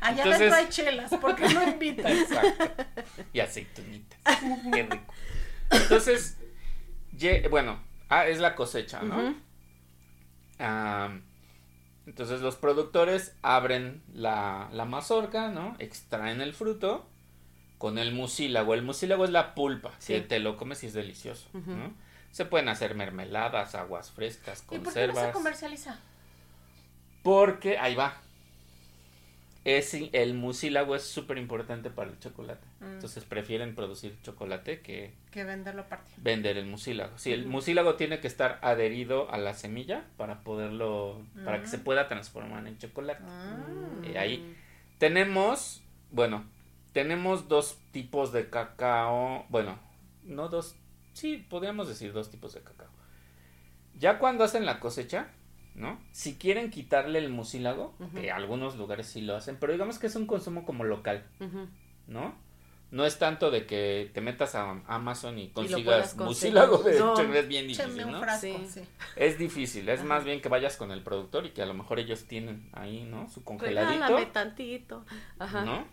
Allá 0.00 0.22
Entonces- 0.22 0.34
adentro 0.52 0.54
hay 0.56 0.68
chelas, 0.68 1.10
¿por 1.16 1.34
qué 1.36 1.48
no 1.48 1.62
invitan? 1.62 2.06
Exacto. 2.12 2.84
Y 3.32 3.40
aceitunitas. 3.40 4.38
Qué 4.72 4.82
rico. 4.84 5.14
Entonces, 5.70 6.36
ye- 7.16 7.46
bueno, 7.48 7.82
ah, 8.08 8.26
es 8.26 8.38
la 8.38 8.54
cosecha, 8.54 9.02
¿no? 9.02 9.16
Ujú. 9.18 9.36
Am, 10.58 11.22
entonces 12.08 12.40
los 12.40 12.56
productores 12.56 13.34
abren 13.42 14.02
la, 14.12 14.68
la 14.72 14.84
mazorca, 14.86 15.48
¿no? 15.50 15.76
Extraen 15.78 16.40
el 16.40 16.54
fruto 16.54 17.06
con 17.76 17.98
el 17.98 18.12
mucílago. 18.12 18.74
El 18.74 18.82
mucílago 18.82 19.24
es 19.24 19.30
la 19.30 19.54
pulpa, 19.54 19.92
Sí. 19.98 20.14
que 20.14 20.20
te 20.22 20.38
lo 20.40 20.56
comes 20.56 20.82
y 20.82 20.86
es 20.86 20.94
delicioso. 20.94 21.46
Se 22.32 22.44
pueden 22.44 22.68
hacer 22.68 22.94
mermeladas, 22.94 23.74
aguas 23.74 24.10
frescas, 24.10 24.62
¿Y 24.64 24.66
por 24.66 24.78
qué 24.78 24.84
no 24.84 24.90
se 24.90 25.06
conservas. 25.06 25.32
comercializa? 25.32 25.98
Porque, 27.22 27.78
ahí 27.78 27.94
va. 27.94 28.16
Es, 29.76 29.92
el 29.94 30.34
mucílago 30.34 30.94
es 30.96 31.02
súper 31.02 31.36
importante 31.36 31.90
para 31.90 32.10
el 32.10 32.18
chocolate. 32.18 32.64
Mm. 32.80 32.84
Entonces 32.94 33.24
prefieren 33.24 33.74
producir 33.74 34.16
chocolate 34.22 34.80
que 34.80 35.12
Que 35.30 35.44
venderlo 35.44 35.82
aparte. 35.82 36.10
vender 36.16 36.56
el 36.56 36.66
mucílago. 36.66 37.18
Sí, 37.18 37.32
el 37.32 37.42
Ujú. 37.42 37.50
mucílago 37.50 37.94
tiene 37.96 38.20
que 38.20 38.28
estar 38.28 38.58
adherido 38.62 39.30
a 39.30 39.36
la 39.36 39.54
semilla 39.54 40.04
para 40.16 40.40
poderlo, 40.40 41.20
para 41.44 41.58
que 41.60 41.66
Mm. 41.66 41.70
se 41.70 41.78
pueda 41.78 42.08
transformar 42.08 42.66
en 42.66 42.78
chocolate. 42.78 43.22
Ah. 43.26 43.56
Eh, 44.04 44.18
ahí 44.18 44.56
tenemos, 44.98 45.82
bueno, 46.12 46.44
tenemos 46.92 47.48
dos 47.48 47.78
tipos 47.92 48.32
de 48.32 48.48
cacao. 48.50 49.44
Bueno, 49.50 49.78
no 50.24 50.48
dos, 50.48 50.76
sí, 51.12 51.44
podríamos 51.50 51.88
decir 51.88 52.12
dos 52.12 52.30
tipos 52.30 52.54
de 52.54 52.62
cacao. 52.62 52.88
Ya 53.98 54.18
cuando 54.18 54.44
hacen 54.44 54.64
la 54.64 54.80
cosecha, 54.80 55.28
¿no? 55.78 55.98
Si 56.12 56.34
quieren 56.36 56.70
quitarle 56.70 57.18
el 57.20 57.30
mucílago, 57.30 57.94
que 58.14 58.30
algunos 58.32 58.76
lugares 58.76 59.06
sí 59.06 59.22
lo 59.22 59.36
hacen, 59.36 59.56
pero 59.58 59.72
digamos 59.72 59.98
que 59.98 60.08
es 60.08 60.16
un 60.16 60.26
consumo 60.26 60.66
como 60.66 60.84
local. 60.84 61.24
¿no? 62.06 62.34
No 62.90 63.04
es 63.04 63.18
tanto 63.18 63.50
de 63.50 63.66
que 63.66 64.10
te 64.14 64.20
metas 64.22 64.54
a 64.54 64.70
Amazon 64.86 65.38
y 65.38 65.50
consigas 65.50 66.14
conseguir. 66.14 66.26
mucílago 66.54 66.78
de 66.78 66.98
No. 66.98 67.12
hecho, 67.12 67.34
es 67.34 67.46
bien 67.48 67.68
difícil, 67.68 68.04
un 68.06 68.12
¿no? 68.12 68.20
frasco, 68.20 68.46
Sí. 68.46 68.66
sí. 68.66 68.80
Es 69.14 69.38
difícil, 69.38 69.88
es 69.90 70.00
Ajá. 70.00 70.08
más 70.08 70.24
bien 70.24 70.40
que 70.40 70.48
vayas 70.48 70.76
con 70.78 70.90
el 70.90 71.02
productor 71.02 71.44
y 71.44 71.50
que 71.50 71.60
a 71.62 71.66
lo 71.66 71.74
mejor 71.74 71.98
ellos 72.00 72.24
tienen 72.24 72.70
ahí, 72.72 73.04
¿no? 73.04 73.28
Su 73.28 73.44
congeladito. 73.44 73.92
Regálame 73.92 74.26
tantito. 74.26 75.04
Ajá. 75.38 75.64
¿no? 75.66 75.84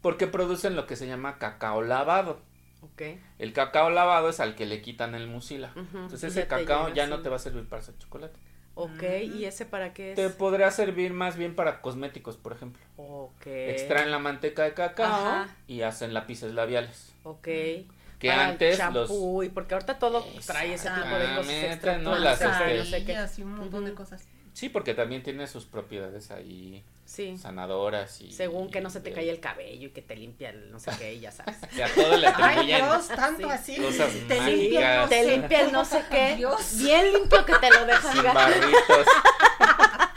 Porque 0.00 0.28
producen 0.28 0.76
lo 0.76 0.86
que 0.86 0.94
se 0.96 1.06
llama 1.08 1.38
cacao 1.38 1.82
lavado. 1.82 2.40
Ok. 2.82 3.02
El 3.38 3.52
cacao 3.52 3.90
lavado 3.90 4.28
es 4.28 4.38
al 4.40 4.54
que 4.54 4.64
le 4.66 4.80
quitan 4.80 5.14
el 5.16 5.26
mucílago. 5.26 5.74
Entonces 5.80 6.22
y 6.22 6.26
ese 6.38 6.46
cacao 6.48 6.88
ya 6.94 7.06
no 7.08 7.20
te 7.20 7.28
va 7.30 7.36
a 7.36 7.40
servir 7.40 7.68
para 7.68 7.82
hacer 7.82 7.98
chocolate. 7.98 8.38
Ok, 8.84 9.02
¿y 9.34 9.44
ese 9.44 9.64
para 9.66 9.92
qué 9.92 10.10
es? 10.12 10.16
Te 10.16 10.28
podría 10.30 10.70
servir 10.70 11.12
más 11.12 11.36
bien 11.36 11.54
para 11.54 11.80
cosméticos, 11.80 12.36
por 12.36 12.52
ejemplo. 12.52 12.82
Ok. 12.96 13.46
Extraen 13.46 14.10
la 14.10 14.18
manteca 14.18 14.64
de 14.64 14.74
cacao 14.74 15.06
Ajá. 15.06 15.56
y 15.66 15.82
hacen 15.82 16.14
lápices 16.14 16.52
labiales. 16.54 17.12
Ok. 17.24 17.42
Que 17.42 18.28
Para 18.28 18.44
el 18.44 18.50
antes 18.50 18.76
champú, 18.78 19.42
y 19.42 19.48
porque 19.48 19.74
ahorita 19.74 19.98
todo 19.98 20.24
trae 20.46 20.74
ese 20.74 20.88
tipo 20.88 21.16
de 21.16 21.34
cosas. 21.36 22.02
¿no? 22.02 22.18
Las, 22.18 22.40
este- 22.40 22.78
no 22.78 22.84
sé 22.84 23.04
qué. 23.04 23.16
Así 23.16 23.42
un 23.42 23.56
montón 23.56 23.84
de 23.84 23.94
cosas. 23.94 24.22
Sí, 24.52 24.68
porque 24.68 24.94
también 24.94 25.22
tiene 25.22 25.46
sus 25.46 25.64
propiedades 25.64 26.30
ahí 26.30 26.84
Sí. 27.04 27.36
sanadoras 27.36 28.20
y... 28.20 28.32
Según 28.32 28.70
que 28.70 28.80
no 28.80 28.88
se 28.90 29.00
te 29.00 29.10
y- 29.10 29.12
cae 29.12 29.28
el 29.30 29.40
cabello 29.40 29.88
y 29.88 29.90
que 29.90 30.02
te 30.02 30.14
limpia 30.14 30.50
el 30.50 30.70
no 30.70 30.78
sé 30.78 30.90
qué, 30.98 31.18
ya 31.18 31.30
sabes. 31.32 31.56
Todo 31.94 32.16
le 32.16 32.28
Ay, 32.36 32.66
Dios, 32.66 33.08
tanto 33.08 33.48
Sí. 33.48 33.52
así. 33.52 33.76
cosas 33.76 34.12
Te 34.28 34.36
mágicas. 34.38 34.46
limpia, 34.46 35.00
no 35.02 35.08
Te 35.08 35.22
sé. 35.24 35.30
limpia 35.30 35.60
el 35.62 35.72
no 35.72 35.84
sé 35.84 36.02
qué. 36.10 36.36
Dios. 36.36 36.76
Bien 36.78 37.12
limpio 37.12 37.44
que 37.44 37.54
te 37.56 37.70
lo 37.70 37.86
dejan. 37.86 38.12
sin 38.12 38.22
gato. 38.22 38.38
barritos. 38.38 39.06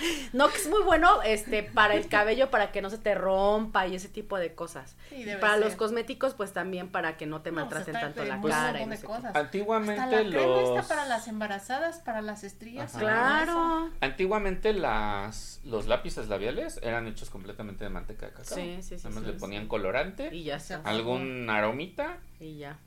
No, 0.34 0.49
que 0.49 0.58
es 0.58 0.68
muy 0.68 0.82
bueno 0.84 1.22
este 1.24 1.64
para 1.64 1.95
el 1.95 2.08
cabello, 2.08 2.49
para 2.49 2.72
que 2.72 2.82
no 2.82 2.89
se 2.89 2.97
te 2.97 3.16
rompa 3.16 3.88
y 3.88 3.95
ese 3.95 4.10
tipo 4.10 4.38
de 4.38 4.53
cosas. 4.53 4.95
Sí, 5.10 5.24
debe 5.24 5.39
para 5.39 5.58
los 5.58 5.76
cosméticos, 5.76 6.34
pues 6.34 6.51
también 6.51 6.89
para 6.89 7.16
que 7.18 7.26
no 7.26 7.41
te 7.41 7.51
No, 7.51 7.58
maltraten 7.62 7.93
tanto 7.93 8.24
la 8.26 8.41
cara. 8.41 8.82
y 8.82 8.86
montón 8.86 8.89
no 8.89 9.22
de 9.22 9.32
sé. 9.32 9.38
Antiguamente 9.39 10.01
Hasta 10.01 10.22
la 10.24 10.30
crema 10.30 10.45
los... 10.45 10.70
está 10.80 10.88
para 10.95 11.06
las 11.08 11.28
embarazadas, 11.28 11.99
para 11.99 12.22
las 12.22 12.43
estrías. 12.43 12.95
Ajá. 12.95 12.99
Claro. 12.99 13.91
Antiguamente 14.01 14.74
las 14.74 15.62
los 15.64 15.88
lápices 15.88 16.28
labiales 16.28 16.80
eran 16.84 17.08
hechos 17.08 17.30
completamente 17.30 17.84
de 17.84 17.89
manteca 17.89 18.26
de 18.28 18.34
cacao. 18.34 18.56
Sí, 18.58 18.78
sí, 18.82 18.97
sí. 18.99 19.03
Nada 19.03 19.10
más 19.10 19.20
sí, 19.24 19.28
le 19.28 19.34
sí. 19.34 19.39
ponían 19.39 19.68
colorante, 19.68 20.34
Y 20.36 20.43
ya 20.43 20.58
está. 20.58 20.82
algún 20.84 21.49
aromita. 21.49 22.18
Y 22.39 22.58
ya. 22.58 22.78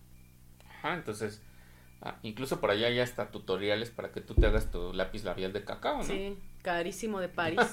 Ajá, 0.79 0.95
entonces, 0.95 1.41
ah, 2.03 2.17
incluso 2.23 2.61
por 2.61 2.71
allá 2.71 2.89
ya 2.91 3.03
está 3.03 3.31
tutoriales 3.31 3.91
para 3.91 4.13
que 4.13 4.21
tú 4.21 4.35
te 4.35 4.47
hagas 4.47 4.71
tu 4.71 4.93
lápiz 4.93 5.25
labial 5.25 5.53
de 5.53 5.65
cacao, 5.65 5.99
¿no? 5.99 6.05
Sí, 6.05 6.39
carísimo 6.63 7.21
de 7.21 7.29
París. 7.29 7.61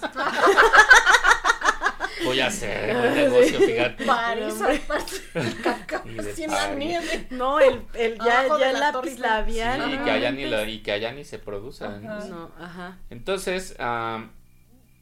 Voy 2.24 2.40
a 2.40 2.48
hacer 2.48 2.96
un 2.96 3.14
negocio, 3.14 3.60
fíjate. 3.60 4.06
París, 4.06 4.56
Y 6.06 6.34
sin 6.34 6.50
la 6.50 6.58
París. 6.58 6.78
nieve. 6.78 7.28
No, 7.30 7.60
el, 7.60 7.82
el 7.94 8.18
ya, 8.18 8.48
ya 8.58 8.70
el 8.72 8.80
la 8.80 8.92
lápiz 8.92 9.20
labial. 9.20 9.84
Sí, 9.92 9.98
no 9.98 10.06
que 10.06 10.12
allá 10.12 10.32
ni 10.32 10.46
lo- 10.46 10.66
y 10.66 10.80
que 10.80 10.92
allá 10.94 11.12
ni 11.12 11.24
se 11.26 11.40
produzan. 11.40 12.08
Ajá. 12.08 12.26
No, 12.28 12.52
ajá. 12.60 12.98
Entonces, 13.10 13.76
am, 13.80 14.32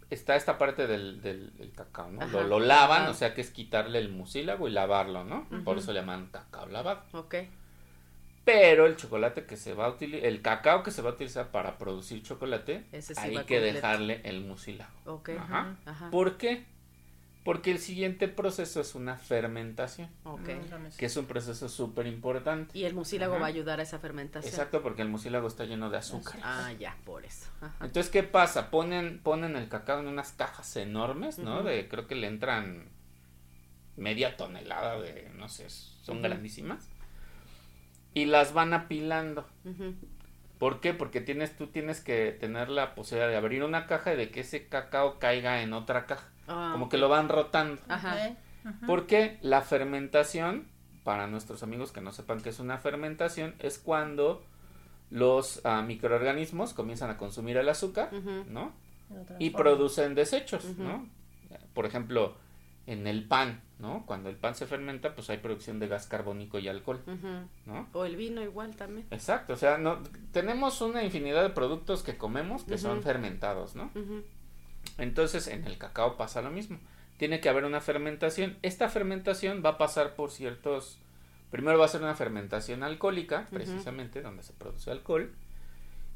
está 0.09 0.35
esta 0.35 0.57
parte 0.57 0.87
del, 0.87 1.21
del- 1.21 1.55
del 1.55 1.71
cacao, 1.71 2.09
¿no? 2.11 2.25
Lo, 2.27 2.43
lo 2.43 2.59
lavan, 2.59 3.03
Ajá. 3.03 3.11
o 3.11 3.13
sea 3.13 3.33
que 3.33 3.41
es 3.41 3.51
quitarle 3.51 3.99
el 3.99 4.09
mucílago 4.09 4.67
y 4.67 4.71
lavarlo, 4.71 5.23
¿no? 5.23 5.47
Por 5.63 5.77
eso 5.77 5.93
le 5.93 5.99
llaman 6.01 6.27
cacao 6.31 6.65
lavado. 6.67 7.03
Ok. 7.13 7.35
Pero 8.45 8.85
el 8.87 8.97
chocolate 8.97 9.45
que 9.45 9.55
se 9.55 9.73
va 9.73 9.85
a 9.85 9.89
utilizar, 9.89 10.25
el 10.27 10.41
cacao 10.41 10.83
que 10.83 10.91
se 10.91 11.01
va 11.01 11.11
a 11.11 11.13
utilizar 11.13 11.47
para 11.51 11.77
producir 11.77 12.21
chocolate, 12.23 12.83
Ese 12.91 13.15
sí 13.15 13.21
hay 13.21 13.29
que 13.31 13.37
completo. 13.37 13.73
dejarle 13.75 14.21
el 14.25 14.41
mucílago. 14.41 14.91
Ok. 15.05 15.29
Ajá. 15.39 15.77
Ajá. 15.85 16.11
¿Por 16.11 16.37
qué? 16.37 16.65
Porque 17.45 17.71
el 17.71 17.79
siguiente 17.79 18.29
proceso 18.29 18.79
es 18.79 18.95
una 18.95 19.17
fermentación, 19.17 20.09
Ok. 20.23 20.49
que 20.97 21.05
es 21.05 21.17
un 21.17 21.25
proceso 21.25 21.67
súper 21.67 22.07
importante. 22.07 22.77
Y 22.77 22.85
el 22.85 22.93
mucílago 22.93 23.33
Ajá. 23.33 23.41
va 23.41 23.45
a 23.47 23.49
ayudar 23.49 23.79
a 23.81 23.83
esa 23.83 23.99
fermentación. 23.99 24.49
Exacto, 24.49 24.81
porque 24.81 25.01
el 25.01 25.09
mucílago 25.09 25.47
está 25.47 25.65
lleno 25.65 25.89
de 25.89 25.97
azúcar. 25.97 26.39
Ah, 26.41 26.71
ya, 26.79 26.97
por 27.05 27.25
eso. 27.25 27.49
Ajá. 27.61 27.85
Entonces, 27.85 28.09
¿qué 28.11 28.23
pasa? 28.23 28.71
Ponen, 28.71 29.19
ponen 29.19 29.55
el 29.57 29.67
cacao 29.67 29.99
en 29.99 30.07
unas 30.07 30.31
cajas 30.33 30.75
enormes, 30.77 31.37
¿no? 31.37 31.63
De, 31.63 31.87
creo 31.89 32.07
que 32.07 32.15
le 32.15 32.27
entran 32.27 32.87
media 33.97 34.37
tonelada 34.37 34.99
de, 35.01 35.29
no 35.35 35.49
sé, 35.49 35.69
son 35.69 36.21
grandísimas. 36.21 36.89
Y 38.13 38.25
las 38.25 38.53
van 38.53 38.73
apilando. 38.73 39.45
¿Por 40.59 40.79
qué? 40.79 40.93
Porque 40.93 41.19
tienes, 41.19 41.57
tú 41.57 41.67
tienes 41.67 41.99
que 41.99 42.31
tener 42.31 42.69
la 42.69 42.95
posibilidad 42.95 43.29
de 43.29 43.35
abrir 43.35 43.63
una 43.63 43.85
caja 43.85 44.13
y 44.13 44.17
de 44.17 44.29
que 44.29 44.41
ese 44.41 44.67
cacao 44.67 45.19
caiga 45.19 45.61
en 45.61 45.73
otra 45.73 46.05
caja. 46.05 46.29
Ah, 46.47 46.69
Como 46.73 46.89
que 46.89 46.97
lo 46.97 47.09
van 47.09 47.29
rotando. 47.29 47.81
Ajá. 47.87 48.35
Porque 48.87 49.37
la 49.41 49.61
fermentación, 49.61 50.67
para 51.03 51.27
nuestros 51.27 51.63
amigos 51.63 51.91
que 51.91 52.01
no 52.01 52.11
sepan 52.13 52.41
qué 52.41 52.49
es 52.49 52.59
una 52.59 52.77
fermentación, 52.77 53.55
es 53.59 53.77
cuando 53.77 54.45
los 55.09 55.61
ah, 55.65 55.81
microorganismos 55.81 56.73
comienzan 56.73 57.09
a 57.09 57.17
consumir 57.17 57.57
el 57.57 57.67
azúcar. 57.69 58.11
¿no? 58.13 58.71
y 59.39 59.51
producen 59.51 60.15
desechos. 60.15 60.65
¿no? 60.77 61.07
Por 61.73 61.85
ejemplo, 61.85 62.35
en 62.85 63.07
el 63.07 63.23
pan, 63.25 63.61
¿no? 63.79 64.05
Cuando 64.05 64.29
el 64.29 64.35
pan 64.35 64.55
se 64.55 64.65
fermenta, 64.65 65.15
pues 65.15 65.29
hay 65.29 65.37
producción 65.37 65.79
de 65.79 65.87
gas 65.87 66.07
carbónico 66.07 66.59
y 66.59 66.67
alcohol. 66.67 67.01
¿no? 67.65 67.87
O 67.93 68.05
el 68.05 68.15
vino 68.15 68.41
igual 68.41 68.75
también. 68.75 69.07
Exacto, 69.11 69.53
o 69.53 69.55
sea, 69.55 69.77
no, 69.77 69.99
tenemos 70.31 70.81
una 70.81 71.03
infinidad 71.03 71.43
de 71.43 71.49
productos 71.49 72.03
que 72.03 72.17
comemos 72.17 72.63
que 72.63 72.77
son 72.77 73.01
fermentados, 73.03 73.75
¿no? 73.75 73.91
Entonces, 74.97 75.47
en 75.47 75.65
el 75.65 75.77
cacao 75.77 76.17
pasa 76.17 76.41
lo 76.41 76.51
mismo. 76.51 76.79
Tiene 77.17 77.39
que 77.39 77.49
haber 77.49 77.63
una 77.63 77.79
fermentación. 77.79 78.57
Esta 78.61 78.89
fermentación 78.89 79.61
va 79.65 79.71
a 79.71 79.77
pasar 79.77 80.15
por 80.15 80.31
ciertos... 80.31 80.99
Primero 81.51 81.77
va 81.77 81.85
a 81.85 81.87
ser 81.87 82.01
una 82.01 82.15
fermentación 82.15 82.83
alcohólica, 82.83 83.47
precisamente, 83.51 84.21
donde 84.21 84.43
se 84.43 84.53
produce 84.53 84.89
alcohol. 84.91 85.31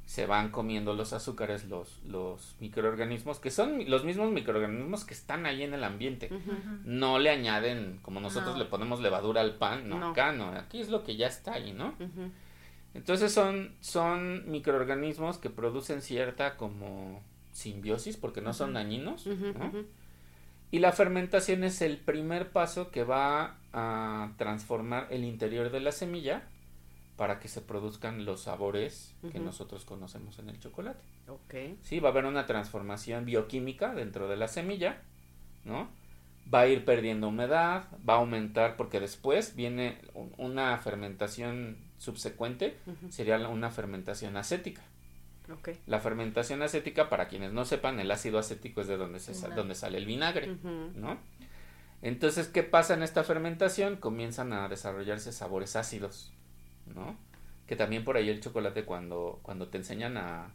Se 0.08 0.26
van 0.26 0.50
comiendo 0.52 0.94
los 0.94 1.12
azúcares, 1.14 1.66
los, 1.66 2.02
los 2.08 2.56
microorganismos, 2.62 3.40
que 3.40 3.52
son 3.52 3.88
los 3.90 4.04
mismos 4.06 4.32
microorganismos 4.32 5.04
que 5.06 5.14
están 5.14 5.46
ahí 5.46 5.62
en 5.64 5.74
el 5.74 5.84
ambiente. 5.84 6.30
No 6.86 7.20
le 7.20 7.30
añaden, 7.30 8.00
como 8.02 8.20
nosotros 8.22 8.54
No. 8.54 8.64
le 8.64 8.66
ponemos 8.70 9.02
levadura 9.02 9.42
al 9.42 9.56
pan, 9.56 9.90
no, 9.90 10.00
No. 10.00 10.10
acá 10.12 10.32
no, 10.32 10.48
aquí 10.48 10.80
es 10.80 10.90
lo 10.90 11.04
que 11.04 11.18
ya 11.18 11.28
está 11.28 11.54
ahí, 11.56 11.74
¿no? 11.74 11.94
Entonces 12.94 13.32
son, 13.34 13.74
son 13.82 14.50
microorganismos 14.50 15.38
que 15.38 15.50
producen 15.50 16.02
cierta 16.02 16.56
como 16.58 17.22
simbiosis 17.52 18.18
porque 18.18 18.42
no 18.42 18.54
son 18.54 18.74
dañinos. 18.74 19.28
¿no? 19.28 19.72
Y 20.72 20.80
la 20.80 20.92
fermentación 20.94 21.64
es 21.64 21.82
el 21.82 21.98
primer 21.98 22.50
paso 22.52 22.92
que 22.92 23.04
va 23.04 23.58
a 23.74 24.32
transformar 24.38 25.08
el 25.12 25.24
interior 25.26 25.70
de 25.72 25.80
la 25.82 25.92
semilla 25.92 26.44
para 27.18 27.40
que 27.40 27.48
se 27.50 27.62
produzcan 27.62 28.24
los 28.26 28.42
sabores 28.44 29.14
que 29.32 29.40
nosotros 29.40 29.84
conocemos 29.86 30.40
en 30.40 30.50
el 30.50 30.60
chocolate. 30.60 31.04
Ok. 31.28 31.78
Sí, 31.82 32.00
va 32.00 32.10
a 32.10 32.12
haber 32.12 32.26
una 32.26 32.46
transformación 32.46 33.26
bioquímica 33.26 33.94
dentro 33.94 34.28
de 34.30 34.38
la 34.38 34.48
semilla, 34.48 35.02
¿no? 35.66 35.90
Va 36.54 36.62
a 36.62 36.68
ir 36.68 36.86
perdiendo 36.86 37.28
humedad, 37.28 37.88
va 38.08 38.14
a 38.14 38.18
aumentar 38.18 38.78
porque 38.78 39.00
después 39.02 39.56
viene 39.56 40.00
un- 40.14 40.34
una 40.38 40.78
fermentación 40.78 41.78
subsecuente, 41.98 42.78
sería 43.10 43.38
una 43.50 43.70
fermentación 43.72 44.38
acética. 44.38 44.82
Ok. 45.52 45.70
La 45.88 46.00
fermentación 46.00 46.62
acética, 46.62 47.10
para 47.10 47.28
quienes 47.28 47.52
no 47.52 47.66
sepan, 47.66 48.00
el 48.00 48.12
ácido 48.12 48.38
acético 48.38 48.82
es 48.82 48.88
de 48.88 48.98
donde, 48.98 49.20
se 49.20 49.34
donde 49.56 49.76
sale 49.76 49.98
el 49.98 50.06
vinagre. 50.06 50.56
¿no? 50.96 51.18
Entonces, 52.02 52.48
¿qué 52.48 52.64
pasa 52.64 52.94
en 52.94 53.02
esta 53.04 53.24
fermentación? 53.24 53.96
Comienzan 53.98 54.54
a 54.54 54.70
desarrollarse 54.70 55.32
sabores 55.32 55.76
ácidos, 55.76 56.32
¿no? 56.96 57.18
Que 57.66 57.76
también 57.76 58.04
por 58.04 58.18
ahí 58.18 58.30
el 58.30 58.42
chocolate, 58.42 58.86
cuando, 58.86 59.40
cuando 59.44 59.68
te 59.68 59.78
enseñan 59.78 60.18
a 60.18 60.54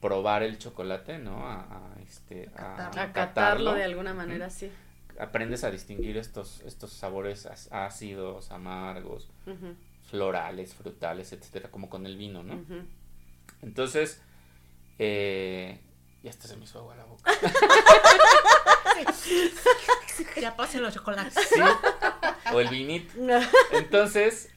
probar 0.00 0.42
el 0.42 0.58
chocolate, 0.58 1.18
¿no? 1.18 1.46
A, 1.46 1.60
a, 1.60 2.02
este, 2.02 2.50
a, 2.54 2.76
Catarlo. 2.76 3.00
A 3.00 3.12
catarlo 3.12 3.74
de 3.74 3.84
alguna 3.84 4.14
manera, 4.14 4.50
sí. 4.50 4.70
aprendes 5.18 5.64
a 5.64 5.70
distinguir 5.70 6.16
estos, 6.16 6.60
estos 6.62 6.92
sabores 6.92 7.46
ácidos, 7.70 8.50
amargos, 8.50 9.30
florales, 10.10 10.74
frutales, 10.74 11.32
etcétera, 11.32 11.70
como 11.70 11.88
con 11.88 12.06
el 12.06 12.16
vino, 12.16 12.42
¿no? 12.42 12.62
Entonces, 13.62 14.20
eh, 14.98 15.80
ya 16.22 16.30
hasta 16.30 16.48
se 16.48 16.56
me 16.56 16.64
hizo 16.64 16.78
agua 16.80 16.96
la 16.96 17.04
boca. 17.04 17.30
Ya 20.40 20.56
pasen 20.56 20.82
los 20.82 20.94
chocolates. 20.94 21.34
Sí, 21.34 21.60
o 22.52 22.60
el 22.60 22.68
vinito. 22.68 23.12
Entonces, 23.72 24.50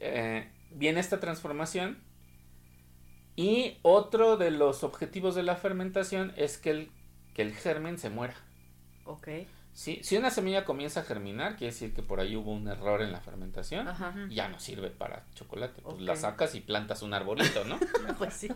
eh, 0.00 0.50
viene 0.70 1.00
esta 1.00 1.20
transformación 1.20 2.02
y 3.36 3.78
otro 3.82 4.36
de 4.36 4.50
los 4.50 4.82
objetivos 4.82 5.34
de 5.34 5.42
la 5.44 5.56
fermentación 5.56 6.32
es 6.36 6.58
que 6.58 6.70
el, 6.70 6.90
que 7.34 7.42
el 7.42 7.54
germen 7.54 7.98
se 7.98 8.10
muera. 8.10 8.34
Ok. 9.04 9.28
¿sí? 9.72 10.00
Si 10.02 10.16
una 10.16 10.30
semilla 10.30 10.64
comienza 10.64 11.00
a 11.00 11.02
germinar, 11.04 11.56
quiere 11.56 11.72
decir 11.72 11.94
que 11.94 12.02
por 12.02 12.18
ahí 12.18 12.34
hubo 12.34 12.52
un 12.52 12.66
error 12.66 13.00
en 13.00 13.12
la 13.12 13.20
fermentación. 13.20 13.86
Ajá. 13.86 14.12
Ya 14.28 14.48
no 14.48 14.58
sirve 14.58 14.90
para 14.90 15.24
chocolate. 15.34 15.82
Pues 15.82 16.00
la 16.00 16.16
sacas 16.16 16.54
y 16.56 16.60
plantas 16.60 17.02
un 17.02 17.14
arbolito, 17.14 17.64
¿no? 17.64 17.78
Pues 18.18 18.34
sí. 18.34 18.48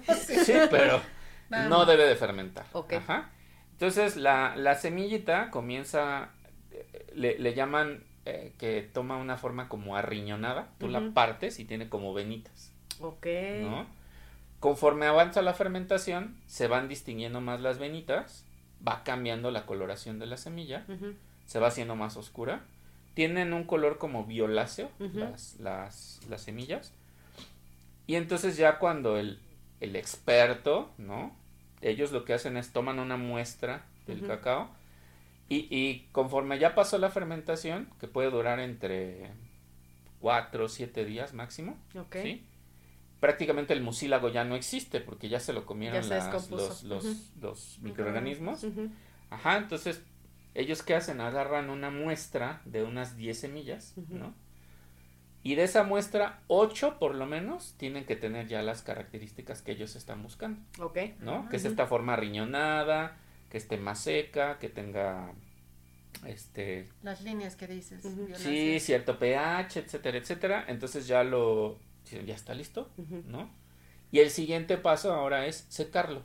Sí, 0.45 0.55
pero 0.71 1.01
Nada 1.49 1.69
no 1.69 1.79
más. 1.79 1.87
debe 1.87 2.05
de 2.05 2.17
fermentar. 2.17 2.67
Ok. 2.73 2.95
Ajá. 2.95 3.31
Entonces 3.71 4.17
la, 4.17 4.57
la 4.57 4.75
semillita 4.75 5.51
comienza, 5.51 6.31
eh, 6.73 7.07
le, 7.15 7.39
le 7.39 7.55
llaman 7.55 8.05
eh, 8.25 8.53
que 8.59 8.83
toma 8.83 9.17
una 9.17 9.37
forma 9.37 9.69
como 9.69 9.97
arriñonada. 9.97 10.69
Tú 10.79 10.89
la 10.89 11.13
partes 11.13 11.59
y 11.59 11.65
tiene 11.65 11.89
como 11.89 12.15
venitas, 12.15 12.73
Ok. 13.01 13.27
¿no? 13.63 13.87
Conforme 14.61 15.07
avanza 15.07 15.43
la 15.43 15.55
fermentación, 15.55 16.37
se 16.47 16.69
van 16.69 16.89
distinguiendo 16.89 17.41
más 17.41 17.61
las 17.61 17.79
venitas, 17.79 18.45
va 18.87 19.03
cambiando 19.03 19.51
la 19.51 19.67
coloración 19.67 20.21
de 20.21 20.27
la 20.27 20.37
semilla, 20.37 20.85
se 21.47 21.59
va 21.59 21.67
haciendo 21.69 21.97
más 21.97 22.17
oscura. 22.17 22.63
Tienen 23.15 23.53
un 23.53 23.65
color 23.65 23.99
como 23.99 24.25
violáceo 24.25 24.89
las, 24.99 25.59
las, 25.59 26.21
las 26.29 26.43
semillas. 26.43 26.93
Y 28.07 28.15
entonces 28.15 28.57
ya 28.57 28.79
cuando 28.79 29.17
el, 29.19 29.41
el 29.81 29.97
experto, 29.97 30.91
¿no? 30.97 31.35
Ellos 31.81 32.13
lo 32.13 32.25
que 32.25 32.33
hacen 32.33 32.57
es 32.57 32.73
toman 32.73 33.01
una 33.01 33.17
muestra 33.17 33.85
del 34.07 34.25
cacao 34.27 34.71
y, 35.49 35.67
y 35.71 36.09
conforme 36.13 36.59
ya 36.59 36.75
pasó 36.75 36.99
la 36.99 37.11
fermentación, 37.11 37.89
que 38.01 38.09
puede 38.09 38.31
durar 38.31 38.59
entre 38.61 39.31
4 40.21 40.65
o 40.65 40.69
7 40.69 41.05
días 41.05 41.35
máximo. 41.35 41.77
¿sí? 42.23 42.47
Prácticamente 43.21 43.73
el 43.73 43.83
mucílago 43.83 44.29
ya 44.31 44.45
no 44.45 44.57
existe 44.57 45.01
porque 45.01 45.29
ya 45.29 45.39
se 45.41 45.53
lo 45.53 45.65
comieron 45.67 46.03
se 46.03 46.11
las- 46.11 46.83
los, 47.41 47.79
microorganismos. 47.83 48.67
Ajá, 49.31 49.57
entonces, 49.59 50.03
¿ellos 50.55 50.83
qué 50.83 50.95
hacen? 50.95 51.21
Agarran 51.21 51.71
una 51.71 51.91
muestra 51.91 52.63
de 52.65 52.83
unas 52.83 53.17
10 53.17 53.39
semillas. 53.39 53.95
¿no? 54.09 54.35
Y 55.45 55.57
de 55.57 55.65
esa 55.65 55.83
muestra, 55.83 56.41
8 56.47 56.99
por 57.01 57.15
lo 57.17 57.27
menos 57.27 57.75
tienen 57.77 58.05
que 58.05 58.15
tener 58.17 58.47
ya 58.47 58.63
las 58.63 58.83
características 58.83 59.61
que 59.61 59.73
ellos 59.73 59.97
están 59.97 60.23
buscando, 60.23 60.61
Ok. 60.81 60.99
¿no? 61.21 61.49
Que 61.49 61.57
es 61.57 61.65
esta 61.65 61.87
forma 61.87 62.15
riñonada, 62.17 63.19
que 63.53 63.59
esté 63.59 63.77
más 63.77 64.01
seca, 64.01 64.59
que 64.59 64.71
tenga, 64.71 65.31
este, 66.27 66.89
Las 67.03 67.21
líneas 67.21 67.55
que 67.55 67.67
dices. 67.69 68.03
Sí, 68.39 68.81
cierto 68.81 69.19
pH, 69.19 69.79
etcétera, 69.81 70.17
etcétera. 70.17 70.65
Entonces 70.69 71.07
ya 71.07 71.23
lo, 71.23 71.79
ya 72.25 72.35
está 72.35 72.55
listo. 72.55 72.91
¿no? 73.29 73.51
Y 74.11 74.21
el 74.21 74.31
siguiente 74.31 74.79
paso 74.79 75.13
ahora 75.13 75.47
es 75.47 75.67
secarlo. 75.69 76.23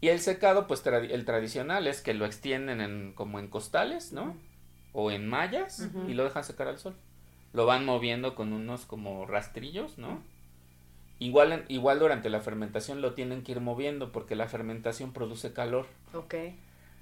Y 0.00 0.08
el 0.08 0.20
secado, 0.20 0.66
pues 0.66 0.82
tradi- 0.82 1.10
el 1.10 1.26
tradicional 1.26 1.86
es 1.86 2.00
que 2.00 2.14
lo 2.14 2.24
extienden 2.24 2.80
en, 2.80 3.12
como 3.14 3.38
en 3.38 3.48
costales, 3.48 4.12
¿no? 4.12 4.34
O 4.94 5.10
en 5.10 5.28
mallas 5.28 5.90
y 6.08 6.14
lo 6.14 6.24
dejan 6.24 6.44
secar 6.44 6.68
al 6.68 6.78
sol. 6.78 6.96
Lo 7.52 7.66
van 7.66 7.84
moviendo 7.84 8.34
con 8.34 8.54
unos 8.54 8.86
como 8.86 9.26
rastrillos, 9.26 9.98
¿no? 9.98 10.22
Igual, 11.20 11.64
igual 11.68 11.98
durante 11.98 12.30
la 12.30 12.40
fermentación 12.40 13.00
lo 13.02 13.14
tienen 13.14 13.42
que 13.42 13.52
ir 13.52 13.60
moviendo 13.60 14.12
porque 14.12 14.36
la 14.36 14.46
fermentación 14.48 15.12
produce 15.12 15.52
calor. 15.52 15.86
Ok. 16.14 16.34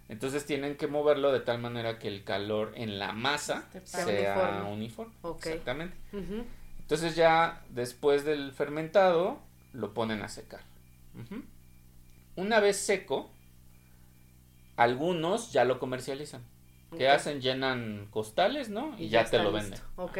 Entonces 0.08 0.46
tienen 0.46 0.76
que 0.76 0.86
moverlo 0.86 1.32
de 1.32 1.40
tal 1.40 1.58
manera 1.58 1.98
que 1.98 2.08
el 2.08 2.22
calor 2.24 2.72
en 2.76 2.98
la 2.98 3.12
masa 3.12 3.68
Este, 3.74 3.86
sea, 3.86 4.04
sea 4.06 4.14
uniforme. 4.36 4.72
uniforme. 4.72 5.14
Ok. 5.22 5.46
Exactamente. 5.46 5.96
Entonces 6.80 7.16
ya 7.16 7.62
después 7.70 8.24
del 8.24 8.52
fermentado 8.52 9.40
lo 9.72 9.92
ponen 9.92 10.22
a 10.22 10.28
secar. 10.28 10.60
Una 12.36 12.60
vez 12.60 12.76
seco, 12.78 13.30
algunos 14.76 15.52
ya 15.52 15.64
lo 15.64 15.78
comercializan. 15.78 16.42
¿Qué 16.96 17.08
Ok. 17.08 17.14
hacen? 17.14 17.40
Llenan 17.40 18.06
costales, 18.10 18.68
¿no? 18.68 18.94
Y, 18.98 19.04
Y 19.04 19.08
ya, 19.08 19.24
ya 19.24 19.30
te 19.30 19.38
lo 19.42 19.52
venden. 19.52 19.80
Ok. 19.96 20.18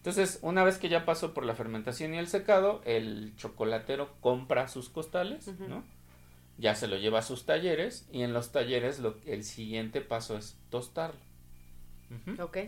Entonces, 0.00 0.38
una 0.40 0.64
vez 0.64 0.78
que 0.78 0.88
ya 0.88 1.04
pasó 1.04 1.34
por 1.34 1.44
la 1.44 1.54
fermentación 1.54 2.14
y 2.14 2.16
el 2.16 2.26
secado, 2.26 2.80
el 2.86 3.34
chocolatero 3.36 4.14
compra 4.22 4.66
sus 4.66 4.88
costales. 4.88 5.46
¿no? 5.68 5.84
Ya 6.56 6.74
se 6.74 6.88
lo 6.88 6.96
lleva 6.96 7.18
a 7.18 7.22
sus 7.22 7.44
talleres 7.44 8.08
y 8.10 8.22
en 8.22 8.32
los 8.32 8.50
talleres 8.50 8.98
lo, 8.98 9.16
el 9.26 9.44
siguiente 9.44 10.00
paso 10.00 10.38
es 10.38 10.56
tostarlo. 10.70 11.20
Ok. 12.42 12.58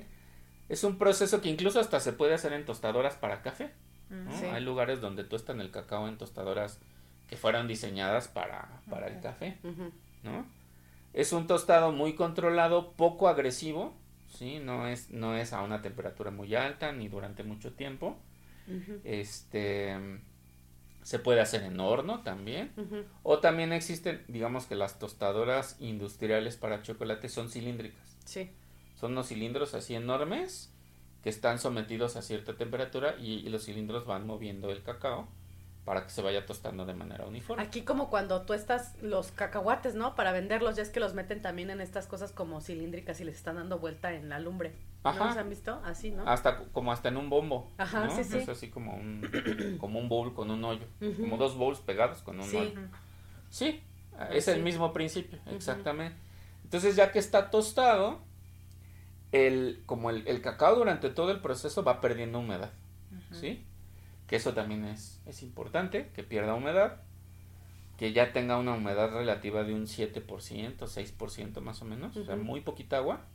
Es 0.68 0.84
un 0.84 0.98
proceso 0.98 1.40
que 1.40 1.48
incluso 1.48 1.80
hasta 1.80 2.00
se 2.00 2.12
puede 2.12 2.34
hacer 2.34 2.52
en 2.52 2.66
tostadoras 2.66 3.14
para 3.14 3.40
café. 3.40 3.72
¿no? 4.10 4.30
Ujú. 4.30 4.38
Sí. 4.38 4.44
Hay 4.44 4.62
lugares 4.62 5.00
donde 5.00 5.24
tostan 5.24 5.62
el 5.62 5.70
cacao 5.70 6.08
en 6.08 6.18
tostadoras 6.18 6.80
que 7.28 7.38
fueron 7.38 7.66
diseñadas 7.66 8.28
para, 8.28 8.82
para 8.90 9.08
el 9.08 9.22
café. 9.22 9.56
¿no? 10.22 10.44
Es 11.14 11.32
un 11.32 11.46
tostado 11.46 11.92
muy 11.92 12.14
controlado, 12.14 12.92
poco 12.92 13.26
agresivo, 13.26 13.94
¿sí? 14.32 14.58
No 14.58 14.86
es, 14.86 15.10
no 15.10 15.36
es 15.36 15.52
a 15.52 15.62
una 15.62 15.82
temperatura 15.82 16.30
muy 16.30 16.54
alta 16.54 16.92
ni 16.92 17.08
durante 17.08 17.42
mucho 17.42 17.72
tiempo. 17.72 18.16
Este 19.04 19.96
se 21.02 21.18
puede 21.18 21.40
hacer 21.40 21.62
en 21.64 21.80
horno 21.80 22.22
también. 22.22 22.72
O 23.22 23.38
también 23.40 23.72
existen, 23.72 24.24
digamos 24.28 24.66
que 24.66 24.76
las 24.76 24.98
tostadoras 24.98 25.76
industriales 25.80 26.56
para 26.56 26.82
chocolate 26.82 27.28
son 27.28 27.50
cilíndricas. 27.50 28.16
Sí. 28.24 28.50
Son 28.94 29.12
unos 29.12 29.28
cilindros 29.28 29.74
así 29.74 29.94
enormes 29.94 30.72
que 31.22 31.28
están 31.28 31.58
sometidos 31.58 32.16
a 32.16 32.22
cierta 32.22 32.56
temperatura 32.56 33.16
y, 33.18 33.34
y 33.34 33.48
los 33.48 33.64
cilindros 33.64 34.06
van 34.06 34.26
moviendo 34.26 34.70
el 34.70 34.82
cacao 34.82 35.28
para 35.84 36.04
que 36.04 36.10
se 36.10 36.22
vaya 36.22 36.46
tostando 36.46 36.86
de 36.86 36.94
manera 36.94 37.26
uniforme. 37.26 37.62
Aquí 37.62 37.82
como 37.82 38.08
cuando 38.08 38.42
tú 38.42 38.52
estás 38.54 38.94
los 39.02 39.32
cacahuates, 39.32 39.94
¿no? 39.96 40.14
Para 40.14 40.30
venderlos, 40.32 40.76
ya 40.76 40.82
es 40.82 40.90
que 40.90 41.00
los 41.00 41.14
meten 41.14 41.42
también 41.42 41.70
en 41.70 41.80
estas 41.80 42.06
cosas 42.06 42.30
como 42.30 42.60
cilíndricas 42.60 43.20
y 43.20 43.24
les 43.24 43.36
están 43.36 43.56
dando 43.56 43.78
vuelta 43.78 44.12
en 44.12 44.28
la 44.28 44.38
lumbre. 44.38 44.74
Ajá. 45.02 45.18
¿No 45.18 45.24
los 45.26 45.36
han 45.36 45.48
visto? 45.48 45.80
Así, 45.84 46.12
¿no? 46.12 46.24
Hasta 46.28 46.64
como 46.66 46.92
hasta 46.92 47.08
en 47.08 47.16
un 47.16 47.28
bombo. 47.28 47.72
Ajá, 47.78 48.06
¿no? 48.06 48.14
sí, 48.16 48.22
sí. 48.22 48.38
Es 48.38 48.48
así 48.48 48.70
como 48.70 48.94
un, 48.94 49.28
como 49.80 49.98
un 49.98 50.08
bowl 50.08 50.34
con 50.34 50.50
un 50.52 50.62
hoyo. 50.64 50.86
Como 51.18 51.36
dos 51.36 51.56
bowls 51.56 51.80
pegados 51.80 52.22
con 52.22 52.38
un 52.38 52.44
Sí. 52.46 52.56
hoyo. 52.56 52.80
Sí, 53.50 53.82
es 54.30 54.46
el 54.48 54.62
mismo 54.62 54.92
principio, 54.92 55.40
exactamente. 55.46 56.16
Entonces 56.62 56.94
ya 56.94 57.10
que 57.10 57.18
está 57.18 57.50
tostado, 57.50 58.20
el, 59.32 59.82
como 59.86 60.10
el, 60.10 60.26
el 60.28 60.40
cacao 60.42 60.76
durante 60.76 61.10
todo 61.10 61.32
el 61.32 61.40
proceso 61.40 61.82
va 61.82 62.00
perdiendo 62.00 62.38
humedad, 62.38 62.70
¿sí? 63.32 63.66
Que 64.32 64.36
eso 64.36 64.54
también 64.54 64.86
es, 64.86 65.20
es 65.26 65.42
importante, 65.42 66.08
que 66.14 66.22
pierda 66.22 66.54
humedad, 66.54 67.02
que 67.98 68.14
ya 68.14 68.32
tenga 68.32 68.56
una 68.56 68.72
humedad 68.72 69.10
relativa 69.12 69.62
de 69.62 69.74
un 69.74 69.82
7%, 69.86 70.24
6% 70.24 71.60
más 71.60 71.82
o 71.82 71.84
menos, 71.84 72.16
o 72.16 72.24
sea, 72.24 72.36
muy 72.36 72.62
poquita 72.62 72.96
agua. 72.96 73.26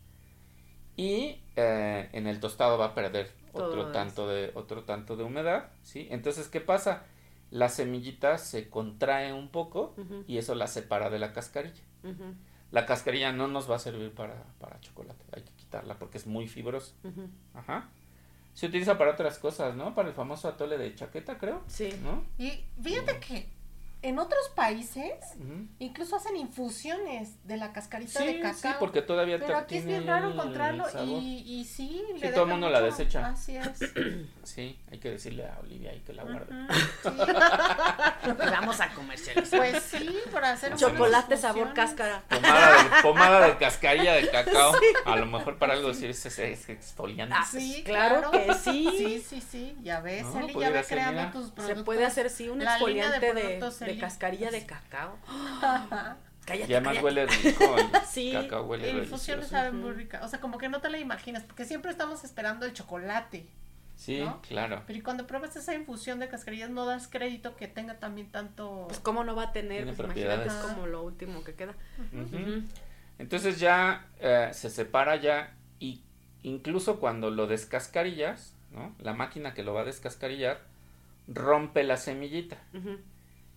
Y 0.96 1.40
eh, 1.56 2.10
en 2.14 2.26
el 2.26 2.40
tostado 2.40 2.80
va 2.80 2.86
a 2.86 2.96
perder 2.96 3.32
Todo 3.54 3.68
otro 3.68 3.82
eso. 3.84 3.92
tanto, 3.92 4.28
de, 4.28 4.50
otro 4.56 4.86
tanto 4.86 5.16
de 5.16 5.24
humedad, 5.24 5.70
¿sí? 5.84 6.08
Entonces, 6.10 6.48
¿qué 6.48 6.62
pasa? 6.62 7.04
La 7.52 7.70
semillita 7.70 8.40
se 8.40 8.68
contrae 8.68 9.34
un 9.34 9.50
poco 9.50 9.94
Ujú. 9.98 10.24
y 10.26 10.40
eso 10.40 10.56
la 10.56 10.66
separa 10.66 11.12
de 11.12 11.20
la 11.20 11.32
cascarilla. 11.32 11.84
Ujú. 12.04 12.34
La 12.72 12.88
cascarilla 12.88 13.32
no 13.32 13.48
nos 13.48 13.70
va 13.70 13.76
a 13.76 13.80
servir 13.80 14.16
para, 14.16 14.46
para 14.60 14.80
chocolate, 14.80 15.24
hay 15.32 15.44
que 15.44 15.52
quitarla 15.54 16.00
porque 16.00 16.18
es 16.18 16.26
muy 16.26 16.48
fibrosa. 16.48 16.96
Ajá. 17.54 17.92
Se 18.58 18.66
utiliza 18.66 18.98
para 18.98 19.12
otras 19.12 19.38
cosas, 19.38 19.76
¿no? 19.76 19.94
Para 19.94 20.08
el 20.10 20.16
famoso 20.16 20.48
atole 20.48 20.80
de 20.80 20.96
chaqueta, 20.96 21.38
creo, 21.38 21.62
Sí. 21.68 21.90
¿no? 22.02 22.24
Y 22.44 22.64
fíjate 22.82 23.20
que 23.20 23.48
en 24.04 24.20
otros 24.20 24.40
países 24.56 25.14
Ujú. 25.40 25.68
incluso 25.80 26.16
hacen 26.16 26.38
infusiones 26.38 27.30
de 27.48 27.58
la 27.58 27.74
cascarita 27.74 28.20
Sí, 28.20 28.26
de 28.28 28.34
sí, 28.36 28.40
cacao. 28.42 28.80
porque 28.80 29.02
todavía 29.02 29.40
pero 29.40 29.58
aquí 29.58 29.78
es 29.78 29.86
bien 29.86 30.06
raro 30.06 30.32
encontrarlo 30.32 30.86
y, 31.04 31.44
y 31.46 31.66
sí, 31.66 32.02
le 32.20 32.30
todo 32.30 32.44
el 32.44 32.52
mundo 32.52 32.70
la 32.70 32.80
mucho- 32.82 32.92
desecha. 32.92 33.28
Así 33.28 33.58
es. 33.58 33.68
Sí, 34.48 34.80
hay 34.90 34.98
que 35.00 35.10
decirle 35.12 35.46
a 35.46 35.60
Olivia 35.60 35.92
ahí 35.92 36.00
que 36.00 36.14
la 36.14 36.24
guarde. 36.24 36.56
Ujú, 36.56 36.74
sí. 37.04 37.10
Vamos 38.52 38.80
a 38.80 38.90
comercializar. 38.94 39.60
Pues 39.60 39.84
sí, 39.84 40.10
para 40.32 40.52
hacer 40.54 40.70
unas 40.70 40.80
Chocolate 40.82 41.36
sabor 41.38 41.74
cáscara. 41.74 42.24
Pomada 42.30 42.84
de, 42.84 42.90
pomada 43.02 43.48
de 43.48 43.58
cascarilla 43.58 44.14
de 44.14 44.30
cacao. 44.30 44.74
A 45.06 45.16
lo 45.18 45.26
mejor 45.26 45.58
para 45.58 45.74
algo 45.74 45.94
sí 45.94 46.06
es, 46.08 46.26
es, 46.26 46.70
exfoliante. 46.70 47.36
Ah, 47.38 47.46
Sí, 47.46 47.84
claro 47.86 48.32
que 48.32 48.54
sí. 48.54 48.88
Sí, 48.98 49.26
sí, 49.28 49.42
sí. 49.42 49.78
Ya 49.82 50.00
ves, 50.00 50.24
No, 50.28 50.40
Eli, 50.40 50.48
ya 50.48 50.54
pudiera 50.54 50.74
ve 50.78 50.84
ser, 50.84 50.98
creando 50.98 51.20
mira. 51.22 51.32
tus 51.34 51.46
Se 51.48 51.52
productos. 51.52 51.84
puede 51.84 52.06
hacer, 52.06 52.30
sí, 52.30 52.48
un 52.50 52.60
La 52.64 52.78
línea 52.78 53.10
de 53.10 53.18
exfoliante 53.18 53.50
de, 53.86 53.87
de 53.88 53.98
cascarilla 54.00 54.52
de 54.52 54.66
cacao. 54.66 55.18
Cállate, 56.46 56.72
Y 56.72 56.76
además 56.76 56.94
cállate. 56.98 57.04
huele 57.06 57.26
rico. 57.28 57.76
El 57.78 57.88
Sí, 58.10 58.32
cacao 58.32 58.64
huele 58.66 58.94
La 58.94 59.00
infusión 59.04 59.40
delicioso. 59.40 59.50
sabe 59.64 59.72
muy 59.78 59.92
rica. 59.92 60.22
O 60.24 60.30
sea, 60.30 60.40
como 60.40 60.58
que 60.58 60.70
no 60.70 60.80
te 60.80 60.90
la 60.90 60.98
imaginas, 60.98 61.44
porque 61.44 61.66
siempre 61.66 61.92
estamos 61.92 62.24
esperando 62.24 62.66
el 62.66 62.72
chocolate. 62.74 63.46
Sí, 63.98 64.22
¿no? 64.22 64.42
claro. 64.44 64.84
Pero 64.88 65.00
y 65.00 65.02
cuando 65.02 65.28
pruebas 65.28 65.56
esa 65.58 65.74
infusión 65.74 66.20
de 66.20 66.30
cascarillas, 66.30 66.70
no 66.70 66.86
das 66.86 67.08
crédito 67.10 67.56
que 67.58 67.68
tenga 67.68 67.96
también 68.00 68.32
tanto. 68.32 68.86
Pues 68.88 69.00
cómo 69.00 69.24
no 69.26 69.36
va 69.36 69.44
a 69.46 69.52
tener, 69.52 69.84
Tiene 69.84 69.94
pues 69.94 70.06
imagínate, 70.06 70.34
es 70.34 70.54
propiedades. 70.54 70.72
como 70.76 70.88
lo 70.88 71.02
último 71.04 71.44
que 71.44 71.54
queda. 71.56 71.74
Entonces 73.20 73.60
ya 73.60 74.06
eh, 74.20 74.50
se 74.54 74.70
separa 74.70 75.16
ya 75.16 75.54
y 75.80 76.02
incluso 76.44 77.00
cuando 77.00 77.32
lo 77.32 77.48
descascarillas, 77.48 78.54
¿no? 78.72 78.96
La 79.00 79.14
máquina 79.14 79.54
que 79.54 79.64
lo 79.64 79.74
va 79.74 79.82
a 79.82 79.86
descascarillar 79.86 80.60
rompe 81.28 81.84
la 81.84 81.98
semillita. 81.98 82.58
Ujú. 82.74 83.00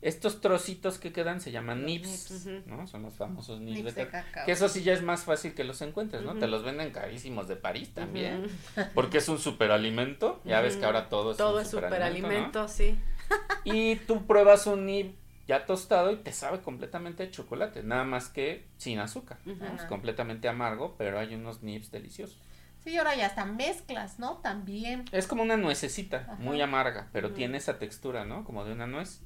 Estos 0.02 0.40
trocitos 0.40 0.98
que 0.98 1.12
quedan 1.12 1.40
se 1.42 1.52
llaman 1.52 1.84
ujú. 1.84 2.62
¿no? 2.66 2.86
Son 2.86 3.02
los 3.02 3.14
famosos 3.14 3.60
nibs, 3.60 3.76
Nibs 3.78 3.94
de 3.94 4.04
de 4.06 4.10
cacao. 4.10 4.46
Que 4.46 4.52
eso 4.52 4.68
sí 4.68 4.82
ya 4.82 4.94
es 4.94 5.02
más 5.02 5.24
fácil 5.24 5.54
que 5.54 5.62
los 5.62 5.82
encuentres, 5.82 6.22
¿no? 6.22 6.36
Te 6.36 6.48
los 6.48 6.62
venden 6.64 6.90
carísimos 6.90 7.48
de 7.48 7.56
París 7.56 7.92
también. 7.92 8.46
Porque 8.94 9.18
es 9.18 9.28
un 9.28 9.38
superalimento. 9.38 10.40
Ya 10.44 10.60
ves 10.62 10.76
que 10.76 10.86
ahora 10.86 11.08
todo 11.10 11.32
es 11.32 11.36
Todo 11.36 11.56
un 11.56 11.62
es 11.62 11.70
superalimento, 11.70 12.66
superalimento, 12.66 12.68
sí. 12.68 12.98
Y 13.64 13.96
tú 13.96 14.26
pruebas 14.26 14.66
un 14.66 14.86
nib 14.86 15.14
ya 15.46 15.66
tostado 15.66 16.12
y 16.12 16.16
te 16.16 16.32
sabe 16.32 16.60
completamente 16.60 17.24
a 17.24 17.30
chocolate. 17.30 17.82
Nada 17.82 18.04
más 18.04 18.28
que 18.28 18.68
sin 18.78 19.00
azúcar. 19.00 19.38
Es 19.76 19.82
completamente 19.84 20.48
amargo, 20.48 20.94
pero 20.96 21.18
hay 21.18 21.34
unos 21.34 21.62
nibs 21.62 21.90
deliciosos. 21.90 22.38
Sí, 22.82 22.96
ahora 22.96 23.14
ya 23.14 23.26
hasta 23.26 23.44
mezclas, 23.44 24.18
¿no? 24.18 24.38
También. 24.38 25.04
Es 25.12 25.26
como 25.26 25.42
una 25.42 25.56
nuececita, 25.58 26.18
Ajá. 26.18 26.36
muy 26.36 26.60
amarga, 26.62 27.08
pero 27.12 27.32
tiene 27.32 27.58
esa 27.58 27.78
textura, 27.78 28.24
¿no? 28.24 28.44
Como 28.44 28.64
de 28.64 28.72
una 28.72 28.86
nuez. 28.86 29.20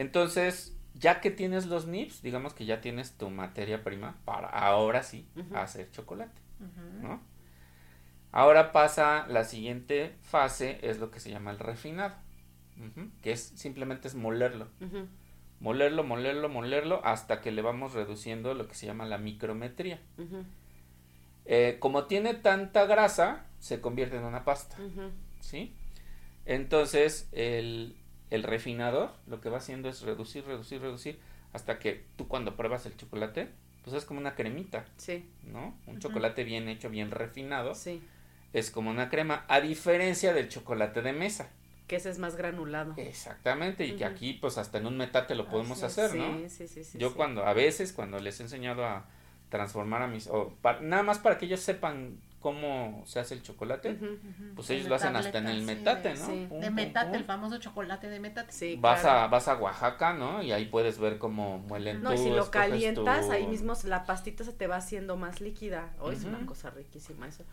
Entonces, 0.00 0.74
ya 0.94 1.20
que 1.20 1.30
tienes 1.30 1.66
los 1.66 1.86
nibs, 1.86 2.22
digamos 2.22 2.54
que 2.54 2.64
ya 2.64 2.80
tienes 2.80 3.18
tu 3.18 3.28
materia 3.28 3.84
prima 3.84 4.16
para 4.24 4.48
ahora 4.48 5.02
sí 5.02 5.28
hacer 5.54 5.90
chocolate. 5.90 6.40
Ahora 8.32 8.72
pasa 8.72 9.26
la 9.28 9.44
siguiente 9.44 10.16
fase, 10.22 10.78
es 10.80 11.00
lo 11.00 11.10
que 11.10 11.20
se 11.20 11.28
llama 11.28 11.50
el 11.50 11.58
refinado, 11.58 12.14
que 13.20 13.32
es 13.32 13.52
simplemente 13.56 14.08
es 14.08 14.14
molerlo, 14.14 14.68
molerlo, 15.60 16.02
molerlo, 16.02 16.48
molerlo, 16.48 17.04
hasta 17.04 17.42
que 17.42 17.52
le 17.52 17.60
vamos 17.60 17.92
reduciendo 17.92 18.54
lo 18.54 18.68
que 18.68 18.74
se 18.74 18.86
llama 18.86 19.04
la 19.04 19.18
micrometría. 19.18 20.00
Eh, 21.44 21.76
como 21.78 22.04
tiene 22.04 22.32
tanta 22.32 22.86
grasa, 22.86 23.44
se 23.58 23.82
convierte 23.82 24.16
en 24.16 24.24
una 24.24 24.46
pasta. 24.46 24.78
¿sí? 25.40 25.74
Entonces, 26.46 27.28
el, 27.32 27.99
el 28.30 28.42
refinador 28.42 29.12
lo 29.26 29.40
que 29.40 29.50
va 29.50 29.58
haciendo 29.58 29.88
es 29.88 30.02
reducir, 30.02 30.44
reducir, 30.44 30.80
reducir, 30.80 31.18
hasta 31.52 31.78
que 31.78 32.04
tú 32.16 32.28
cuando 32.28 32.56
pruebas 32.56 32.86
el 32.86 32.96
chocolate, 32.96 33.48
pues 33.82 33.96
es 33.96 34.04
como 34.04 34.20
una 34.20 34.34
cremita, 34.34 34.84
Sí, 34.96 35.28
¿no? 35.44 35.74
Un 35.86 35.98
chocolate 35.98 36.44
bien 36.44 36.68
hecho, 36.68 36.90
bien 36.90 37.10
refinado, 37.10 37.74
sí. 37.74 38.02
es 38.52 38.70
como 38.70 38.90
una 38.90 39.08
crema, 39.08 39.44
a 39.48 39.60
diferencia 39.60 40.32
del 40.32 40.48
chocolate 40.48 41.02
de 41.02 41.12
mesa. 41.12 41.50
Que 41.88 41.96
ese 41.96 42.10
es 42.10 42.18
más 42.18 42.36
granulado. 42.36 42.94
Exactamente, 42.96 43.84
y 43.84 43.96
que 43.96 44.04
aquí, 44.04 44.34
pues 44.34 44.58
hasta 44.58 44.78
en 44.78 44.86
un 44.86 44.96
metate 44.96 45.34
lo 45.34 45.48
podemos 45.48 45.82
Así 45.82 46.00
es, 46.00 46.06
hacer, 46.06 46.18
¿no? 46.20 46.48
Sí, 46.48 46.68
sí, 46.68 46.84
sí. 46.84 46.98
Yo 46.98 47.08
sí. 47.08 47.14
cuando, 47.16 47.44
a 47.44 47.52
veces, 47.52 47.92
cuando 47.92 48.20
les 48.20 48.38
he 48.38 48.44
enseñado 48.44 48.84
a 48.86 49.06
transformar 49.48 50.02
a 50.02 50.06
mis, 50.06 50.28
o 50.28 50.56
nada 50.82 51.02
más 51.02 51.18
para 51.18 51.36
que 51.36 51.46
ellos 51.46 51.58
sepan 51.60 52.20
cómo 52.40 53.02
se 53.06 53.20
hace 53.20 53.34
el 53.34 53.42
chocolate, 53.42 53.98
pues 54.56 54.70
ellos 54.70 54.88
lo 54.88 54.94
hacen 54.94 55.14
hasta 55.14 55.38
en 55.38 55.46
el 55.48 55.62
metate, 55.62 56.16
sí, 56.16 56.22
¿no? 56.22 56.26
sí. 56.26 56.46
Pum, 56.48 56.60
De 56.60 56.70
metate, 56.70 57.06
pum. 57.08 57.16
el 57.16 57.24
famoso 57.24 57.58
chocolate 57.58 58.08
de 58.08 58.18
metate. 58.18 58.52
Sí, 58.52 58.76
Vas 58.80 59.02
claro. 59.02 59.18
a, 59.20 59.26
vas 59.28 59.46
a 59.48 59.56
Oaxaca, 59.56 60.14
¿no? 60.14 60.42
Y 60.42 60.52
ahí 60.52 60.64
puedes 60.66 60.98
ver 60.98 61.18
cómo 61.18 61.58
muelen 61.58 62.02
No, 62.02 62.12
y 62.14 62.18
si 62.18 62.30
lo 62.30 62.50
calientas, 62.50 63.26
tu- 63.26 63.32
ahí 63.32 63.46
mismo 63.46 63.74
la 63.84 64.04
pastita 64.04 64.42
se 64.44 64.52
te 64.52 64.66
va 64.66 64.76
haciendo 64.76 65.16
más 65.16 65.40
líquida. 65.40 65.92
Hoy 66.00 66.14
es 66.16 66.24
una 66.24 66.44
cosa 66.46 66.70
riquísima 66.70 67.28
eso. 67.28 67.44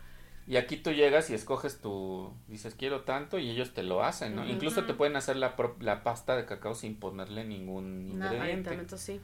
Y 0.46 0.56
aquí 0.56 0.78
tú 0.78 0.92
llegas 0.92 1.28
y 1.28 1.34
escoges 1.34 1.78
tu, 1.78 2.32
dices 2.46 2.74
quiero 2.74 3.02
tanto 3.02 3.38
y 3.38 3.50
ellos 3.50 3.74
te 3.74 3.82
lo 3.82 4.02
hacen, 4.02 4.34
¿no? 4.34 4.46
Incluso 4.48 4.84
te 4.86 4.94
pueden 4.94 5.14
hacer 5.16 5.36
la, 5.36 5.56
pro- 5.56 5.76
la 5.80 6.02
pasta 6.02 6.36
de 6.36 6.46
cacao 6.46 6.74
sin 6.74 6.96
ponerle 6.96 7.44
ningún 7.44 8.18
Nada. 8.18 8.32
ingrediente. 8.32 8.70
Ayuntamiento 8.70 8.96
sí. 8.96 9.20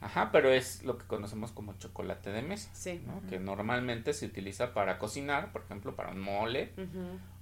Ajá, 0.00 0.30
pero 0.30 0.50
es 0.52 0.82
lo 0.84 0.98
que 0.98 1.06
conocemos 1.06 1.52
como 1.52 1.72
chocolate 1.78 2.30
de 2.30 2.42
mesa, 2.42 2.70
Sí. 2.74 3.02
¿no? 3.06 3.26
Que 3.28 3.38
normalmente 3.40 4.12
se 4.12 4.26
utiliza 4.26 4.74
para 4.74 4.98
cocinar, 4.98 5.52
por 5.52 5.62
ejemplo, 5.62 5.96
para 5.96 6.10
un 6.10 6.20
mole 6.20 6.72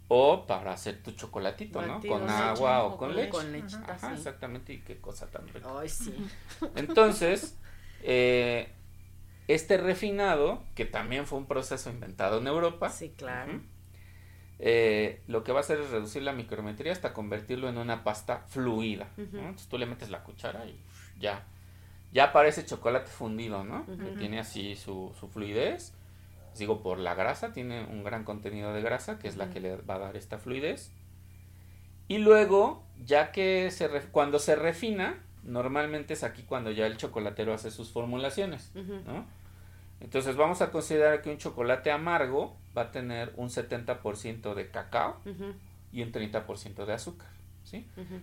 o 0.09 0.47
para 0.47 0.73
hacer 0.73 1.03
tu 1.03 1.13
chocolatito, 1.13 1.83
¿no? 1.83 2.01
Con 2.01 2.29
agua 2.31 2.85
o 2.85 2.95
o 2.95 2.97
con 2.97 3.09
con 3.09 3.17
leche. 3.17 3.31
Con 3.31 3.53
lechita, 3.53 3.95
Ajá, 3.95 4.09
sí. 4.11 4.15
exactamente, 4.19 4.73
y 4.73 4.79
qué 4.79 4.99
cosa 4.99 5.27
tan 5.31 5.49
rica. 5.49 5.67
Ay, 5.79 5.89
sí. 5.89 6.15
Entonces, 6.77 7.59
eh, 8.03 8.71
este 9.49 9.77
refinado, 9.77 10.63
que 10.75 10.85
también 10.85 11.27
fue 11.27 11.39
un 11.39 11.47
proceso 11.47 11.91
inventado 11.91 12.39
en 12.39 12.47
Europa, 12.47 12.89
Sí, 12.91 13.13
claro. 13.17 13.61
eh, 14.59 15.23
lo 15.27 15.43
que 15.43 15.53
va 15.53 15.59
a 15.59 15.63
hacer 15.63 15.81
es 15.81 15.91
reducir 15.91 16.23
la 16.23 16.33
micrometría 16.33 16.93
hasta 16.93 17.13
convertirlo 17.13 17.69
en 17.69 17.79
una 17.79 18.05
pasta 18.05 18.45
fluida. 18.49 19.09
Entonces 19.19 19.67
tú 19.69 19.77
le 19.79 19.87
metes 19.87 20.11
la 20.11 20.23
cuchara 20.23 20.65
y 20.67 20.79
ya, 21.19 21.45
ya 22.15 22.33
parece 22.33 22.65
chocolate 22.65 23.11
fundido, 23.11 23.63
¿no? 23.65 23.85
Que 23.85 23.93
tiene 24.19 24.39
así 24.39 24.75
su, 24.77 25.13
su 25.21 25.29
fluidez. 25.29 25.93
Les 26.51 26.59
digo, 26.61 26.81
por 26.83 26.99
la 26.99 27.15
grasa, 27.15 27.53
tiene 27.53 27.85
un 27.85 28.05
gran 28.05 28.25
contenido 28.25 28.73
de 28.73 28.81
grasa, 28.81 29.19
que 29.19 29.29
es 29.29 29.37
la 29.37 29.51
que 29.51 29.61
le 29.61 29.77
va 29.77 29.97
a 29.97 29.99
dar 29.99 30.17
esta 30.17 30.39
fluidez. 30.39 30.93
Y 32.09 32.19
luego, 32.19 32.85
ya 33.05 33.33
que 33.33 33.71
se 33.73 33.89
re- 33.89 34.03
cuando 34.13 34.39
se 34.39 34.55
refina, 34.55 35.19
normalmente 35.43 36.15
es 36.15 36.23
aquí 36.23 36.43
cuando 36.45 36.71
ya 36.71 36.87
el 36.87 36.97
chocolatero 36.97 37.53
hace 37.53 37.71
sus 37.71 37.91
formulaciones. 37.91 38.71
Entonces 40.01 40.37
vamos 40.37 40.61
a 40.63 40.71
considerar 40.71 41.23
que 41.23 41.31
un 41.31 41.39
chocolate 41.39 41.91
amargo 41.91 42.57
va 42.77 42.83
a 42.83 42.91
tener 42.93 43.33
un 43.37 43.49
70% 43.49 44.55
de 44.55 44.71
cacao 44.71 45.17
y 45.93 46.03
un 46.03 46.13
30% 46.13 46.85
de 46.85 46.93
azúcar, 46.93 47.29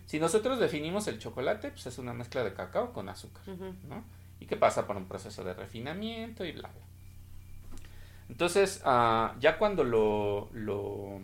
Si 0.06 0.20
nosotros 0.20 0.60
definimos 0.60 1.08
el 1.08 1.20
chocolate, 1.20 1.72
pues 1.72 1.86
es 1.88 1.98
una 1.98 2.14
mezcla 2.14 2.44
de 2.44 2.54
cacao 2.54 2.94
con 2.94 3.10
azúcar. 3.10 3.44
¿no? 3.48 4.04
Y 4.39 4.46
que 4.46 4.58
pasa 4.58 4.88
por 4.88 4.98
un 4.98 5.06
proceso 5.06 5.44
de 5.44 5.54
refinamiento 5.54 6.46
y 6.46 6.52
bla, 6.52 6.70
bla. 6.70 6.82
Entonces, 8.30 8.82
ah, 8.86 9.36
ya 9.39 9.58
cuando 9.58 9.84
lo, 9.84 10.50
lo... 10.54 11.20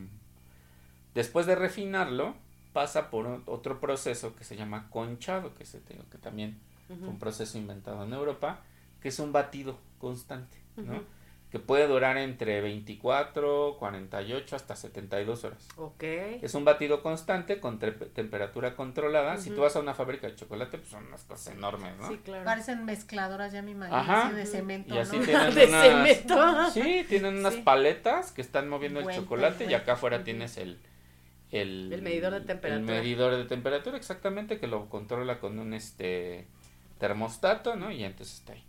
Después 1.15 1.45
de 1.45 1.55
refinarlo, 1.55 2.35
pasa 2.73 3.09
por 3.09 3.41
otro 3.45 3.79
proceso 3.79 4.35
que 4.35 4.43
se 4.43 4.55
llama 4.55 4.89
conchado, 4.89 5.55
que, 5.55 5.65
se, 5.65 5.81
que 5.81 6.17
también 6.17 6.59
fue 6.87 7.07
un 7.07 7.17
proceso 7.17 7.57
inventado 7.57 8.03
en 8.03 8.13
Europa, 8.13 8.59
que 9.01 9.09
es 9.09 9.19
un 9.19 9.31
batido 9.31 9.79
constante, 9.99 10.57
¿no? 10.75 11.01
Que 11.49 11.59
puede 11.59 11.87
durar 11.87 12.17
entre 12.17 12.59
24, 12.59 13.77
48 13.79 14.55
hasta 14.57 14.75
72 14.75 15.45
horas. 15.45 15.65
Ok. 15.77 16.03
Es 16.03 16.53
un 16.55 16.65
batido 16.65 17.01
constante 17.01 17.61
con 17.61 17.79
tre- 17.79 18.11
temperatura 18.11 18.75
controlada. 18.75 19.37
Si 19.37 19.51
tú 19.51 19.61
vas 19.61 19.75
a 19.77 19.79
una 19.79 19.93
fábrica 19.93 20.27
de 20.27 20.35
chocolate, 20.35 20.77
pues 20.77 20.89
son 20.89 21.07
unas 21.07 21.23
cosas 21.23 21.53
enormes, 21.55 21.95
¿no? 21.97 22.09
Sí, 22.09 22.17
claro. 22.17 22.43
Parecen 22.43 22.83
mezcladoras, 22.83 23.53
ya 23.53 23.61
me 23.61 23.71
imagino, 23.71 23.95
Ajá. 23.97 24.27
así 24.27 24.35
de 24.35 24.45
cemento, 24.45 24.93
Y 24.93 24.97
así 24.97 25.17
¿no? 25.19 25.23
tienen 25.25 25.53
De 25.55 25.65
unas, 25.67 25.83
cemento. 25.87 26.71
Sí, 26.71 27.05
tienen 27.07 27.37
unas 27.37 27.53
Sí. 27.53 27.61
paletas 27.61 28.33
que 28.33 28.41
están 28.41 28.67
moviendo 28.67 28.99
el 28.99 29.05
Vuelta 29.05 29.21
chocolate 29.21 29.65
y 29.67 29.73
acá 29.73 29.93
afuera 29.93 30.25
tienes 30.25 30.57
el, 30.57 30.77
el, 31.51 31.93
El 31.93 32.01
medidor 32.01 32.33
de 32.33 32.41
temperatura. 32.41 32.75
El 32.97 33.01
medidor 33.01 33.35
de 33.37 33.45
temperatura, 33.45 33.95
exactamente, 33.95 34.59
que 34.59 34.67
lo 34.67 34.89
controla 34.89 35.39
con 35.39 35.57
un 35.59 35.73
este 35.73 36.45
termostato, 36.99 37.77
¿no? 37.77 37.89
Y 37.89 38.03
entonces 38.03 38.39
está 38.39 38.51
ahí. 38.51 38.63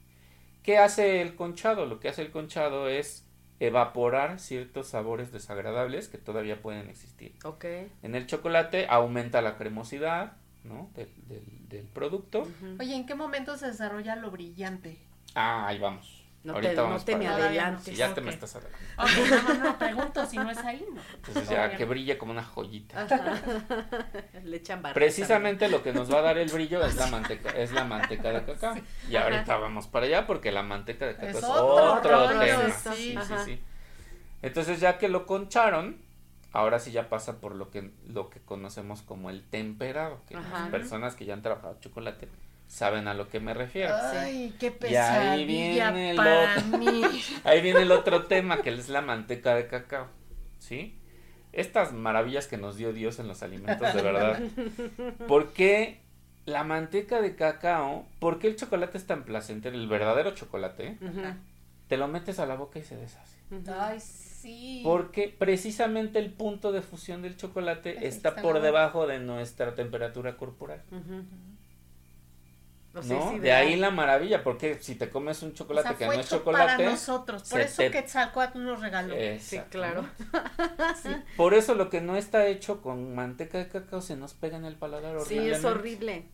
¿Qué 0.68 0.76
hace 0.76 1.22
el 1.22 1.34
conchado? 1.34 1.86
Lo 1.86 1.98
que 1.98 2.10
hace 2.10 2.20
el 2.20 2.30
conchado 2.30 2.90
es 2.90 3.24
evaporar 3.58 4.38
ciertos 4.38 4.88
sabores 4.88 5.32
desagradables 5.32 6.08
que 6.08 6.18
todavía 6.18 6.60
pueden 6.60 6.90
existir. 6.90 7.34
Ok. 7.42 7.64
En 8.02 8.14
el 8.14 8.26
chocolate 8.26 8.86
aumenta 8.90 9.40
la 9.40 9.56
cremosidad, 9.56 10.32
¿no? 10.64 10.90
Del, 10.94 11.08
del- 11.26 11.68
del 11.70 11.86
producto. 11.86 12.46
Oye, 12.78 12.94
¿en 12.94 13.06
qué 13.06 13.14
momento 13.14 13.56
se 13.56 13.68
desarrolla 13.68 14.14
lo 14.16 14.30
brillante? 14.30 14.98
Ah, 15.34 15.66
ahí 15.68 15.78
vamos. 15.78 16.22
No 16.48 16.54
Ahorita 16.54 16.70
te, 16.70 16.76
no 16.76 16.82
vamos 16.84 17.04
te 17.04 17.12
para 17.12 17.24
me 17.24 17.28
adelantes. 17.30 17.96
Ya 17.96 18.14
te 18.14 18.20
me 18.22 18.30
estás 18.30 18.56
adelantando. 18.56 19.02
Ok, 19.04 19.10
no, 19.48 19.54
no, 19.54 19.64
no, 19.64 19.78
pregunto 19.78 20.26
si 20.26 20.38
no 20.38 20.50
es 20.50 20.58
ahí, 20.58 20.82
¿no? 20.94 21.00
Entonces 21.14 21.48
ya 21.50 21.76
que 21.76 21.84
no. 21.84 21.90
brille 21.90 22.16
como 22.16 22.32
una 22.32 22.42
joyita. 22.42 23.02
Ajá. 23.02 23.34
Le 24.44 24.56
echan 24.56 24.80
barro. 24.80 24.94
Precisamente 24.94 25.68
lo 25.68 25.82
que 25.82 25.92
nos 25.92 26.10
va 26.10 26.20
a 26.20 26.22
dar 26.22 26.38
el 26.38 26.48
brillo 26.48 26.82
es 26.84 26.96
la 26.96 27.06
manteca, 27.10 27.50
es 27.50 27.72
la 27.72 27.84
manteca 27.84 28.30
de 28.30 28.44
cacao. 28.44 28.76
Y 29.10 29.16
ahorita 29.16 29.58
vamos 29.58 29.86
para 29.88 30.06
allá 30.06 30.26
porque 30.26 30.50
la 30.52 30.62
manteca 30.62 31.06
de 31.06 31.14
cacao 31.16 31.28
es, 31.28 31.36
Es 31.36 31.44
otro 31.44 32.28
tema. 32.28 32.46
eso, 32.46 32.92
Sí, 32.94 33.10
sí, 33.10 33.16
ajá. 33.16 33.44
sí. 33.44 33.60
Entonces 34.40 34.80
ya 34.80 34.96
que 34.96 35.08
lo 35.08 35.26
concharon, 35.26 35.98
ahora 36.52 36.78
sí 36.78 36.92
ya 36.92 37.10
pasa 37.10 37.40
por 37.40 37.54
lo 37.54 37.70
que 37.70 37.90
lo 38.06 38.30
que 38.30 38.40
conocemos 38.40 39.02
como 39.02 39.28
el 39.30 39.42
temperado, 39.44 40.22
que 40.26 40.34
las 40.34 40.70
personas 40.70 41.14
que 41.14 41.26
ya 41.26 41.34
han 41.34 41.42
trabajado 41.42 41.76
chocolate 41.80 42.28
saben 42.68 43.08
a 43.08 43.14
lo 43.14 43.28
que 43.28 43.40
me 43.40 43.54
refiero. 43.54 43.92
Ay, 44.00 44.54
qué 44.60 44.66
Y 44.88 44.94
ahí 44.94 45.44
pesadilla 45.44 45.90
viene 45.90 46.10
el 46.10 46.16
para 46.16 46.52
otro. 46.58 46.78
mí. 46.78 47.02
Ahí 47.44 47.60
viene 47.62 47.82
el 47.82 47.90
otro 47.90 48.26
tema 48.26 48.60
que 48.62 48.70
es 48.70 48.88
la 48.88 49.00
manteca 49.00 49.54
de 49.54 49.66
cacao, 49.66 50.06
¿sí? 50.58 50.94
Estas 51.52 51.92
maravillas 51.92 52.46
que 52.46 52.58
nos 52.58 52.76
dio 52.76 52.92
Dios 52.92 53.18
en 53.18 53.26
los 53.26 53.42
alimentos, 53.42 53.92
de 53.92 54.02
verdad. 54.02 54.40
¿Por 55.26 55.52
qué 55.52 56.00
la 56.44 56.62
manteca 56.62 57.20
de 57.22 57.34
cacao? 57.34 58.06
¿Por 58.20 58.38
qué 58.38 58.48
el 58.48 58.56
chocolate 58.56 58.98
es 58.98 59.06
tan 59.06 59.24
placentero? 59.24 59.74
El 59.74 59.88
verdadero 59.88 60.32
chocolate, 60.32 60.88
¿eh? 60.88 60.98
Te 61.88 61.96
lo 61.96 62.06
metes 62.06 62.38
a 62.38 62.44
la 62.46 62.54
boca 62.54 62.78
y 62.78 62.82
se 62.82 62.96
deshace. 62.96 63.38
Ay, 63.80 63.98
sí. 63.98 64.82
Porque 64.84 65.34
precisamente 65.36 66.18
el 66.18 66.30
punto 66.30 66.70
de 66.70 66.82
fusión 66.82 67.22
del 67.22 67.36
chocolate 67.36 68.06
está 68.06 68.36
por 68.36 68.60
debajo 68.60 69.06
de 69.06 69.18
nuestra 69.18 69.74
temperatura 69.74 70.36
corporal. 70.36 70.82
Sea, 70.90 71.06
¿No? 72.94 73.38
de 73.38 73.52
ahí 73.52 73.76
la 73.76 73.90
maravilla, 73.90 74.42
porque 74.42 74.78
si 74.80 74.94
te 74.94 75.08
comes 75.10 75.42
un 75.42 75.50
O 75.50 75.54
chocolate 75.54 75.88
sea, 75.88 75.96
que 75.96 76.06
fue 76.06 76.14
no 76.16 76.20
es 76.20 76.26
hecho 76.26 76.38
chocolate, 76.38 76.76
para 76.76 76.90
nosotros. 76.90 77.42
Por 77.42 77.60
se 77.60 77.64
eso 77.66 77.76
te- 77.82 77.90
Quetzalcoatl 77.90 78.58
nos 78.64 78.80
regaló. 78.80 79.14
Sí, 79.38 79.60
claro. 79.70 80.06
Por 81.36 81.54
eso 81.54 81.74
lo 81.74 81.90
que 81.90 82.00
no 82.00 82.16
está 82.16 82.46
hecho 82.46 82.80
con 82.80 83.14
manteca 83.14 83.58
de 83.58 83.68
cacao 83.68 84.00
se 84.00 84.16
nos 84.16 84.34
pega 84.34 84.56
en 84.56 84.64
el 84.64 84.74
paladar 84.76 85.20
Sí, 85.20 85.38
es 85.38 85.64
horrible. 85.64 86.26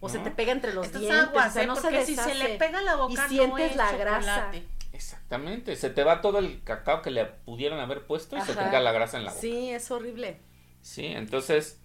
O 0.00 0.08
se 0.08 0.18
te 0.18 0.30
pega 0.30 0.52
entre 0.52 0.72
los 0.72 0.90
dientes, 0.92 1.10
aguas, 1.12 1.50
o 1.50 1.52
sea, 1.52 1.62
¿eh? 1.62 1.66
no 1.66 1.76
se 1.76 2.06
si 2.06 2.16
se 2.16 2.34
le 2.34 2.56
pega 2.56 2.80
la 2.80 2.96
boca 2.96 3.12
y 3.12 3.16
no 3.16 3.28
sientes 3.28 3.70
es 3.72 3.76
la 3.76 3.92
grasa. 3.92 4.50
Exactamente, 4.92 5.76
se 5.76 5.90
te 5.90 6.04
va 6.04 6.20
todo 6.20 6.38
el 6.38 6.62
cacao 6.64 7.02
que 7.02 7.10
le 7.10 7.24
pudieron 7.24 7.78
haber 7.80 8.06
puesto 8.06 8.36
y 8.36 8.40
se 8.40 8.54
te 8.54 8.58
queda 8.64 8.80
la 8.80 8.92
grasa 8.92 9.18
en 9.18 9.24
la 9.24 9.30
boca. 9.30 9.40
Sí, 9.40 9.70
es 9.70 9.90
horrible. 9.90 10.40
Sí, 10.82 11.06
entonces 11.06 11.79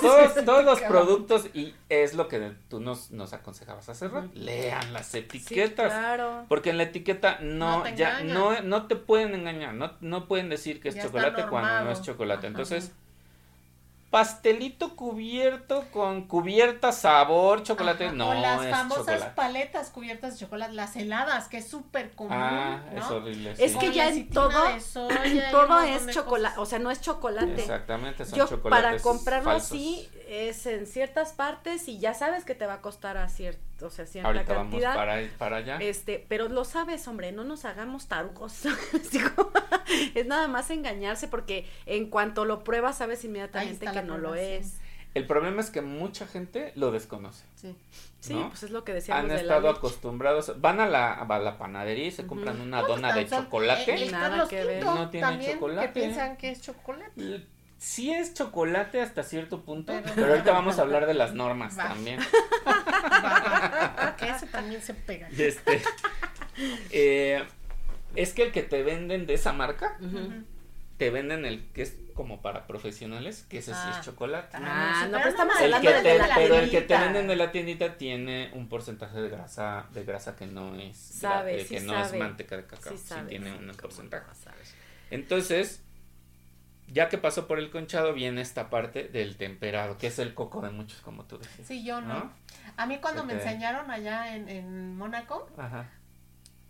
todos, 0.00 0.44
todos 0.44 0.64
los 0.64 0.80
productos 0.82 1.46
y 1.54 1.74
es 1.88 2.14
lo 2.14 2.28
que 2.28 2.52
tú 2.68 2.80
nos, 2.80 3.10
nos 3.10 3.32
aconsejabas 3.32 3.88
hace 3.88 4.08
rato, 4.08 4.28
lean 4.34 4.92
las 4.92 5.08
Sí, 5.08 5.18
etiquetas. 5.18 5.92
claro. 5.92 6.44
Porque 6.48 6.70
en 6.70 6.78
la 6.78 6.84
etiqueta 6.84 7.38
no, 7.40 7.84
ya 7.94 8.20
engañan. 8.20 8.34
no, 8.34 8.60
no 8.62 8.86
te 8.86 8.96
pueden 8.96 9.34
engañar, 9.34 9.74
no, 9.74 9.92
no 10.00 10.26
pueden 10.28 10.48
decir 10.48 10.80
que 10.80 10.88
es 10.90 10.94
Ya 10.94 11.02
chocolate 11.04 11.46
cuando 11.48 11.84
no 11.84 11.90
es 11.90 12.02
chocolate. 12.02 12.40
Ajá. 12.40 12.48
Entonces, 12.48 12.92
pastelito 14.10 14.96
cubierto 14.96 15.84
con 15.92 16.26
cubierta 16.26 16.92
sabor 16.92 17.62
chocolate, 17.62 18.06
Ajá, 18.06 18.14
no 18.14 18.30
o 18.30 18.34
las 18.34 18.62
es 18.64 18.70
famosas 18.70 19.04
chocolate. 19.06 19.32
paletas 19.34 19.90
cubiertas 19.90 20.32
de 20.34 20.40
chocolate, 20.46 20.72
las 20.72 20.96
heladas, 20.96 21.48
que 21.48 21.58
es 21.58 21.68
súper 21.68 22.12
común. 22.12 22.32
Ah, 22.32 22.82
¿no? 22.94 22.98
es 23.00 23.10
horrible. 23.10 23.50
Es 23.58 23.76
que 23.76 23.86
Con 23.86 23.92
ya 23.92 24.08
en 24.08 24.30
todo- 24.30 24.50
soya 24.80 25.50
Todo 25.50 25.80
es 25.82 26.06
chocolate, 26.08 26.58
o 26.58 26.64
sea, 26.66 26.78
no 26.78 26.90
es 26.90 27.00
chocolate. 27.02 27.60
Exactamente, 27.60 28.24
son 28.24 28.38
Yo 28.38 28.48
chocolates 28.48 28.84
para 28.90 29.02
comprarlo 29.02 29.50
falsos. 29.50 29.72
así 29.72 30.08
es 30.28 30.66
en 30.66 30.86
ciertas 30.86 31.32
partes 31.32 31.88
y 31.88 31.98
ya 31.98 32.14
sabes 32.14 32.44
que 32.44 32.54
te 32.54 32.66
va 32.66 32.74
a 32.74 32.80
costar 32.82 33.16
a 33.16 33.28
cierto, 33.28 33.86
o 33.86 33.90
sea, 33.90 34.06
cierta 34.06 34.28
Ahorita 34.28 34.52
vamos 34.54 34.70
cantidad. 34.72 34.94
para, 34.94 35.20
para 35.38 35.56
allá. 35.56 35.78
Este, 35.80 36.24
pero 36.28 36.48
lo 36.48 36.64
sabes, 36.64 37.08
hombre, 37.08 37.32
no 37.32 37.44
nos 37.44 37.64
hagamos 37.64 38.06
tarugos. 38.08 38.62
Es 40.14 40.26
nada 40.26 40.48
más 40.48 40.70
engañarse 40.70 41.28
porque 41.28 41.66
en 41.86 42.10
cuanto 42.10 42.44
lo 42.44 42.62
pruebas 42.62 42.98
sabes 42.98 43.24
inmediatamente 43.24 43.86
que 43.90 44.02
no 44.02 44.18
lo 44.18 44.34
es. 44.34 44.78
El 45.14 45.26
problema 45.26 45.62
es 45.62 45.70
que 45.70 45.80
mucha 45.80 46.26
gente 46.26 46.72
lo 46.76 46.90
desconoce. 46.92 47.44
Sí. 47.54 47.74
Sí, 48.20 48.34
¿no? 48.34 48.48
pues 48.50 48.62
es 48.64 48.70
lo 48.70 48.84
que 48.84 48.92
decíamos 48.92 49.22
Han 49.24 49.28
de 49.30 49.36
estado 49.36 49.70
acostumbrados, 49.70 50.60
van 50.60 50.80
a 50.80 50.86
la, 50.86 51.14
a 51.14 51.38
la 51.38 51.56
panadería 51.56 52.06
y 52.06 52.10
se 52.10 52.26
compran 52.26 52.60
una 52.60 52.82
No, 52.82 52.88
dona 52.88 53.14
de 53.14 53.24
tan- 53.24 53.44
chocolate. 53.44 53.94
El 54.04 54.12
Nada 54.12 54.46
que 54.48 54.64
ver. 54.64 54.84
No 54.84 55.08
tiene 55.08 55.52
chocolate. 55.54 55.86
que 55.86 55.92
piensan 56.00 56.36
que 56.36 56.50
es 56.50 56.60
chocolate. 56.60 57.46
Sí 57.78 58.10
es 58.12 58.34
chocolate 58.34 59.00
hasta 59.00 59.22
cierto 59.22 59.62
punto, 59.62 59.92
Pero- 59.92 60.14
pero, 60.14 60.26
ahorita 60.32 60.50
vamos 60.52 60.78
a 60.78 60.82
hablar 60.82 61.06
de 61.06 61.14
las 61.14 61.32
normas 61.34 61.78
Va. 61.78 61.88
también. 61.88 62.18
Porque 64.02 64.28
ese 64.30 64.46
también 64.46 64.82
se 64.82 64.94
pega. 64.94 65.28
Y 65.30 65.42
este, 65.42 65.82
eh, 66.90 67.44
es 68.16 68.32
que 68.32 68.42
el 68.44 68.52
que 68.52 68.62
te 68.62 68.82
venden 68.82 69.26
de 69.26 69.34
esa 69.34 69.52
marca, 69.52 69.96
te 70.96 71.10
venden 71.10 71.44
el 71.44 71.66
que 71.72 71.82
es 71.82 71.96
como 72.14 72.42
para 72.42 72.66
profesionales, 72.66 73.46
que 73.48 73.58
ese 73.58 73.72
sí 73.72 73.80
Ah. 73.80 73.94
es 73.96 74.04
chocolate. 74.04 74.56
Ah, 74.60 75.02
sí, 75.04 75.10
no, 75.12 75.18
pero 75.18 75.28
estamos 75.30 75.54
no, 75.54 75.60
El 75.64 75.74
hablando 75.74 75.88
que 75.88 75.94
del 75.94 76.02
te- 76.02 76.08
de 76.22 76.28
la 76.28 76.34
pero 76.34 76.54
el 76.56 76.70
que 76.70 76.80
te 76.80 76.98
venden 76.98 77.28
de 77.28 77.36
la 77.36 77.52
tiendita 77.52 77.96
tiene 77.96 78.50
un 78.54 78.68
porcentaje 78.68 79.20
de 79.20 79.28
grasa, 79.28 79.86
de 79.92 80.02
grasa 80.02 80.34
que 80.34 80.46
no 80.48 80.74
es, 80.74 81.22
eh, 81.22 81.64
sí 81.68 81.74
que 81.76 81.80
no 81.82 82.02
es 82.02 82.12
manteca 82.14 82.56
de 82.56 82.66
cacao, 82.66 82.92
Sí 82.92 82.98
sí, 83.06 83.14
tiene 83.28 83.50
sí, 83.52 83.56
un 83.64 83.70
porcentaje. 83.76 84.26
no 84.26 84.34
sabes. 84.34 84.74
Entonces, 85.12 85.80
ya 86.90 87.08
que 87.08 87.18
pasó 87.18 87.46
por 87.46 87.58
el 87.58 87.70
conchado, 87.70 88.12
viene 88.14 88.40
esta 88.40 88.70
parte 88.70 89.08
del 89.08 89.36
temperado, 89.36 89.98
que 89.98 90.06
es 90.08 90.18
el 90.18 90.34
coco 90.34 90.60
de 90.60 90.70
muchos, 90.70 91.00
como 91.00 91.24
tú 91.24 91.38
decías. 91.38 91.66
Sí, 91.66 91.84
yo 91.84 92.00
no. 92.00 92.14
¿No? 92.14 92.32
A 92.76 92.86
mí 92.86 92.98
cuando 92.98 93.24
me 93.24 93.34
enseñaron 93.34 93.90
allá 93.90 94.34
en, 94.34 94.48
en 94.48 94.96
Mónaco, 94.96 95.50
Ajá. 95.58 95.90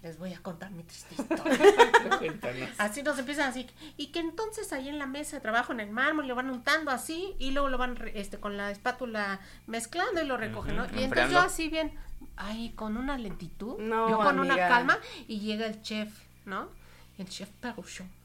les 0.02 0.18
voy 0.18 0.32
a 0.34 0.42
contar 0.42 0.70
mi 0.70 0.82
triste 0.82 1.14
historia. 2.26 2.72
Así 2.78 3.02
nos 3.02 3.18
empiezan 3.18 3.50
así. 3.50 3.68
Y 3.96 4.08
que 4.08 4.20
entonces 4.20 4.72
ahí 4.72 4.88
en 4.88 4.98
la 4.98 5.06
mesa 5.06 5.36
de 5.36 5.40
trabajo, 5.42 5.72
en 5.72 5.80
el 5.80 5.90
mármol, 5.90 6.26
lo 6.26 6.34
van 6.34 6.50
untando 6.50 6.90
así 6.90 7.34
y 7.38 7.50
luego 7.52 7.68
lo 7.68 7.78
van 7.78 7.96
este, 8.14 8.38
con 8.38 8.56
la 8.56 8.70
espátula 8.70 9.40
mezclando 9.66 10.22
y 10.22 10.26
lo 10.26 10.36
recogen, 10.36 10.76
¿no? 10.76 10.86
Y 10.98 11.04
entonces 11.04 11.30
yo 11.30 11.40
así 11.40 11.68
bien, 11.68 11.92
ay, 12.36 12.70
con 12.70 12.96
una 12.96 13.18
lentitud, 13.18 13.78
No, 13.78 14.08
yo 14.08 14.18
con 14.18 14.38
una 14.40 14.56
calma 14.56 14.98
y 15.26 15.40
llega 15.40 15.66
el 15.66 15.80
chef, 15.82 16.10
¿no? 16.44 16.70
El 17.18 17.28
chef 17.28 17.48
Perruchon. 17.60 18.17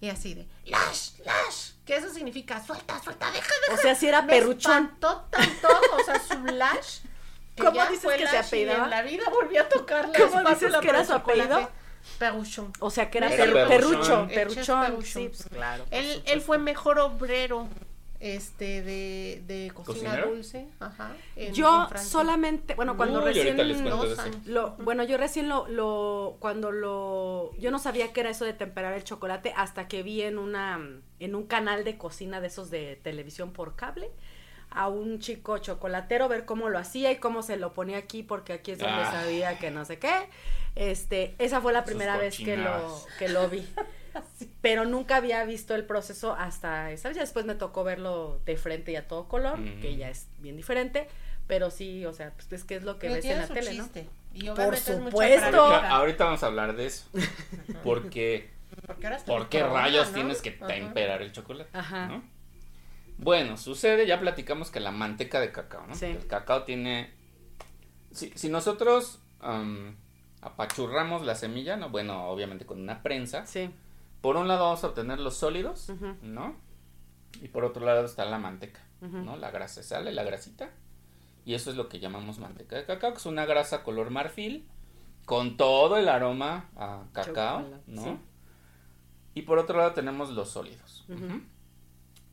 Y 0.00 0.08
así 0.08 0.34
de, 0.34 0.46
lash, 0.64 1.10
lash, 1.24 1.72
que 1.84 1.96
eso 1.96 2.08
significa, 2.12 2.64
suelta, 2.64 2.98
suelta, 3.02 3.30
deja, 3.32 3.48
deja. 3.66 3.74
O 3.74 3.76
sea, 3.82 3.94
si 3.94 4.06
era 4.08 4.22
Me 4.22 4.32
perruchón. 4.32 4.72
espantó 4.72 5.26
tanto, 5.30 5.68
o 5.92 6.04
sea, 6.04 6.20
su 6.20 6.42
lash. 6.46 7.00
que 7.54 7.64
¿Cómo 7.64 7.82
dices 7.86 8.00
fue 8.02 8.16
que 8.16 8.26
se 8.26 8.32
lash 8.32 8.44
y 8.44 8.46
apellidaba? 8.46 8.84
En 8.84 8.90
la 8.90 9.02
vida 9.02 9.24
volvió 9.30 9.60
a 9.62 9.68
tocar 9.68 10.08
la 10.08 10.18
¿Cómo 10.18 10.48
dices 10.48 10.74
que 10.80 10.88
era 10.88 11.04
su 11.04 11.12
apellido? 11.12 11.70
Perruchon. 12.18 12.72
O 12.80 12.90
sea, 12.90 13.10
que 13.10 13.18
era, 13.18 13.28
Era 13.30 13.44
perru- 13.44 13.68
perruchón. 13.68 14.28
perruchón. 14.28 14.80
perruchón. 14.80 15.04
Sí, 15.04 15.28
pues 15.28 15.44
claro. 15.52 15.84
Él, 15.90 16.22
él 16.26 16.40
fue 16.40 16.56
mejor 16.56 16.98
obrero 16.98 17.68
este 18.20 18.82
de, 18.82 19.42
de 19.46 19.70
cocina 19.74 20.10
¿Cocinero? 20.10 20.30
dulce, 20.34 20.68
ajá. 20.78 21.12
en- 21.36 21.54
Yo 21.54 21.88
en 21.90 21.98
solamente, 21.98 22.74
bueno, 22.74 22.96
cuando 22.96 23.20
Uy, 23.20 23.32
recién 23.32 23.56
lo, 24.46 24.72
bueno, 24.76 25.04
yo 25.04 25.16
recién 25.16 25.48
lo, 25.48 25.66
lo, 25.68 26.36
cuando 26.38 26.70
lo, 26.70 27.52
yo 27.58 27.70
no 27.70 27.78
sabía 27.78 28.12
que 28.12 28.20
era 28.20 28.28
eso 28.30 28.44
de 28.44 28.52
temperar 28.52 28.92
el 28.92 29.04
chocolate 29.04 29.54
hasta 29.56 29.88
que 29.88 30.02
vi 30.02 30.20
en 30.22 30.38
una, 30.38 30.78
en 31.18 31.34
un 31.34 31.46
canal 31.46 31.82
de 31.82 31.96
cocina 31.96 32.40
de 32.42 32.48
esos 32.48 32.70
de 32.70 32.96
televisión 33.02 33.52
por 33.52 33.74
cable 33.74 34.10
a 34.72 34.86
un 34.88 35.18
chico 35.18 35.58
chocolatero 35.58 36.28
ver 36.28 36.44
cómo 36.44 36.68
lo 36.68 36.78
hacía 36.78 37.10
y 37.10 37.16
cómo 37.16 37.42
se 37.42 37.56
lo 37.56 37.72
ponía 37.72 37.96
aquí 37.96 38.22
porque 38.22 38.52
aquí 38.52 38.72
es 38.72 38.78
donde 38.78 39.02
Ah. 39.02 39.10
sabía 39.12 39.58
que 39.58 39.70
no 39.70 39.84
sé 39.84 39.98
qué. 39.98 40.12
Este, 40.76 41.34
esa 41.38 41.60
fue 41.60 41.72
la 41.72 41.80
Sus 41.80 41.86
primera 41.86 42.16
vez 42.18 42.36
que 42.36 42.56
lo, 42.56 43.04
que 43.18 43.28
lo 43.30 43.48
vi. 43.48 43.66
Pero 44.60 44.84
nunca 44.84 45.16
había 45.16 45.44
visto 45.44 45.74
el 45.74 45.84
proceso 45.84 46.34
hasta 46.34 46.90
esa 46.90 47.08
vez. 47.08 47.16
Ya 47.16 47.22
después 47.22 47.44
me 47.46 47.54
tocó 47.54 47.84
verlo 47.84 48.40
de 48.44 48.56
frente 48.56 48.92
y 48.92 48.96
a 48.96 49.06
todo 49.08 49.28
color, 49.28 49.58
Mm. 49.58 49.80
que 49.80 49.96
ya 49.96 50.08
es 50.10 50.28
bien 50.38 50.56
diferente. 50.56 51.08
Pero 51.46 51.70
sí, 51.70 52.06
o 52.06 52.12
sea, 52.12 52.30
pues 52.32 52.52
es 52.52 52.64
que 52.64 52.76
es 52.76 52.84
lo 52.84 52.94
que 52.98 53.08
Pero 53.08 53.14
ves 53.14 53.24
en 53.24 53.38
la 53.38 53.46
su 53.46 53.54
tele, 53.54 53.74
¿no? 53.74 53.88
Y 54.32 54.48
Por 54.50 54.76
supuesto. 54.76 55.60
Ahorita, 55.60 55.90
ahorita 55.90 56.24
vamos 56.24 56.42
a 56.42 56.46
hablar 56.46 56.76
de 56.76 56.86
eso. 56.86 57.06
Porque, 57.82 58.50
Porque 58.86 59.06
ahora 59.08 59.18
¿por 59.26 59.48
qué 59.48 59.62
rayos 59.64 60.08
¿no? 60.08 60.14
tienes 60.14 60.42
que 60.42 60.50
Ajá. 60.50 60.68
temperar 60.68 61.22
el 61.22 61.32
chocolate? 61.32 61.70
Ajá. 61.76 62.06
¿no? 62.06 62.22
Bueno, 63.18 63.56
sucede, 63.56 64.06
ya 64.06 64.20
platicamos 64.20 64.70
que 64.70 64.78
la 64.80 64.92
manteca 64.92 65.40
de 65.40 65.50
cacao, 65.52 65.86
¿no? 65.86 65.94
Sí. 65.94 66.06
El 66.06 66.26
cacao 66.26 66.62
tiene... 66.62 67.10
Si, 68.12 68.30
si 68.34 68.48
nosotros 68.48 69.18
am, 69.40 69.96
apachurramos 70.42 71.22
la 71.26 71.34
semilla, 71.34 71.76
¿no? 71.76 71.90
Bueno, 71.90 72.28
obviamente 72.28 72.64
con 72.64 72.80
una 72.80 73.02
prensa. 73.02 73.44
Sí. 73.46 73.70
Por 74.20 74.36
un 74.36 74.48
lado 74.48 74.64
vamos 74.64 74.84
a 74.84 74.88
obtener 74.88 75.18
los 75.18 75.36
sólidos. 75.36 75.90
¿no? 76.22 76.56
Y 77.42 77.48
por 77.48 77.64
otro 77.64 77.84
lado 77.84 78.04
está 78.04 78.24
la 78.24 78.38
manteca. 78.38 78.80
¿no? 79.00 79.36
La 79.36 79.50
grasa 79.50 79.82
sale, 79.82 80.12
la 80.12 80.24
grasita. 80.24 80.70
Y 81.44 81.54
eso 81.54 81.70
es 81.70 81.76
lo 81.76 81.88
que 81.88 82.00
llamamos 82.00 82.38
manteca 82.38 82.76
de 82.76 82.84
cacao, 82.84 83.12
que 83.12 83.18
es 83.18 83.26
una 83.26 83.46
grasa 83.46 83.82
color 83.82 84.10
marfil 84.10 84.68
con 85.24 85.56
todo 85.56 85.96
el 85.96 86.08
aroma 86.08 86.68
a 86.76 87.04
cacao, 87.12 87.62
Chocolate, 87.62 87.82
¿no? 87.86 88.04
sí. 88.04 88.18
Y 89.34 89.42
por 89.42 89.58
otro 89.58 89.78
lado 89.78 89.92
tenemos 89.92 90.30
los 90.30 90.50
sólidos. 90.50 91.06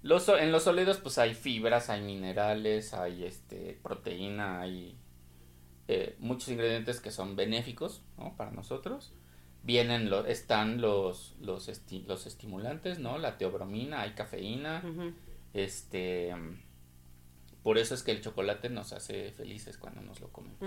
Los, 0.04 0.30
en 0.30 0.52
los 0.52 0.64
sólidos 0.64 0.98
pues 0.98 1.18
hay 1.18 1.34
fibras, 1.34 1.90
hay 1.90 2.02
minerales, 2.02 2.94
hay 2.94 3.24
este 3.24 3.80
proteína, 3.82 4.62
hay 4.62 4.98
eh, 5.88 6.16
muchos 6.20 6.50
ingredientes 6.50 7.00
que 7.00 7.12
son 7.12 7.36
benéficos 7.36 8.02
¿no? 8.18 8.36
para 8.36 8.52
nosotros. 8.52 9.14
Vienen 9.68 10.10
lo- 10.10 10.26
están 10.26 10.80
los 10.82 11.36
los, 11.42 11.68
esti- 11.70 12.06
los 12.08 12.26
estimulantes, 12.26 12.98
¿no? 13.00 13.18
La 13.20 13.38
teobromina, 13.38 14.02
hay 14.02 14.12
cafeína, 14.14 14.82
este 15.54 16.34
por 17.64 17.78
eso 17.78 17.94
es 17.94 18.02
que 18.02 18.12
el 18.14 18.22
chocolate 18.22 18.70
nos 18.70 18.94
hace 18.94 19.32
felices 19.34 19.78
cuando 19.78 20.02
nos 20.02 20.22
lo 20.22 20.30
comemos. 20.30 20.58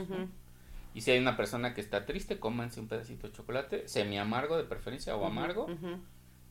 Y 0.94 1.01
si 1.01 1.12
hay 1.12 1.18
una 1.18 1.36
persona 1.36 1.72
que 1.72 1.80
está 1.80 2.05
triste, 2.05 2.38
cómanse 2.38 2.78
un 2.80 2.88
pedacito 2.88 3.26
de 3.26 3.32
chocolate, 3.32 3.88
semi 3.88 4.18
amargo 4.18 4.57
de 4.59 4.64
preferencia 4.64 5.16
o 5.16 5.24
amargo, 5.24 5.66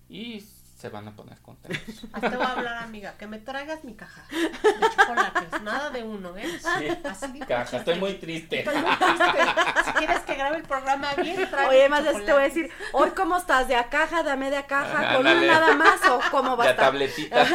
y 0.09 0.39
se 0.79 0.87
van 0.87 1.07
a 1.09 1.15
poner 1.15 1.37
contentos. 1.41 2.05
Hasta 2.13 2.29
te 2.29 2.37
voy 2.37 2.45
a 2.45 2.51
hablar, 2.53 2.77
amiga, 2.83 3.13
que 3.17 3.27
me 3.27 3.37
traigas 3.39 3.83
mi 3.83 3.95
caja 3.95 4.23
de 4.31 4.89
chocolates. 4.95 5.61
Nada 5.61 5.89
de 5.89 6.03
uno, 6.03 6.37
¿eh? 6.37 6.47
Sí. 6.47 6.87
Así 7.03 7.39
Caja, 7.39 7.77
estoy 7.77 7.95
muy 7.99 8.13
triste. 8.13 8.59
Estoy 8.59 8.77
muy 8.77 8.95
triste. 8.95 9.43
Si 9.85 9.91
quieres 9.91 10.19
que 10.21 10.35
grabe 10.35 10.57
el 10.57 10.63
programa 10.63 11.13
bien, 11.15 11.49
tráeme 11.49 11.69
Oye, 11.69 11.89
más 11.89 12.03
te 12.03 12.31
voy 12.31 12.41
a 12.41 12.45
decir, 12.45 12.71
hoy 12.93 13.09
cómo 13.11 13.37
estás, 13.37 13.67
de 13.67 13.75
a 13.75 13.89
caja, 13.89 14.23
de 14.23 14.31
a 14.31 14.35
media 14.37 14.67
caja, 14.67 15.15
con 15.15 15.21
una 15.27 15.41
nada 15.41 15.75
más 15.75 15.99
o 16.09 16.21
cómo 16.31 16.55
va 16.55 16.63
a 16.63 16.67
La 16.67 16.71
estar. 16.71 16.85
tabletita. 16.85 17.45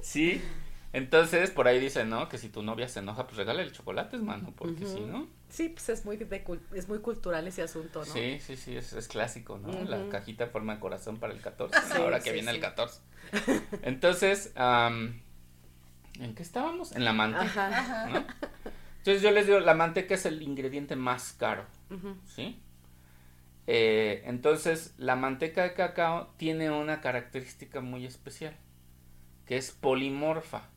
Sí. 0.00 0.42
Entonces, 0.96 1.50
por 1.50 1.68
ahí 1.68 1.78
dicen, 1.78 2.08
¿no? 2.08 2.26
Que 2.30 2.38
si 2.38 2.48
tu 2.48 2.62
novia 2.62 2.88
se 2.88 3.00
enoja, 3.00 3.26
pues 3.26 3.36
regálale 3.36 3.70
chocolates, 3.70 4.22
mano, 4.22 4.54
porque 4.56 4.86
si 4.86 5.00
no. 5.00 5.28
Sí, 5.50 5.68
pues 5.68 5.90
es 5.90 6.06
muy, 6.06 6.16
de 6.16 6.42
es 6.74 6.88
muy 6.88 7.00
cultural 7.00 7.46
ese 7.46 7.60
asunto, 7.60 7.98
¿no? 7.98 8.06
Sí, 8.06 8.38
sí, 8.40 8.56
sí, 8.56 8.74
es, 8.74 8.94
es 8.94 9.06
clásico, 9.06 9.58
¿no? 9.58 9.70
La 9.84 10.08
cajita 10.08 10.44
en 10.44 10.50
forma 10.50 10.76
de 10.76 10.80
corazón 10.80 11.18
para 11.18 11.34
el 11.34 11.42
14, 11.42 11.78
¿no? 11.78 11.94
Sí, 11.94 12.00
ahora 12.00 12.20
que 12.20 12.30
sí, 12.30 12.32
viene 12.32 12.50
sí. 12.50 12.56
el 12.56 12.62
14. 12.62 13.00
Entonces, 13.82 14.52
am, 14.54 15.20
¿en 16.18 16.34
qué 16.34 16.42
estábamos? 16.42 16.92
En 16.92 17.04
la 17.04 17.12
manteca, 17.12 17.44
Ajá. 17.44 17.78
Ajá. 17.78 18.06
¿no? 18.08 18.26
Entonces 18.96 19.20
yo 19.20 19.32
les 19.32 19.46
digo, 19.46 19.60
la 19.60 19.74
manteca 19.74 20.14
es 20.14 20.24
el 20.24 20.40
ingrediente 20.40 20.96
más 20.96 21.34
caro. 21.34 21.66
¿sí? 22.24 22.58
Eh, 23.66 24.22
entonces, 24.24 24.94
la 24.96 25.14
manteca 25.14 25.62
de 25.62 25.74
cacao 25.74 26.28
tiene 26.38 26.70
una 26.70 27.02
característica 27.02 27.82
muy 27.82 28.06
especial, 28.06 28.56
que 29.44 29.58
es 29.58 29.72
polimorfa, 29.72 30.70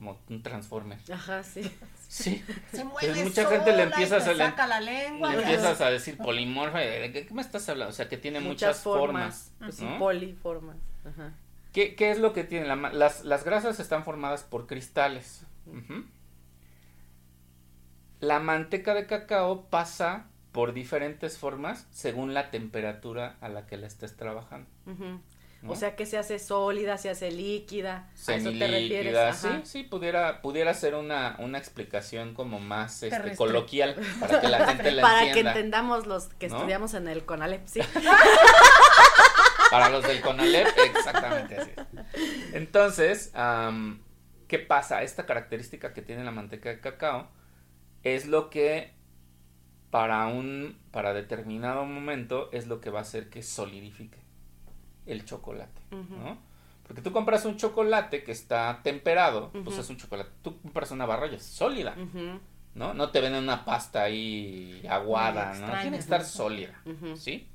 como 0.00 0.18
un 0.30 0.42
transformer. 0.42 0.98
Ajá, 1.12 1.42
sí. 1.42 1.70
Sí, 2.08 2.42
Se 2.72 2.84
mueve 2.84 3.22
mucha 3.22 3.46
gente 3.46 3.72
le 3.76 3.82
empieza 3.82 4.16
a 4.16 4.20
saca 4.20 4.66
la 4.66 4.80
lengua. 4.80 5.34
le 5.34 5.42
empiezas 5.42 5.80
a 5.82 5.90
decir 5.90 6.16
polimorfa, 6.16 6.78
¿de 6.78 7.12
qué 7.12 7.34
me 7.34 7.42
estás 7.42 7.68
hablando? 7.68 7.90
O 7.90 7.94
sea, 7.94 8.08
que 8.08 8.16
tiene 8.16 8.40
muchas, 8.40 8.80
formas. 8.80 9.52
Pues 9.58 9.76
sí, 9.76 9.86
poliformas. 9.98 10.76
Ajá. 11.04 11.34
¿Qué, 11.74 11.94
qué 11.94 12.10
es 12.10 12.18
lo 12.18 12.32
que 12.32 12.44
tiene? 12.44 12.66
La 12.66 12.76
las, 12.76 13.24
las 13.26 13.44
grasas 13.44 13.78
están 13.78 14.04
formadas 14.04 14.42
por 14.42 14.66
cristales. 14.66 15.42
Ujú. 15.66 16.06
La 18.20 18.40
manteca 18.40 18.94
de 18.94 19.06
cacao 19.06 19.66
pasa 19.66 20.26
por 20.52 20.72
diferentes 20.72 21.36
formas 21.36 21.86
según 21.90 22.32
la 22.32 22.50
temperatura 22.50 23.36
a 23.42 23.50
la 23.50 23.66
que 23.66 23.76
la 23.76 23.86
estés 23.86 24.16
trabajando. 24.16 24.68
Ujú. 24.86 25.20
¿No? 25.62 25.72
O 25.72 25.76
sea 25.76 25.94
que 25.94 26.06
se 26.06 26.16
hace 26.16 26.38
sólida, 26.38 26.96
se 26.96 27.10
hace 27.10 27.30
líquida. 27.30 28.08
¿A 28.26 28.34
eso 28.34 28.50
te 28.50 28.66
refieres? 28.66 29.36
Semilíquida, 29.36 29.64
sí, 29.64 29.82
pudiera, 29.82 30.40
pudiera 30.40 30.72
ser 30.74 30.94
una, 30.94 31.36
una 31.38 31.58
explicación 31.58 32.34
como 32.34 32.60
más 32.60 33.02
este, 33.02 33.36
coloquial 33.36 33.94
para 34.20 34.40
que 34.40 34.48
la 34.48 34.66
gente 34.66 34.90
la 34.92 35.02
Para 35.02 35.20
que 35.20 35.26
entienda. 35.28 35.50
entendamos 35.52 36.06
los 36.06 36.28
que 36.34 36.48
¿No? 36.48 36.56
estudiamos 36.56 36.94
en 36.94 37.08
el 37.08 37.24
CONALEP, 37.24 37.66
sí. 37.66 37.80
Para 39.70 39.88
los 39.88 40.02
del 40.02 40.20
CONALEP, 40.20 40.66
exactamente 40.78 41.56
así. 41.56 41.70
es. 41.76 42.54
Entonces, 42.54 43.32
¿qué 44.48 44.58
pasa? 44.58 45.02
Esta 45.02 45.26
característica 45.26 45.92
que 45.92 46.02
tiene 46.02 46.24
la 46.24 46.32
manteca 46.32 46.70
de 46.70 46.80
cacao 46.80 47.28
es 48.02 48.26
lo 48.26 48.50
que 48.50 48.94
para 49.90 50.26
un 50.28 50.78
para 50.90 51.12
determinado 51.12 51.84
momento 51.84 52.48
es 52.52 52.66
lo 52.66 52.80
que 52.80 52.90
va 52.90 53.00
a 53.00 53.02
hacer 53.02 53.28
que 53.28 53.42
solidifique 53.42 54.18
el 55.12 55.24
chocolate. 55.24 55.80
¿no? 55.90 56.38
Porque 56.86 57.02
tú 57.02 57.12
compras 57.12 57.44
un 57.44 57.56
chocolate 57.56 58.24
que 58.24 58.32
está 58.32 58.80
temperado, 58.82 59.50
pues 59.64 59.78
es 59.78 59.88
un 59.90 59.96
chocolate. 59.96 60.30
Tú 60.42 60.60
compras 60.60 60.90
una 60.90 61.06
barra 61.06 61.26
y 61.28 61.36
es 61.36 61.44
sólida, 61.44 61.94
¿no? 62.74 62.94
No 62.94 63.10
te 63.10 63.20
venden 63.20 63.44
una 63.44 63.64
pasta 63.64 64.02
ahí 64.02 64.84
aguada, 64.90 65.54
¿no? 65.54 65.66
Tiene 65.82 65.96
que 65.96 66.02
estar 66.02 66.24
sólida. 66.24 66.80
¿sí? 67.16 67.46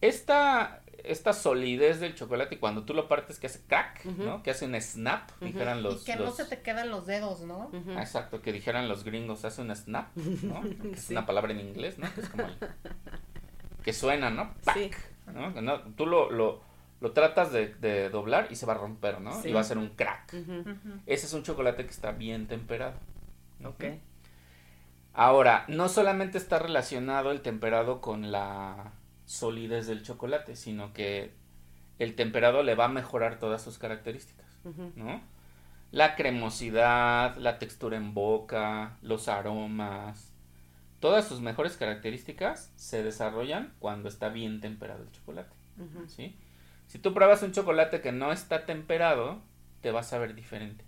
Esta, 0.00 0.82
esta 1.04 1.32
solidez 1.32 2.00
del 2.00 2.14
chocolate, 2.14 2.58
cuando 2.58 2.84
tú 2.84 2.92
lo 2.94 3.08
partes, 3.08 3.38
que 3.38 3.46
hace 3.46 3.62
crack. 3.66 4.04
¿no? 4.04 4.42
Que 4.42 4.50
hace 4.50 4.66
un 4.66 4.80
snap, 4.80 5.30
dijeran 5.40 5.82
los... 5.82 6.02
y 6.02 6.04
que 6.04 6.16
no 6.16 6.30
se 6.30 6.44
te 6.44 6.60
quedan 6.62 6.90
los 6.90 7.06
dedos, 7.06 7.40
¿no? 7.40 7.70
Exacto, 7.98 8.42
que 8.42 8.52
dijeran 8.52 8.88
los 8.88 9.04
gringos, 9.04 9.44
hace 9.44 9.62
un 9.62 9.74
snap, 9.74 10.14
¿no? 10.16 10.62
Que 10.82 10.92
es 10.92 11.00
Sí. 11.00 11.12
una 11.14 11.26
palabra 11.26 11.52
en 11.52 11.60
inglés, 11.60 11.98
¿no? 11.98 12.12
Que 12.14 12.20
es 12.20 12.28
como 12.28 12.44
el- 12.44 12.58
que 13.82 13.92
suena, 13.92 14.30
¿no? 14.30 14.52
Sí. 14.74 14.90
¿No? 15.32 15.52
Que 15.54 15.62
no- 15.62 15.80
Tú 15.94 16.06
lo, 16.06 16.30
lo, 16.30 16.60
lo 17.00 17.12
tratas 17.12 17.52
de, 17.52 17.74
de 17.74 18.08
doblar 18.10 18.48
y 18.50 18.56
se 18.56 18.66
va 18.66 18.74
a 18.74 18.78
romper, 18.78 19.20
¿no? 19.20 19.40
Sí. 19.42 19.48
Y 19.48 19.52
va 19.52 19.60
a 19.60 19.64
ser 19.64 19.78
un 19.78 19.90
crack. 19.90 20.32
Ese 21.06 21.26
es 21.26 21.32
un 21.32 21.42
chocolate 21.42 21.84
que 21.84 21.90
está 21.90 22.12
bien 22.12 22.46
temperado. 22.46 22.94
Ok. 23.64 23.84
Ahora, 25.14 25.64
no 25.68 25.88
solamente 25.88 26.36
está 26.36 26.58
relacionado 26.58 27.30
el 27.30 27.40
temperado 27.40 28.00
con 28.02 28.30
la 28.30 28.92
solidez 29.24 29.86
del 29.86 30.02
chocolate, 30.02 30.56
sino 30.56 30.92
que 30.92 31.32
el 31.98 32.14
temperado 32.14 32.62
le 32.62 32.74
va 32.74 32.84
a 32.84 32.88
mejorar 32.88 33.38
todas 33.38 33.62
sus 33.62 33.78
características, 33.78 34.46
¿no? 34.94 35.22
La 35.90 36.16
cremosidad, 36.16 37.36
la 37.36 37.58
textura 37.58 37.96
en 37.96 38.12
boca, 38.12 38.98
los 39.00 39.28
aromas, 39.28 40.34
todas 41.00 41.26
sus 41.26 41.40
mejores 41.40 41.76
características 41.76 42.72
se 42.76 43.02
desarrollan 43.02 43.72
cuando 43.78 44.08
está 44.08 44.28
bien 44.28 44.60
temperado 44.60 45.02
el 45.02 45.12
chocolate, 45.12 45.54
¿sí? 46.08 46.36
Si 46.86 46.98
tú 46.98 47.12
pruebas 47.12 47.42
un 47.42 47.52
chocolate 47.52 48.00
que 48.00 48.12
no 48.12 48.32
está 48.32 48.64
temperado, 48.64 49.40
te 49.80 49.90
vas 49.90 50.12
a 50.12 50.18
ver 50.18 50.34
diferente. 50.34 50.84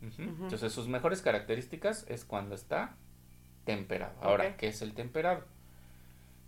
Entonces 0.00 0.72
sus 0.72 0.88
mejores 0.88 1.22
características 1.22 2.04
es 2.08 2.24
cuando 2.24 2.54
está 2.54 2.94
temperado. 3.64 4.14
Ahora, 4.22 4.56
¿qué 4.56 4.68
es 4.68 4.82
el 4.82 4.94
temperado? 4.94 5.44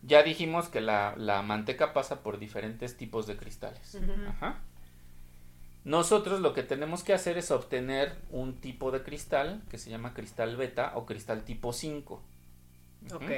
Ya 0.02 0.22
dijimos 0.22 0.68
que 0.68 0.80
la, 0.80 1.42
manteca 1.44 1.92
pasa 1.92 2.22
por 2.22 2.38
diferentes 2.38 2.96
tipos 2.96 3.26
de 3.26 3.36
cristales. 3.36 3.98
Nosotros 5.84 6.40
lo 6.40 6.52
que 6.52 6.62
tenemos 6.62 7.02
que 7.02 7.14
hacer 7.14 7.38
es 7.38 7.50
obtener 7.50 8.16
un 8.30 8.61
tipo 8.61 8.90
de 8.90 9.02
cristal 9.02 9.62
que 9.70 9.78
se 9.78 9.90
llama 9.90 10.12
cristal 10.12 10.56
beta 10.56 10.92
o 10.94 11.06
cristal 11.06 11.42
tipo 11.44 11.72
5. 11.72 12.22
Ok. 13.12 13.30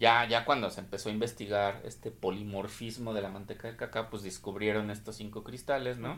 Ya, 0.00 0.26
ya 0.26 0.46
cuando 0.46 0.70
se 0.70 0.80
empezó 0.80 1.10
a 1.10 1.12
investigar 1.12 1.82
este 1.84 2.10
polimorfismo 2.10 3.12
de 3.12 3.20
la 3.20 3.28
manteca 3.28 3.68
de 3.68 3.76
cacao, 3.76 4.08
pues 4.08 4.22
descubrieron 4.22 4.90
estos 4.90 5.16
cinco 5.16 5.44
cristales, 5.44 5.98
¿no? 5.98 6.16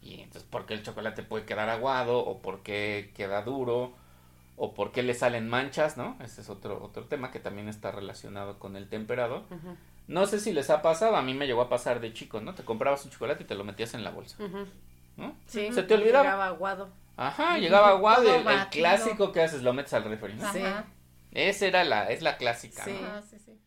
Y 0.00 0.20
entonces, 0.20 0.44
¿por 0.44 0.64
qué 0.64 0.74
el 0.74 0.82
chocolate 0.82 1.22
puede 1.22 1.44
quedar 1.44 1.68
aguado? 1.68 2.24
¿O 2.24 2.40
por 2.40 2.62
qué 2.62 3.12
queda 3.14 3.42
duro? 3.42 3.92
¿O 4.56 4.72
por 4.72 4.92
qué 4.92 5.02
le 5.02 5.12
salen 5.12 5.46
manchas? 5.46 5.98
¿No? 5.98 6.16
Ese 6.24 6.40
es 6.40 6.48
otro, 6.48 6.82
otro 6.82 7.04
tema 7.04 7.30
que 7.30 7.38
también 7.38 7.68
está 7.68 7.90
relacionado 7.92 8.58
con 8.58 8.76
el 8.76 8.88
temperado. 8.88 9.44
No 10.06 10.26
sé 10.26 10.40
si 10.40 10.54
les 10.54 10.70
ha 10.70 10.80
pasado, 10.80 11.14
a 11.16 11.22
mí 11.22 11.34
me 11.34 11.46
llegó 11.46 11.60
a 11.60 11.68
pasar 11.68 12.00
de 12.00 12.14
chico, 12.14 12.40
¿no? 12.40 12.54
Te 12.54 12.64
comprabas 12.64 13.04
un 13.04 13.10
chocolate 13.10 13.42
y 13.42 13.46
te 13.46 13.54
lo 13.54 13.64
metías 13.64 13.92
en 13.92 14.04
la 14.04 14.10
bolsa. 14.10 14.38
¿No? 15.18 15.34
Sí, 15.46 15.70
se 15.70 15.82
te 15.82 15.94
olvidaba. 15.94 16.24
Llegaba 16.24 16.46
aguado. 16.46 16.88
Ajá, 17.18 17.58
llegaba 17.58 17.90
aguado. 17.90 18.22
El, 18.34 18.46
el, 18.46 18.68
clásico 18.68 19.32
que 19.32 19.42
haces, 19.42 19.62
lo 19.62 19.74
metes 19.74 19.92
al 19.92 20.04
refri, 20.04 20.34
¿no? 20.34 20.50
Sí. 20.50 20.62
Esa 21.32 21.66
era 21.66 21.84
la, 21.84 22.10
es 22.10 22.22
la 22.22 22.36
clásica. 22.36 22.84
Sí. 22.84 22.98
sí, 23.28 23.38
sí. 23.38 23.60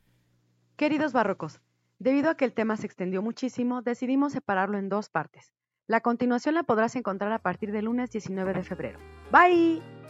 Queridos 0.76 1.14
barrocos, 1.14 1.62
debido 2.00 2.30
a 2.30 2.36
que 2.36 2.46
el 2.46 2.54
tema 2.54 2.78
se 2.78 2.88
extendió 2.88 3.22
muchísimo, 3.22 3.82
decidimos 3.82 4.34
separarlo 4.34 4.78
en 4.78 4.90
dos 4.90 5.10
partes. 5.10 5.54
La 5.88 6.02
continuación 6.02 6.56
la 6.56 6.64
podrás 6.64 6.96
encontrar 6.96 7.32
a 7.32 7.40
partir 7.40 7.72
del 7.72 7.86
lunes 7.86 8.12
19 8.12 8.54
de 8.54 8.64
febrero. 8.64 9.00
Bye. 9.32 10.01